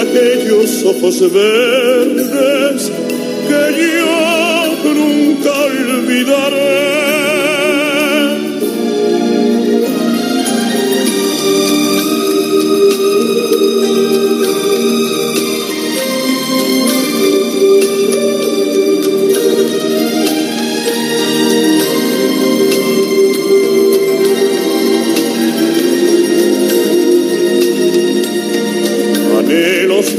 aquellos 0.00 0.84
ojos 0.84 1.32
verdes 1.32 2.92
que 3.48 3.62
yo 3.96 4.94
nunca 4.94 5.50
olvidaré. 5.50 6.69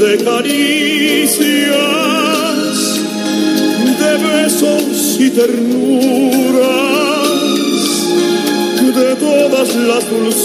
De 0.02 0.18
caricias, 0.18 1.46
de 4.00 4.12
besos 4.26 5.16
y 5.20 5.30
ternuras, 5.30 6.70
de 8.96 9.16
todas 9.16 9.74
las 9.76 10.10
dulzuras 10.10 10.42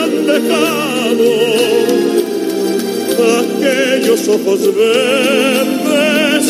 han 0.00 0.12
dejado 0.26 1.30
aquellos 3.38 4.22
ojos 4.28 4.60
verdes 4.74 6.44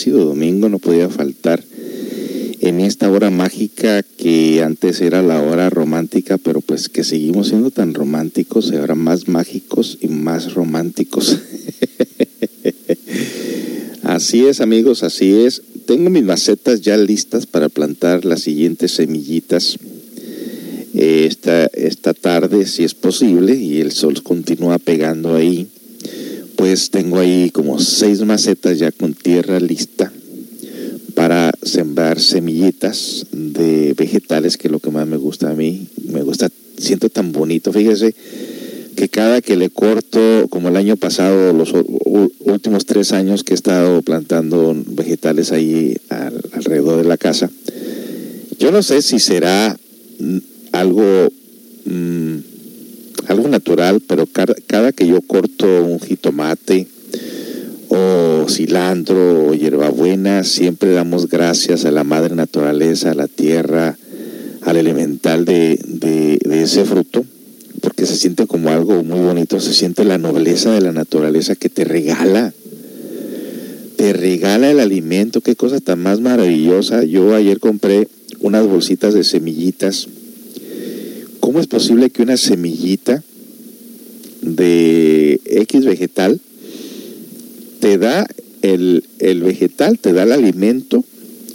Plácido 0.00 0.24
Domingo, 0.24 0.70
no 0.70 0.78
podía 0.78 1.10
faltar 1.10 1.62
en 2.60 2.80
esta 2.80 3.10
hora 3.10 3.28
mágica 3.28 4.02
que 4.02 4.62
antes 4.62 5.02
era 5.02 5.20
la 5.20 5.42
hora 5.42 5.68
romántica, 5.68 6.38
pero 6.38 6.62
pues 6.62 6.88
que 6.88 7.04
seguimos 7.04 7.48
siendo 7.48 7.70
tan 7.70 7.92
románticos 7.92 8.72
ahora 8.72 8.94
más 8.94 9.28
mágicos 9.28 9.98
y 10.00 10.08
más 10.08 10.54
románticos. 10.54 11.36
así 14.02 14.46
es 14.46 14.62
amigos, 14.62 15.02
así 15.02 15.34
es. 15.34 15.60
Tengo 15.84 16.08
mis 16.08 16.24
macetas 16.24 16.80
ya 16.80 16.96
listas 16.96 17.44
para 17.44 17.68
plantar 17.68 18.24
las 18.24 18.40
siguientes 18.40 18.92
semillitas 18.92 19.76
eh, 20.94 21.26
esta, 21.28 21.66
esta 21.66 22.14
tarde, 22.14 22.64
si 22.64 22.84
es 22.84 22.94
posible, 22.94 23.54
y 23.54 23.82
el 23.82 23.92
sol 23.92 24.22
continúa 24.22 24.78
pegando 24.78 25.34
ahí 25.34 25.68
pues 26.60 26.90
tengo 26.90 27.18
ahí 27.18 27.48
como 27.48 27.78
seis 27.78 28.20
macetas 28.20 28.78
ya 28.78 28.92
con 28.92 29.14
tierra 29.14 29.58
lista 29.58 30.12
para 31.14 31.52
sembrar 31.62 32.20
semillitas 32.20 33.24
de 33.32 33.94
vegetales, 33.96 34.58
que 34.58 34.68
es 34.68 34.72
lo 34.72 34.78
que 34.78 34.90
más 34.90 35.06
me 35.06 35.16
gusta 35.16 35.48
a 35.48 35.54
mí. 35.54 35.88
Me 36.04 36.20
gusta, 36.20 36.50
siento 36.76 37.08
tan 37.08 37.32
bonito, 37.32 37.72
fíjese 37.72 38.14
que 38.94 39.08
cada 39.08 39.40
que 39.40 39.56
le 39.56 39.70
corto, 39.70 40.48
como 40.50 40.68
el 40.68 40.76
año 40.76 40.96
pasado, 40.98 41.54
los 41.54 41.72
últimos 42.40 42.84
tres 42.84 43.12
años 43.12 43.42
que 43.42 43.54
he 43.54 43.56
estado 43.56 44.02
plantando 44.02 44.76
vegetales 44.86 45.52
ahí 45.52 45.96
al- 46.10 46.42
alrededor 46.52 46.98
de 47.02 47.08
la 47.08 47.16
casa, 47.16 47.50
yo 48.58 48.70
no 48.70 48.82
sé 48.82 49.00
si 49.00 49.18
será 49.18 49.78
mm, 50.18 50.38
algo 50.72 51.30
mm, 51.86 52.49
algo 53.28 53.48
natural, 53.48 54.00
pero 54.06 54.26
cada, 54.26 54.54
cada 54.66 54.92
que 54.92 55.06
yo 55.06 55.20
corto 55.22 55.66
un 55.84 56.00
jitomate 56.00 56.86
o 57.88 58.46
cilantro 58.48 59.48
o 59.48 59.54
hierbabuena, 59.54 60.44
siempre 60.44 60.92
damos 60.92 61.28
gracias 61.28 61.84
a 61.84 61.90
la 61.90 62.04
madre 62.04 62.34
naturaleza, 62.36 63.10
a 63.10 63.14
la 63.14 63.26
tierra, 63.26 63.96
al 64.62 64.76
elemental 64.76 65.44
de, 65.44 65.78
de- 65.86 66.38
de 66.44 66.62
ese 66.62 66.84
fruto, 66.84 67.24
porque 67.80 68.06
se 68.06 68.16
siente 68.16 68.46
como 68.46 68.68
algo 68.70 69.02
muy 69.02 69.20
bonito, 69.20 69.58
se 69.60 69.72
siente 69.72 70.04
la 70.04 70.18
nobleza 70.18 70.72
de 70.72 70.80
la 70.82 70.92
naturaleza 70.92 71.56
que 71.56 71.68
te 71.68 71.84
regala, 71.84 72.52
te 73.96 74.12
regala 74.12 74.70
el 74.70 74.80
alimento, 74.80 75.40
qué 75.40 75.56
cosa 75.56 75.80
tan 75.80 76.00
más 76.00 76.20
maravillosa. 76.20 77.04
Yo 77.04 77.34
ayer 77.34 77.58
compré 77.58 78.08
unas 78.40 78.66
bolsitas 78.66 79.14
de 79.14 79.24
semillitas 79.24 80.08
¿Cómo 81.50 81.58
es 81.58 81.66
posible 81.66 82.10
que 82.10 82.22
una 82.22 82.36
semillita 82.36 83.24
de 84.40 85.40
X 85.44 85.84
vegetal 85.84 86.40
te 87.80 87.98
da 87.98 88.24
el, 88.62 89.02
el 89.18 89.42
vegetal, 89.42 89.98
te 89.98 90.12
da 90.12 90.22
el 90.22 90.30
alimento 90.30 91.04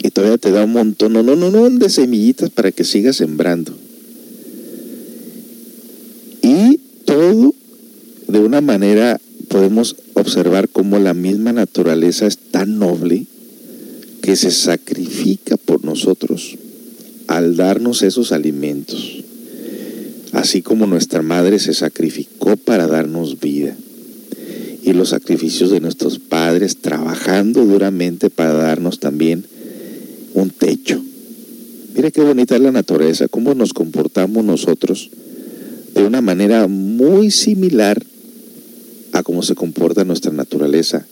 y 0.02 0.10
todavía 0.10 0.36
te 0.36 0.50
da 0.50 0.64
un 0.64 0.72
montón, 0.72 1.14
no, 1.14 1.22
no, 1.22 1.34
no, 1.34 1.50
no, 1.50 1.70
de 1.70 1.88
semillitas 1.88 2.50
para 2.50 2.72
que 2.72 2.84
sigas 2.84 3.16
sembrando? 3.16 3.72
Y 6.42 6.78
todo 7.06 7.54
de 8.28 8.40
una 8.40 8.60
manera 8.60 9.18
podemos 9.48 9.96
observar 10.12 10.68
cómo 10.68 10.98
la 10.98 11.14
misma 11.14 11.54
naturaleza 11.54 12.26
es 12.26 12.36
tan 12.36 12.78
noble 12.78 13.24
que 14.20 14.36
se 14.36 14.50
sacrifica 14.50 15.56
por 15.56 15.86
nosotros 15.86 16.58
al 17.28 17.56
darnos 17.56 18.02
esos 18.02 18.32
alimentos 18.32 19.15
así 20.32 20.62
como 20.62 20.86
nuestra 20.86 21.22
madre 21.22 21.58
se 21.58 21.74
sacrificó 21.74 22.56
para 22.56 22.86
darnos 22.86 23.40
vida, 23.40 23.76
y 24.82 24.92
los 24.92 25.08
sacrificios 25.08 25.70
de 25.70 25.80
nuestros 25.80 26.18
padres 26.18 26.76
trabajando 26.76 27.64
duramente 27.64 28.30
para 28.30 28.52
darnos 28.52 29.00
también 29.00 29.44
un 30.34 30.50
techo. 30.50 31.02
Mire 31.94 32.12
qué 32.12 32.20
bonita 32.20 32.56
es 32.56 32.62
la 32.62 32.72
naturaleza, 32.72 33.26
cómo 33.26 33.54
nos 33.54 33.72
comportamos 33.72 34.44
nosotros 34.44 35.10
de 35.94 36.04
una 36.04 36.20
manera 36.20 36.68
muy 36.68 37.30
similar 37.30 38.04
a 39.12 39.22
cómo 39.22 39.42
se 39.42 39.54
comporta 39.54 40.04
nuestra 40.04 40.30
naturaleza. 40.30 41.06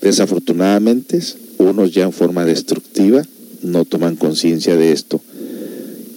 Desafortunadamente, 0.00 1.20
unos 1.58 1.92
ya 1.92 2.04
en 2.04 2.12
forma 2.12 2.44
destructiva 2.44 3.24
no 3.62 3.84
toman 3.84 4.16
conciencia 4.16 4.76
de 4.76 4.92
esto 4.92 5.20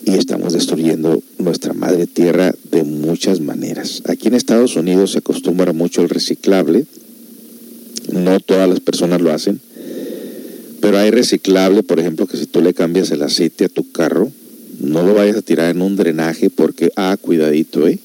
y 0.07 0.13
estamos 0.13 0.53
destruyendo 0.53 1.21
nuestra 1.37 1.73
madre 1.73 2.07
tierra 2.07 2.55
de 2.71 2.83
muchas 2.83 3.41
maneras. 3.41 4.03
Aquí 4.05 4.29
en 4.29 4.35
Estados 4.35 4.77
Unidos 4.77 5.11
se 5.11 5.17
acostumbra 5.17 5.73
mucho 5.73 6.01
el 6.01 6.07
reciclable, 6.07 6.85
no 8.13 8.39
todas 8.39 8.69
las 8.69 8.79
personas 8.79 9.19
lo 9.19 9.33
hacen, 9.33 9.59
pero 10.79 10.97
hay 10.97 11.11
reciclable, 11.11 11.83
por 11.83 11.99
ejemplo, 11.99 12.25
que 12.25 12.37
si 12.37 12.45
tú 12.45 12.61
le 12.61 12.73
cambias 12.73 13.11
el 13.11 13.21
aceite 13.21 13.65
a 13.65 13.69
tu 13.69 13.91
carro, 13.91 14.31
no 14.79 15.03
lo 15.03 15.13
vayas 15.13 15.35
a 15.35 15.41
tirar 15.41 15.75
en 15.75 15.81
un 15.81 15.97
drenaje 15.97 16.49
porque, 16.49 16.89
ah, 16.95 17.17
cuidadito, 17.19 17.85
¿eh? 17.85 17.99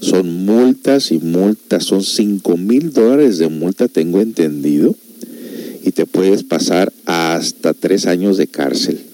Son 0.00 0.44
multas 0.44 1.12
y 1.12 1.18
multas, 1.18 1.84
son 1.84 2.02
5 2.02 2.58
mil 2.58 2.92
dólares 2.92 3.38
de 3.38 3.48
multa, 3.48 3.88
tengo 3.88 4.20
entendido, 4.20 4.94
y 5.82 5.92
te 5.92 6.04
puedes 6.04 6.42
pasar 6.42 6.92
hasta 7.06 7.72
tres 7.72 8.04
años 8.06 8.36
de 8.36 8.48
cárcel. 8.48 9.11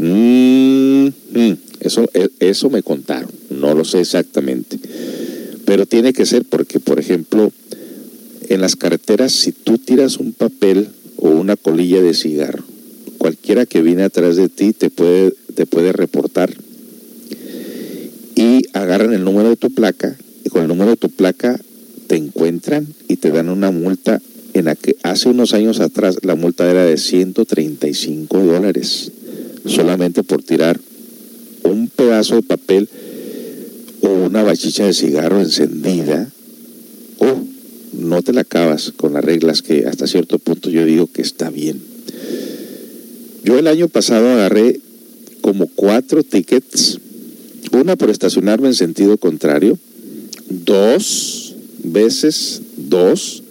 Mm, 0.00 1.08
mm, 1.08 1.56
eso, 1.80 2.08
e- 2.14 2.30
eso 2.40 2.70
me 2.70 2.82
contaron, 2.82 3.30
no 3.50 3.74
lo 3.74 3.84
sé 3.84 4.00
exactamente. 4.00 4.78
Pero 5.66 5.84
tiene 5.84 6.14
que 6.14 6.24
ser 6.24 6.44
porque, 6.46 6.80
por 6.80 6.98
ejemplo, 6.98 7.52
en 8.48 8.60
las 8.62 8.76
carreteras, 8.76 9.32
si 9.32 9.52
tú 9.52 9.76
tiras 9.76 10.16
un 10.16 10.32
papel 10.32 10.88
o 11.16 11.28
una 11.28 11.56
colilla 11.56 12.00
de 12.00 12.14
cigarro, 12.14 12.64
cualquiera 13.18 13.66
que 13.66 13.82
viene 13.82 14.02
atrás 14.02 14.36
de 14.36 14.48
ti 14.48 14.72
te 14.72 14.88
puede, 14.88 15.34
te 15.54 15.66
puede 15.66 15.92
reportar. 15.92 16.50
Y 18.34 18.62
agarran 18.72 19.12
el 19.12 19.22
número 19.22 19.50
de 19.50 19.56
tu 19.56 19.70
placa, 19.70 20.16
y 20.44 20.48
con 20.48 20.62
el 20.62 20.68
número 20.68 20.92
de 20.92 20.96
tu 20.96 21.10
placa 21.10 21.60
te 22.06 22.16
encuentran 22.16 22.88
y 23.06 23.16
te 23.16 23.30
dan 23.30 23.50
una 23.50 23.70
multa 23.70 24.22
en 24.54 24.64
la 24.64 24.74
que 24.74 24.96
hace 25.02 25.28
unos 25.28 25.52
años 25.52 25.78
atrás 25.80 26.16
la 26.22 26.34
multa 26.34 26.68
era 26.68 26.84
de 26.84 26.96
135 26.96 28.38
dólares. 28.42 29.12
Solamente 29.66 30.22
por 30.22 30.42
tirar 30.42 30.80
un 31.62 31.88
pedazo 31.88 32.36
de 32.36 32.42
papel 32.42 32.88
o 34.02 34.08
una 34.08 34.42
bachicha 34.42 34.86
de 34.86 34.94
cigarro 34.94 35.40
encendida, 35.40 36.30
o 37.18 37.44
no 37.92 38.22
te 38.22 38.32
la 38.32 38.42
acabas 38.42 38.92
con 38.96 39.12
las 39.12 39.24
reglas 39.24 39.62
que 39.62 39.86
hasta 39.86 40.06
cierto 40.06 40.38
punto 40.38 40.70
yo 40.70 40.84
digo 40.84 41.06
que 41.06 41.22
está 41.22 41.50
bien. 41.50 41.80
Yo 43.44 43.58
el 43.58 43.66
año 43.66 43.88
pasado 43.88 44.30
agarré 44.30 44.80
como 45.40 45.66
cuatro 45.66 46.22
tickets, 46.22 46.98
una 47.72 47.96
por 47.96 48.10
estacionarme 48.10 48.68
en 48.68 48.74
sentido 48.74 49.16
contrario, 49.18 49.78
dos 50.48 51.54
veces, 51.82 52.62
dos 52.76 53.42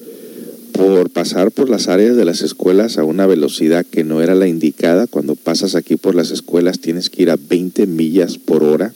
por 0.80 1.10
pasar 1.10 1.51
por 1.51 1.69
las 1.69 1.89
áreas 1.89 2.15
de 2.15 2.23
las 2.23 2.41
escuelas 2.41 2.97
a 2.97 3.03
una 3.03 3.27
velocidad 3.27 3.85
que 3.85 4.06
no 4.06 4.22
era 4.22 4.34
la 4.34 4.47
indicada. 4.47 5.07
Cuando 5.07 5.35
pasas 5.35 5.76
aquí 5.76 5.97
por 5.97 6.15
las 6.15 6.31
escuelas 6.31 6.80
tienes 6.80 7.10
que 7.10 7.23
ir 7.23 7.31
a 7.31 7.35
20 7.35 7.85
millas 7.85 8.38
por 8.38 8.64
hora. 8.64 8.93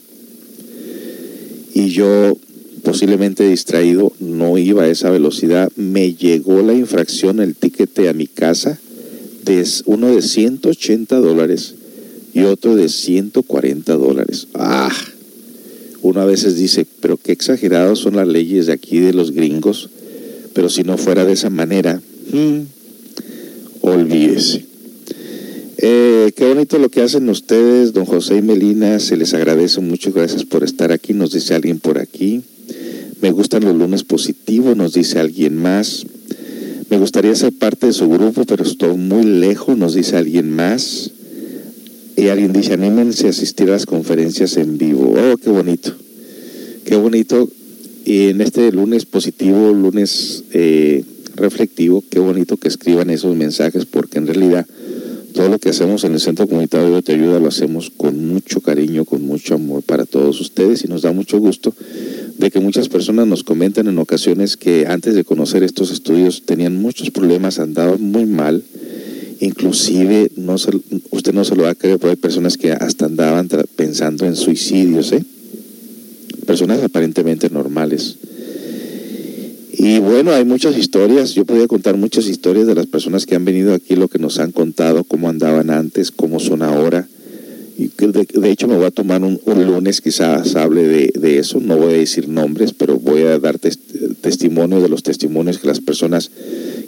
Y 1.74 1.90
yo, 1.90 2.38
posiblemente 2.84 3.46
distraído, 3.46 4.14
no 4.18 4.56
iba 4.56 4.84
a 4.84 4.88
esa 4.88 5.10
velocidad. 5.10 5.70
Me 5.76 6.14
llegó 6.14 6.62
la 6.62 6.72
infracción, 6.72 7.38
el 7.38 7.54
tiquete 7.54 8.08
a 8.08 8.14
mi 8.14 8.28
casa, 8.28 8.80
de 9.44 9.62
uno 9.84 10.06
de 10.06 10.22
180 10.22 11.16
dólares 11.20 11.74
y 12.32 12.44
otro 12.44 12.76
de 12.76 12.88
140 12.88 13.92
dólares. 13.92 14.48
¡Ah! 14.54 14.90
Uno 16.00 16.22
a 16.22 16.24
veces 16.24 16.56
dice, 16.56 16.86
pero 17.00 17.18
qué 17.18 17.32
exagerados 17.32 17.98
son 17.98 18.16
las 18.16 18.26
leyes 18.26 18.68
de 18.68 18.72
aquí 18.72 19.00
de 19.00 19.12
los 19.12 19.32
gringos 19.32 19.90
pero 20.54 20.70
si 20.70 20.82
no 20.82 20.96
fuera 20.96 21.24
de 21.24 21.32
esa 21.32 21.50
manera, 21.50 22.00
hmm, 22.32 22.60
olvídese. 23.82 24.64
Eh, 25.78 26.32
qué 26.34 26.46
bonito 26.46 26.78
lo 26.78 26.88
que 26.88 27.02
hacen 27.02 27.28
ustedes, 27.28 27.92
don 27.92 28.06
José 28.06 28.36
y 28.36 28.42
Melina, 28.42 28.98
se 29.00 29.16
les 29.16 29.34
agradece 29.34 29.80
mucho, 29.80 30.12
gracias 30.12 30.44
por 30.44 30.64
estar 30.64 30.92
aquí, 30.92 31.12
nos 31.12 31.32
dice 31.32 31.54
alguien 31.54 31.80
por 31.80 31.98
aquí. 31.98 32.42
Me 33.20 33.32
gustan 33.32 33.64
los 33.64 33.74
lunes 33.74 34.04
positivos, 34.04 34.76
nos 34.76 34.94
dice 34.94 35.18
alguien 35.18 35.56
más. 35.56 36.06
Me 36.90 36.98
gustaría 36.98 37.34
ser 37.34 37.52
parte 37.52 37.86
de 37.86 37.92
su 37.92 38.08
grupo, 38.08 38.44
pero 38.44 38.64
estoy 38.64 38.96
muy 38.96 39.24
lejos, 39.24 39.76
nos 39.76 39.94
dice 39.94 40.16
alguien 40.16 40.54
más. 40.54 41.10
Y 42.16 42.28
alguien 42.28 42.52
dice, 42.52 42.74
anímense 42.74 43.26
a 43.26 43.30
asistir 43.30 43.68
a 43.68 43.72
las 43.72 43.86
conferencias 43.86 44.56
en 44.56 44.78
vivo. 44.78 45.14
Oh, 45.16 45.36
qué 45.36 45.50
bonito. 45.50 45.92
Qué 46.84 46.96
bonito 46.96 47.48
en 48.06 48.40
este 48.40 48.70
lunes 48.72 49.06
positivo, 49.06 49.72
lunes 49.72 50.44
eh, 50.52 51.04
reflectivo, 51.36 52.04
qué 52.10 52.18
bonito 52.18 52.56
que 52.56 52.68
escriban 52.68 53.10
esos 53.10 53.34
mensajes 53.34 53.86
porque 53.86 54.18
en 54.18 54.26
realidad 54.26 54.66
todo 55.32 55.48
lo 55.48 55.58
que 55.58 55.70
hacemos 55.70 56.04
en 56.04 56.12
el 56.12 56.20
Centro 56.20 56.46
Comunitario 56.46 56.94
de 56.94 57.02
Te 57.02 57.14
Ayuda 57.14 57.40
lo 57.40 57.48
hacemos 57.48 57.90
con 57.90 58.28
mucho 58.28 58.60
cariño, 58.60 59.04
con 59.04 59.26
mucho 59.26 59.54
amor 59.56 59.82
para 59.82 60.06
todos 60.06 60.40
ustedes 60.40 60.84
y 60.84 60.88
nos 60.88 61.02
da 61.02 61.10
mucho 61.10 61.38
gusto 61.38 61.74
de 62.38 62.50
que 62.50 62.60
muchas 62.60 62.88
personas 62.88 63.26
nos 63.26 63.42
comentan 63.42 63.88
en 63.88 63.98
ocasiones 63.98 64.56
que 64.56 64.86
antes 64.86 65.14
de 65.14 65.24
conocer 65.24 65.64
estos 65.64 65.90
estudios 65.90 66.42
tenían 66.44 66.76
muchos 66.80 67.10
problemas, 67.10 67.58
andaban 67.58 68.00
muy 68.00 68.26
mal, 68.26 68.62
inclusive 69.40 70.30
no 70.36 70.54
usted 70.54 71.32
no 71.32 71.44
se 71.44 71.56
lo 71.56 71.64
va 71.64 71.70
a 71.70 71.74
creer, 71.74 71.98
pero 71.98 72.10
hay 72.10 72.16
personas 72.16 72.56
que 72.56 72.72
hasta 72.72 73.06
andaban 73.06 73.48
pensando 73.76 74.26
en 74.26 74.36
suicidios, 74.36 75.12
¿eh? 75.12 75.24
Personas 76.64 76.82
aparentemente 76.82 77.50
normales. 77.50 78.16
Y 79.76 79.98
bueno, 79.98 80.32
hay 80.32 80.46
muchas 80.46 80.78
historias, 80.78 81.34
yo 81.34 81.44
podría 81.44 81.66
contar 81.66 81.98
muchas 81.98 82.26
historias 82.26 82.66
de 82.66 82.74
las 82.74 82.86
personas 82.86 83.26
que 83.26 83.34
han 83.34 83.44
venido 83.44 83.74
aquí, 83.74 83.96
lo 83.96 84.08
que 84.08 84.18
nos 84.18 84.38
han 84.38 84.50
contado, 84.50 85.04
cómo 85.04 85.28
andaban 85.28 85.68
antes, 85.68 86.10
cómo 86.10 86.40
son 86.40 86.62
ahora. 86.62 87.06
Y 87.76 87.88
de, 87.88 88.26
de 88.32 88.50
hecho 88.50 88.66
me 88.66 88.76
voy 88.76 88.86
a 88.86 88.90
tomar 88.92 89.22
un, 89.22 89.38
lunes, 89.44 90.00
quizás 90.00 90.56
hable 90.56 91.10
de, 91.12 91.38
eso, 91.38 91.60
no 91.60 91.76
voy 91.76 91.94
a 91.94 91.98
decir 91.98 92.28
nombres, 92.30 92.72
pero 92.72 92.98
voy 92.98 93.22
a 93.22 93.38
dar 93.38 93.58
testimonio 93.58 94.80
de 94.80 94.88
los 94.88 95.02
testimonios 95.02 95.58
que 95.58 95.66
las 95.66 95.80
personas 95.80 96.30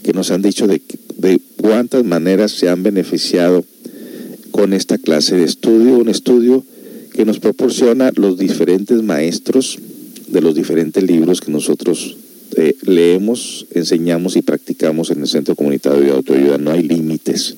que 0.03 0.15
nos 0.15 0.31
han 0.31 0.41
dicho 0.41 0.67
de, 0.67 0.81
de 1.19 1.39
cuántas 1.61 2.03
maneras 2.03 2.53
se 2.53 2.71
han 2.71 2.83
beneficiado 2.83 3.63
con 4.53 4.73
esta 4.73 4.97
clase 4.97 5.37
de 5.37 5.45
estudio, 5.45 5.99
un 5.99 6.09
estudio 6.09 6.65
que 7.17 7.25
nos 7.25 7.41
proporciona 7.41 8.13
los 8.15 8.37
diferentes 8.37 9.03
maestros 9.03 9.79
de 10.29 10.41
los 10.43 10.55
diferentes 10.55 11.03
libros 11.03 11.41
que 11.41 11.51
nosotros 11.51 12.17
eh, 12.57 12.77
leemos, 12.83 13.67
enseñamos 13.73 14.37
y 14.37 14.43
practicamos 14.43 15.11
en 15.11 15.21
el 15.21 15.27
Centro 15.27 15.57
Comunitario 15.57 16.01
de 16.01 16.11
Autoayuda. 16.11 16.59
No 16.59 16.71
hay 16.71 16.83
límites. 16.83 17.57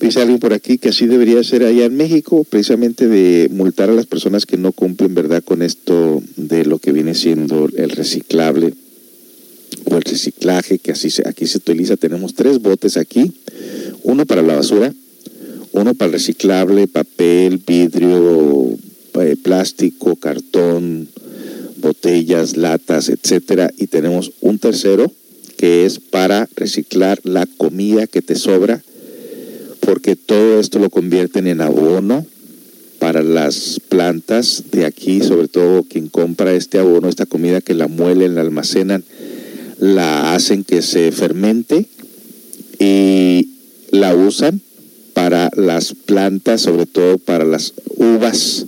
Dice 0.00 0.20
alguien 0.20 0.38
por 0.38 0.54
aquí 0.54 0.78
que 0.78 0.88
así 0.90 1.06
debería 1.06 1.42
ser 1.44 1.64
allá 1.64 1.84
en 1.84 1.96
México, 1.96 2.44
precisamente 2.48 3.06
de 3.06 3.48
multar 3.50 3.90
a 3.90 3.94
las 3.94 4.06
personas 4.06 4.46
que 4.46 4.56
no 4.56 4.72
cumplen, 4.72 5.14
¿verdad?, 5.14 5.42
con 5.44 5.60
esto 5.60 6.22
de 6.36 6.64
lo 6.64 6.78
que 6.78 6.92
viene 6.92 7.14
siendo 7.14 7.68
el 7.76 7.90
reciclable 7.90 8.72
o 9.84 9.96
el 9.96 10.02
reciclaje, 10.02 10.78
que 10.78 10.92
así 10.92 11.10
se, 11.10 11.28
aquí 11.28 11.46
se 11.46 11.58
utiliza. 11.58 11.96
Tenemos 11.96 12.34
tres 12.34 12.60
botes 12.60 12.96
aquí, 12.96 13.32
uno 14.02 14.24
para 14.24 14.42
la 14.42 14.56
basura, 14.56 14.94
uno 15.72 15.94
para 15.94 16.12
reciclable, 16.12 16.88
papel, 16.88 17.58
vidrio, 17.64 18.76
eh, 19.20 19.36
plástico, 19.42 20.16
cartón, 20.16 21.08
botellas, 21.76 22.56
latas, 22.56 23.08
etcétera, 23.08 23.70
y 23.76 23.86
tenemos 23.86 24.32
un 24.40 24.58
tercero 24.58 25.10
que 25.56 25.84
es 25.84 26.00
para 26.00 26.48
reciclar 26.56 27.20
la 27.24 27.46
comida 27.46 28.06
que 28.06 28.22
te 28.22 28.34
sobra, 28.34 28.82
porque 29.80 30.16
todo 30.16 30.60
esto 30.60 30.78
lo 30.78 30.90
convierten 30.90 31.46
en 31.46 31.60
abono 31.60 32.26
para 32.98 33.22
las 33.22 33.80
plantas 33.88 34.64
de 34.70 34.84
aquí, 34.84 35.20
sobre 35.20 35.48
todo 35.48 35.84
quien 35.84 36.08
compra 36.08 36.54
este 36.54 36.78
abono, 36.78 37.08
esta 37.08 37.26
comida 37.26 37.60
que 37.60 37.74
la 37.74 37.88
muelen, 37.88 38.34
la 38.34 38.42
almacenan, 38.42 39.04
la 39.78 40.34
hacen 40.34 40.64
que 40.64 40.82
se 40.82 41.10
fermente 41.10 41.86
y 42.78 43.48
la 43.90 44.14
usan 44.14 44.60
para 45.20 45.50
las 45.54 45.92
plantas, 45.92 46.62
sobre 46.62 46.86
todo 46.86 47.18
para 47.18 47.44
las 47.44 47.74
uvas, 47.96 48.64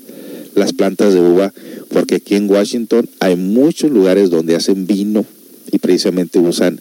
las 0.55 0.75
plantas 0.75 1.15
de 1.15 1.21
uva, 1.21 1.51
porque 1.89 2.17
aquí 2.17 2.35
en 2.35 2.51
Washington 2.51 3.09
hay 3.21 3.37
muchos 3.37 3.91
lugares 3.91 4.29
donde 4.29 4.55
hacen 4.55 4.87
vino 4.87 5.25
y 5.71 5.79
precisamente 5.79 6.39
usan 6.39 6.79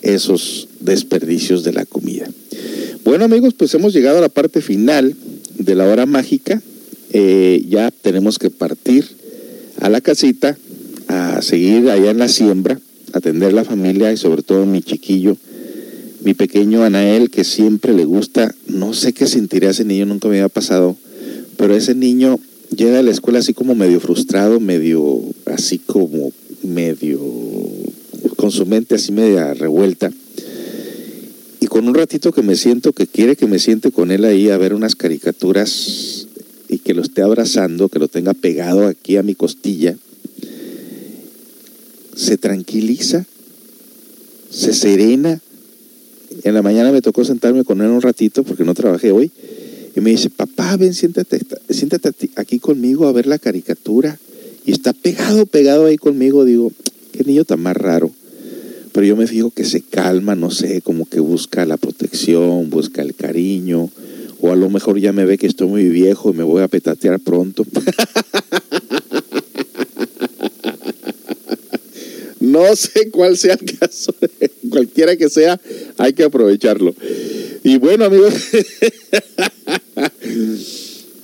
esos 0.00 0.68
desperdicios 0.80 1.64
de 1.64 1.74
la 1.74 1.84
comida. 1.84 2.30
Bueno 3.04 3.26
amigos, 3.26 3.52
pues 3.52 3.74
hemos 3.74 3.92
llegado 3.92 4.16
a 4.16 4.22
la 4.22 4.30
parte 4.30 4.62
final 4.62 5.14
de 5.58 5.74
la 5.74 5.84
hora 5.84 6.06
mágica. 6.06 6.62
Eh, 7.12 7.66
ya 7.68 7.90
tenemos 7.90 8.38
que 8.38 8.48
partir 8.48 9.04
a 9.82 9.90
la 9.90 10.00
casita, 10.00 10.56
a 11.08 11.42
seguir 11.42 11.90
allá 11.90 12.10
en 12.10 12.18
la 12.18 12.28
siembra, 12.28 12.80
atender 13.12 13.52
la 13.52 13.64
familia 13.64 14.14
y 14.14 14.16
sobre 14.16 14.42
todo 14.42 14.64
mi 14.64 14.80
chiquillo 14.80 15.36
mi 16.22 16.34
pequeño 16.34 16.84
Anael, 16.84 17.30
que 17.30 17.44
siempre 17.44 17.94
le 17.94 18.04
gusta, 18.04 18.54
no 18.66 18.92
sé 18.92 19.12
qué 19.12 19.26
sentiría 19.26 19.70
ese 19.70 19.84
niño, 19.84 20.06
nunca 20.06 20.28
me 20.28 20.36
había 20.36 20.48
pasado, 20.48 20.96
pero 21.56 21.74
ese 21.74 21.94
niño 21.94 22.38
llega 22.74 22.98
a 22.98 23.02
la 23.02 23.10
escuela 23.10 23.38
así 23.38 23.54
como 23.54 23.74
medio 23.74 24.00
frustrado, 24.00 24.60
medio 24.60 25.20
así 25.46 25.78
como 25.78 26.32
medio 26.62 27.20
con 28.36 28.50
su 28.50 28.66
mente 28.66 28.94
así 28.94 29.12
media 29.12 29.54
revuelta. 29.54 30.10
Y 31.60 31.66
con 31.66 31.86
un 31.88 31.94
ratito 31.94 32.32
que 32.32 32.42
me 32.42 32.56
siento, 32.56 32.92
que 32.92 33.06
quiere 33.06 33.36
que 33.36 33.46
me 33.46 33.58
siente 33.58 33.90
con 33.90 34.10
él 34.10 34.24
ahí 34.24 34.48
a 34.48 34.58
ver 34.58 34.72
unas 34.72 34.96
caricaturas 34.96 36.26
y 36.68 36.78
que 36.78 36.94
lo 36.94 37.02
esté 37.02 37.22
abrazando, 37.22 37.88
que 37.88 37.98
lo 37.98 38.08
tenga 38.08 38.32
pegado 38.32 38.86
aquí 38.86 39.16
a 39.16 39.22
mi 39.22 39.34
costilla, 39.34 39.96
se 42.14 42.38
tranquiliza, 42.38 43.26
se 44.50 44.72
serena 44.72 45.40
en 46.44 46.54
la 46.54 46.62
mañana 46.62 46.92
me 46.92 47.02
tocó 47.02 47.24
sentarme 47.24 47.64
con 47.64 47.80
él 47.80 47.88
un 47.88 48.02
ratito 48.02 48.42
porque 48.42 48.64
no 48.64 48.74
trabajé 48.74 49.12
hoy. 49.12 49.30
Y 49.94 50.00
me 50.00 50.10
dice, 50.10 50.30
papá, 50.30 50.76
ven, 50.76 50.94
siéntate, 50.94 51.40
siéntate 51.68 52.30
aquí 52.36 52.58
conmigo 52.58 53.06
a 53.06 53.12
ver 53.12 53.26
la 53.26 53.38
caricatura. 53.38 54.18
Y 54.64 54.72
está 54.72 54.92
pegado, 54.92 55.46
pegado 55.46 55.86
ahí 55.86 55.96
conmigo. 55.96 56.44
Digo, 56.44 56.70
qué 57.12 57.24
niño 57.24 57.44
tan 57.44 57.60
más 57.60 57.76
raro. 57.76 58.10
Pero 58.92 59.06
yo 59.06 59.16
me 59.16 59.26
fijo 59.26 59.50
que 59.50 59.64
se 59.64 59.80
calma, 59.80 60.34
no 60.34 60.50
sé, 60.50 60.80
como 60.82 61.06
que 61.06 61.20
busca 61.20 61.64
la 61.64 61.76
protección, 61.76 62.70
busca 62.70 63.02
el 63.02 63.14
cariño. 63.14 63.90
O 64.40 64.50
a 64.52 64.56
lo 64.56 64.70
mejor 64.70 64.98
ya 64.98 65.12
me 65.12 65.24
ve 65.24 65.38
que 65.38 65.46
estoy 65.46 65.68
muy 65.68 65.88
viejo 65.88 66.30
y 66.30 66.34
me 66.34 66.42
voy 66.44 66.62
a 66.62 66.68
petatear 66.68 67.20
pronto. 67.20 67.64
no 72.40 72.74
sé 72.74 73.10
cuál 73.10 73.36
sea 73.36 73.54
el 73.54 73.78
caso, 73.78 74.14
cualquiera 74.70 75.16
que 75.16 75.28
sea, 75.28 75.60
hay 76.00 76.12
que 76.14 76.24
aprovecharlo. 76.24 76.94
Y 77.62 77.76
bueno, 77.76 78.06
amigos, 78.06 78.32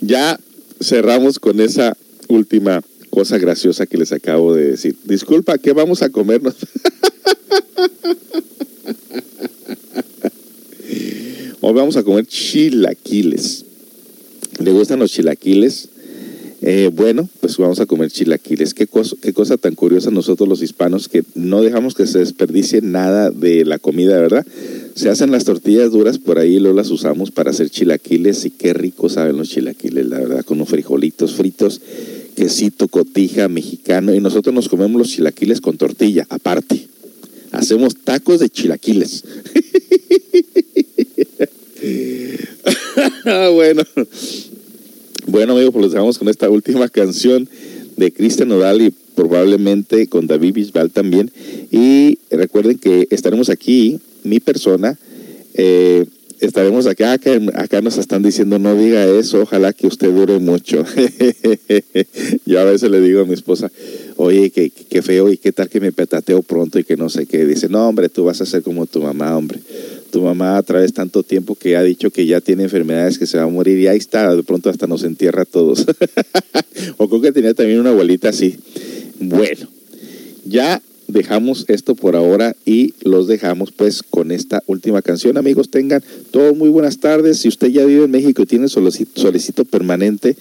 ya 0.03 0.39
cerramos 0.81 1.39
con 1.39 1.61
esa 1.63 1.97
última 2.29 2.83
cosa 3.09 3.39
graciosa 3.39 3.87
que 3.87 3.97
les 3.97 4.13
acabo 4.13 4.55
de 4.55 4.73
decir. 4.73 4.95
Disculpa, 5.05 5.57
¿qué 5.57 5.73
vamos 5.73 6.03
a 6.03 6.11
comernos? 6.11 6.57
Hoy 11.63 11.73
vamos 11.73 11.97
a 11.97 12.03
comer 12.03 12.27
chilaquiles. 12.27 13.65
¿Le 14.59 14.73
gustan 14.73 14.99
los 14.99 15.11
chilaquiles? 15.11 15.89
Eh, 16.63 16.91
bueno, 16.93 17.29
pues 17.41 17.57
vamos 17.59 17.81
a 17.81 17.87
comer 17.87 18.11
chilaquiles. 18.11 18.73
¿Qué 18.73 18.87
cosa, 18.87 19.15
qué 19.21 19.33
cosa 19.33 19.57
tan 19.57 19.75
curiosa 19.75 20.11
nosotros 20.11 20.49
los 20.49 20.63
hispanos 20.63 21.09
que 21.09 21.23
no 21.35 21.63
dejamos 21.63 21.95
que 21.95 22.07
se 22.07 22.21
desperdicie 22.21 22.81
nada 22.81 23.31
de 23.31 23.65
la 23.65 23.79
comida, 23.79 24.19
¿verdad? 24.19 24.47
Se 24.95 25.11
hacen 25.11 25.31
las 25.31 25.45
tortillas 25.45 25.93
duras 25.93 26.19
por 26.19 26.39
ahí, 26.39 26.59
luego 26.59 26.77
las 26.77 26.91
usamos 26.91 27.31
para 27.31 27.51
hacer 27.51 27.69
chilaquiles 27.69 28.45
y 28.47 28.51
qué 28.51 28.73
rico 28.73 29.09
saben 29.09 29.37
los 29.37 29.51
chilaquiles, 29.51 30.07
la 30.07 30.19
verdad, 30.19 30.45
con 30.45 30.57
unos 30.59 30.71
frijolitos 30.71 31.35
fritos, 31.35 31.81
quesito, 32.35 32.89
cotija, 32.89 33.49
mexicano 33.49 34.15
y 34.15 34.21
nosotros 34.21 34.55
nos 34.55 34.69
comemos 34.69 34.99
los 34.99 35.11
chilaquiles 35.11 35.61
con 35.61 35.77
tortilla, 35.77 36.27
aparte. 36.31 36.89
Hacemos 37.53 37.97
tacos 37.97 38.41
de 38.41 38.49
chilaquiles. 38.49 39.25
Bueno. 43.55 43.83
Bueno, 45.29 45.55
amigos, 45.55 45.73
pues 45.73 45.83
los 45.83 45.93
dejamos 45.93 46.19
con 46.19 46.29
esta 46.29 46.49
última 46.57 46.89
canción 46.89 47.49
de 47.97 48.13
Cristian 48.13 48.49
Nodal 48.49 48.81
y 48.81 48.95
probablemente 49.15 50.07
con 50.07 50.27
David 50.27 50.55
Bisbal 50.55 50.91
también. 50.91 51.33
Y 51.73 52.19
recuerden 52.31 52.79
que 52.79 53.09
estaremos 53.11 53.51
aquí, 53.51 53.99
mi 54.23 54.39
persona, 54.39 54.97
eh, 55.55 56.07
estaremos 56.39 56.87
acá, 56.87 57.13
acá, 57.15 57.33
acá 57.55 57.81
nos 57.81 57.99
están 57.99 58.23
diciendo 58.23 58.59
no 58.59 58.77
diga 58.77 59.05
eso, 59.05 59.41
ojalá 59.41 59.73
que 59.73 59.89
usted 59.89 60.13
dure 60.13 60.39
mucho. 60.39 60.85
Yo 62.47 62.61
a 62.61 62.65
veces 62.65 62.89
le 62.91 63.01
digo 63.01 63.23
a 63.23 63.25
mi 63.25 63.35
esposa, 63.35 63.73
oye, 64.17 64.51
qué, 64.51 64.71
qué 64.71 65.03
feo 65.03 65.33
y 65.33 65.39
qué 65.39 65.51
tal 65.51 65.69
que 65.69 65.81
me 65.81 65.91
petateo 65.91 66.43
pronto 66.43 66.79
y 66.79 66.85
que 66.85 66.97
no 66.97 67.09
sé 67.09 67.27
qué. 67.27 67.47
Dice, 67.47 67.69
no, 67.69 67.89
hombre, 67.89 68.09
tú 68.09 68.25
vas 68.25 68.41
a 68.41 68.47
ser 68.47 68.63
como 68.63 68.87
tu 68.87 69.03
mamá, 69.03 69.37
hombre. 69.37 69.59
Tu 70.11 70.21
mamá 70.23 70.57
a 70.57 70.63
través 70.63 70.93
tanto 70.93 71.23
tiempo 71.23 71.55
que 71.55 71.77
ha 71.77 71.83
dicho 71.83 72.11
que 72.11 72.27
ya 72.27 72.41
tiene 72.41 72.65
enfermedades, 72.65 73.19
que 73.19 73.27
se 73.27 73.39
va 73.39 73.45
a 73.45 73.49
morir 73.49 73.79
y 73.79 73.87
ahí 73.87 73.99
está, 73.99 74.35
de 74.35 74.43
pronto 74.43 74.71
hasta 74.71 74.87
nos 74.87 75.03
entierra 75.03 75.43
a 75.43 75.47
todos. 75.47 75.87
o 76.97 77.09
creo 77.09 77.21
que 77.21 77.33
tenía 77.33 77.55
también 77.55 77.81
una 77.81 77.91
abuelita 77.91 78.29
así. 78.29 78.57
Bueno, 79.21 79.69
ya 80.45 80.81
dejamos 81.09 81.65
esto 81.69 81.95
por 81.95 82.17
ahora 82.17 82.57
y 82.65 82.95
los 83.03 83.27
dejamos 83.27 83.73
pues 83.73 84.03
con 84.03 84.31
esta 84.31 84.63
última 84.67 85.03
canción. 85.03 85.37
Amigos, 85.37 85.71
tengan 85.71 86.03
todos 86.31 86.57
muy 86.57 86.69
buenas 86.69 86.99
tardes. 86.99 87.39
Si 87.39 87.49
usted 87.49 87.69
ya 87.69 87.85
vive 87.85 88.05
en 88.05 88.11
México 88.11 88.43
y 88.43 88.47
tiene 88.47 88.69
solicito 88.69 89.65
permanente, 89.65 90.37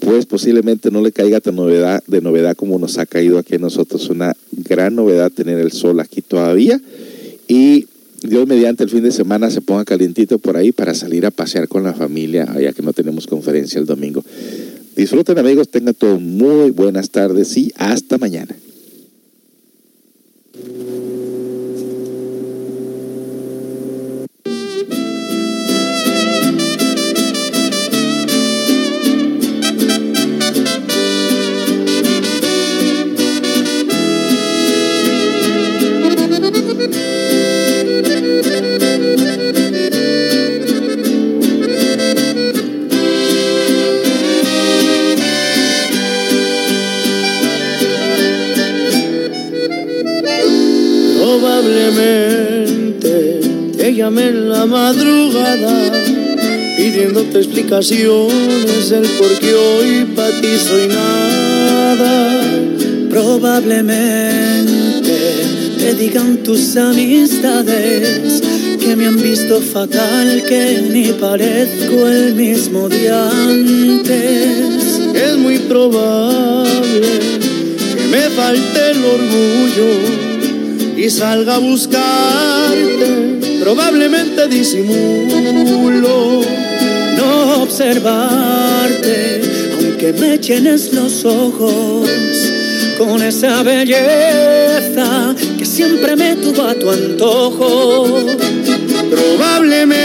pues 0.00 0.26
posiblemente 0.26 0.90
no 0.90 1.02
le 1.02 1.12
caiga 1.12 1.40
tan 1.40 1.56
novedad 1.56 2.02
de 2.06 2.20
novedad 2.20 2.56
como 2.56 2.78
nos 2.78 2.98
ha 2.98 3.06
caído 3.06 3.38
aquí 3.38 3.56
a 3.56 3.58
nosotros. 3.58 4.08
Una 4.08 4.34
gran 4.52 4.94
novedad 4.94 5.30
tener 5.30 5.58
el 5.58 5.72
sol 5.72 6.00
aquí 6.00 6.22
todavía 6.22 6.80
y 7.48 7.86
Dios 8.22 8.46
mediante 8.46 8.82
el 8.84 8.90
fin 8.90 9.02
de 9.02 9.12
semana 9.12 9.50
se 9.50 9.60
ponga 9.60 9.84
calientito 9.84 10.38
por 10.38 10.56
ahí 10.56 10.72
para 10.72 10.94
salir 10.94 11.26
a 11.26 11.30
pasear 11.30 11.68
con 11.68 11.82
la 11.82 11.92
familia, 11.92 12.46
allá 12.50 12.72
que 12.72 12.82
no 12.82 12.92
tenemos 12.92 13.26
conferencia 13.26 13.78
el 13.78 13.86
domingo. 13.86 14.24
Disfruten 14.96 15.38
amigos, 15.38 15.68
tengan 15.68 15.94
todos 15.94 16.20
muy 16.20 16.70
buenas 16.70 17.10
tardes 17.10 17.56
y 17.56 17.72
hasta 17.76 18.16
mañana. 18.16 18.56
Pidiéndote 57.36 57.38
explicaciones 57.38 58.90
del 58.90 59.06
por 59.18 59.30
qué 59.38 59.54
hoy 59.54 60.04
para 60.14 60.38
ti 60.40 60.58
soy 60.58 60.88
nada. 60.88 62.42
Probablemente 63.10 65.18
te 65.78 65.94
digan 65.94 66.38
tus 66.38 66.76
amistades 66.76 68.42
que 68.80 68.96
me 68.96 69.06
han 69.06 69.20
visto 69.20 69.60
fatal, 69.60 70.42
que 70.48 70.82
ni 70.90 71.12
parezco 71.12 72.06
el 72.06 72.34
mismo 72.34 72.88
de 72.88 73.10
antes. 73.10 75.00
Es 75.14 75.36
muy 75.36 75.58
probable 75.60 77.20
que 77.96 78.06
me 78.10 78.30
falte 78.30 78.90
el 78.90 79.04
orgullo 79.04 79.90
y 80.96 81.10
salga 81.10 81.56
a 81.56 81.58
buscarte. 81.58 83.38
Probablemente 83.60 84.48
disimulo 84.48 86.40
observarte, 87.76 89.42
aunque 89.74 90.14
me 90.14 90.38
llenes 90.38 90.94
los 90.94 91.26
ojos 91.26 92.08
con 92.96 93.22
esa 93.22 93.62
belleza 93.62 95.34
que 95.58 95.66
siempre 95.66 96.16
me 96.16 96.36
tuvo 96.36 96.62
a 96.62 96.74
tu 96.74 96.90
antojo. 96.90 98.06
Probablemente 99.10 99.98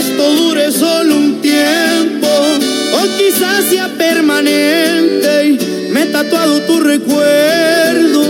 esto 0.00 0.34
dure 0.34 0.72
solo 0.72 1.14
un 1.14 1.40
tiempo, 1.40 2.26
o 2.26 3.06
quizás 3.16 3.64
sea 3.70 3.86
permanente 3.96 5.46
y 5.46 5.58
me 5.92 6.02
he 6.02 6.06
tatuado 6.06 6.58
tu 6.62 6.80
recuerdo. 6.80 8.24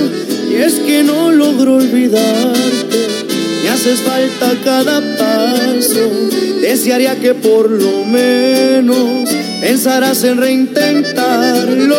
Y 0.51 0.57
es 0.57 0.75
que 0.75 1.03
no 1.03 1.33
logro 1.33 1.77
olvidarte, 1.77 3.24
falta 3.93 4.57
cada 4.65 5.01
paso. 5.17 6.11
Desearía 6.61 7.15
que 7.17 7.35
por 7.35 7.71
lo 7.71 8.05
menos 8.05 9.31
pensarás 9.61 10.25
en 10.25 10.39
reintentarlo. 10.39 11.95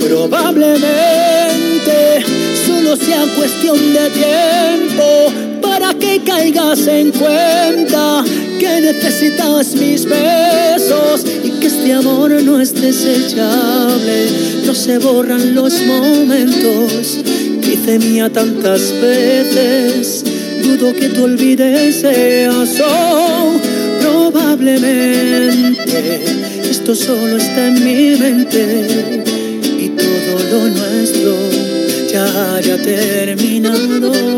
Probablemente 0.00 2.24
solo 2.66 2.96
sea 2.96 3.24
cuestión 3.36 3.76
de 3.92 4.10
tiempo 4.10 5.04
para 5.60 5.94
que 5.94 6.22
caigas 6.24 6.86
en 6.86 7.12
cuenta 7.12 8.24
que 8.58 8.80
necesitas 8.80 9.74
mis 9.74 10.06
besos 10.06 11.26
y 11.44 11.50
que 11.60 11.66
este 11.66 11.92
amor 11.92 12.30
no 12.42 12.58
es 12.58 12.74
desechable. 12.74 14.28
No 14.64 14.74
se 14.74 14.96
borran 14.98 15.54
los 15.54 15.82
momentos 15.82 17.18
que 17.60 17.74
hice 17.74 17.98
mía 17.98 18.30
tantas 18.30 18.94
veces. 19.00 20.19
Dudo 20.70 20.94
que 20.94 21.08
tú 21.08 21.24
olvides 21.24 22.04
eso. 22.04 22.86
Probablemente 24.00 26.20
esto 26.70 26.94
solo 26.94 27.38
está 27.38 27.66
en 27.66 27.84
mi 27.84 28.14
mente 28.16 29.24
y 29.78 29.88
todo 29.88 30.38
lo 30.52 30.68
nuestro 30.68 31.34
ya 32.12 32.54
haya 32.54 32.80
terminado. 32.80 34.29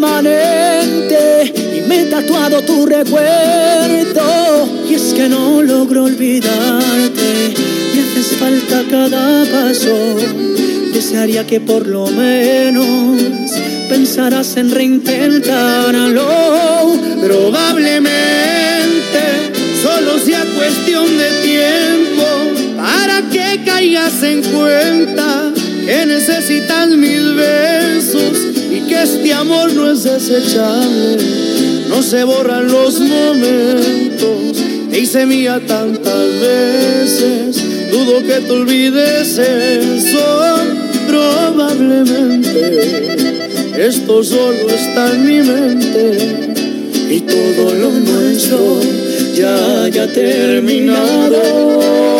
Permanente 0.00 1.52
y 1.76 1.80
me 1.82 2.02
he 2.02 2.06
tatuado 2.06 2.62
tu 2.62 2.86
recuerdo. 2.86 4.68
Y 4.88 4.94
es 4.94 5.12
que 5.14 5.28
no 5.28 5.62
logro 5.62 6.04
olvidarte. 6.04 7.54
Me 7.94 8.00
haces 8.02 8.36
falta 8.38 8.82
cada 8.90 9.44
paso. 9.44 10.16
Desearía 10.92 11.46
que 11.46 11.60
por 11.60 11.86
lo 11.86 12.06
menos 12.06 13.20
pensarás 13.88 14.56
en 14.56 14.70
reintentarlo. 14.70 16.28
Probablemente 17.22 18.10
solo 19.82 20.18
sea 20.18 20.44
cuestión 20.56 21.06
de 21.18 21.30
tiempo 21.42 22.24
para 22.76 23.22
que 23.30 23.60
caigas 23.64 24.22
en 24.22 24.42
cuenta 24.42 25.52
que 25.84 26.06
necesitas 26.06 26.88
mis 26.88 27.34
besos 27.34 28.49
este 29.02 29.32
amor 29.32 29.72
no 29.72 29.90
es 29.90 30.04
desechable, 30.04 31.16
no 31.88 32.02
se 32.02 32.22
borran 32.24 32.70
los 32.70 33.00
momentos. 33.00 34.58
Te 34.90 35.00
hice 35.00 35.24
mía 35.26 35.60
tantas 35.66 36.28
veces, 36.40 37.56
dudo 37.90 38.22
que 38.26 38.40
te 38.40 38.52
olvides 38.52 39.38
eso. 39.38 40.58
Probablemente 41.06 43.78
esto 43.78 44.22
solo 44.22 44.68
está 44.68 45.14
en 45.14 45.26
mi 45.26 45.40
mente 45.42 46.50
y 47.10 47.20
todo 47.20 47.74
lo 47.74 47.90
nuestro 47.90 48.80
ya 49.34 49.84
haya 49.84 50.12
terminado. 50.12 52.19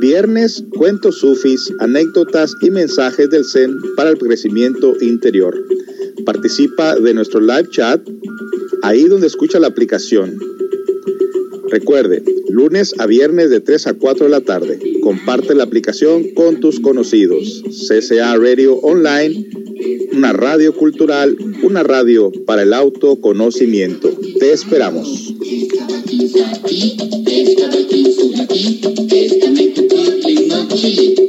Viernes, 0.00 0.64
cuentos 0.76 1.18
sufis, 1.18 1.72
anécdotas 1.80 2.54
y 2.60 2.70
mensajes 2.70 3.30
del 3.30 3.44
Zen 3.44 3.76
para 3.96 4.10
el 4.10 4.18
crecimiento 4.18 4.94
interior. 5.00 5.56
Participa 6.24 6.96
de 6.96 7.14
nuestro 7.14 7.40
live 7.40 7.68
chat 7.70 8.00
ahí 8.82 9.04
donde 9.04 9.26
escucha 9.26 9.58
la 9.58 9.68
aplicación. 9.68 10.53
Recuerde, 11.70 12.22
lunes 12.48 12.94
a 12.98 13.06
viernes 13.06 13.50
de 13.50 13.60
3 13.60 13.86
a 13.88 13.94
4 13.94 14.26
de 14.26 14.30
la 14.30 14.40
tarde. 14.40 14.78
Comparte 15.02 15.54
la 15.54 15.64
aplicación 15.64 16.30
con 16.34 16.60
tus 16.60 16.80
conocidos. 16.80 17.62
CCA 17.88 18.36
Radio 18.36 18.76
Online, 18.76 19.48
una 20.12 20.32
radio 20.32 20.74
cultural, 20.74 21.36
una 21.62 21.82
radio 21.82 22.30
para 22.46 22.62
el 22.62 22.72
autoconocimiento. 22.72 24.10
Te 24.38 24.52
esperamos. 24.52 25.34
Esta 30.86 31.23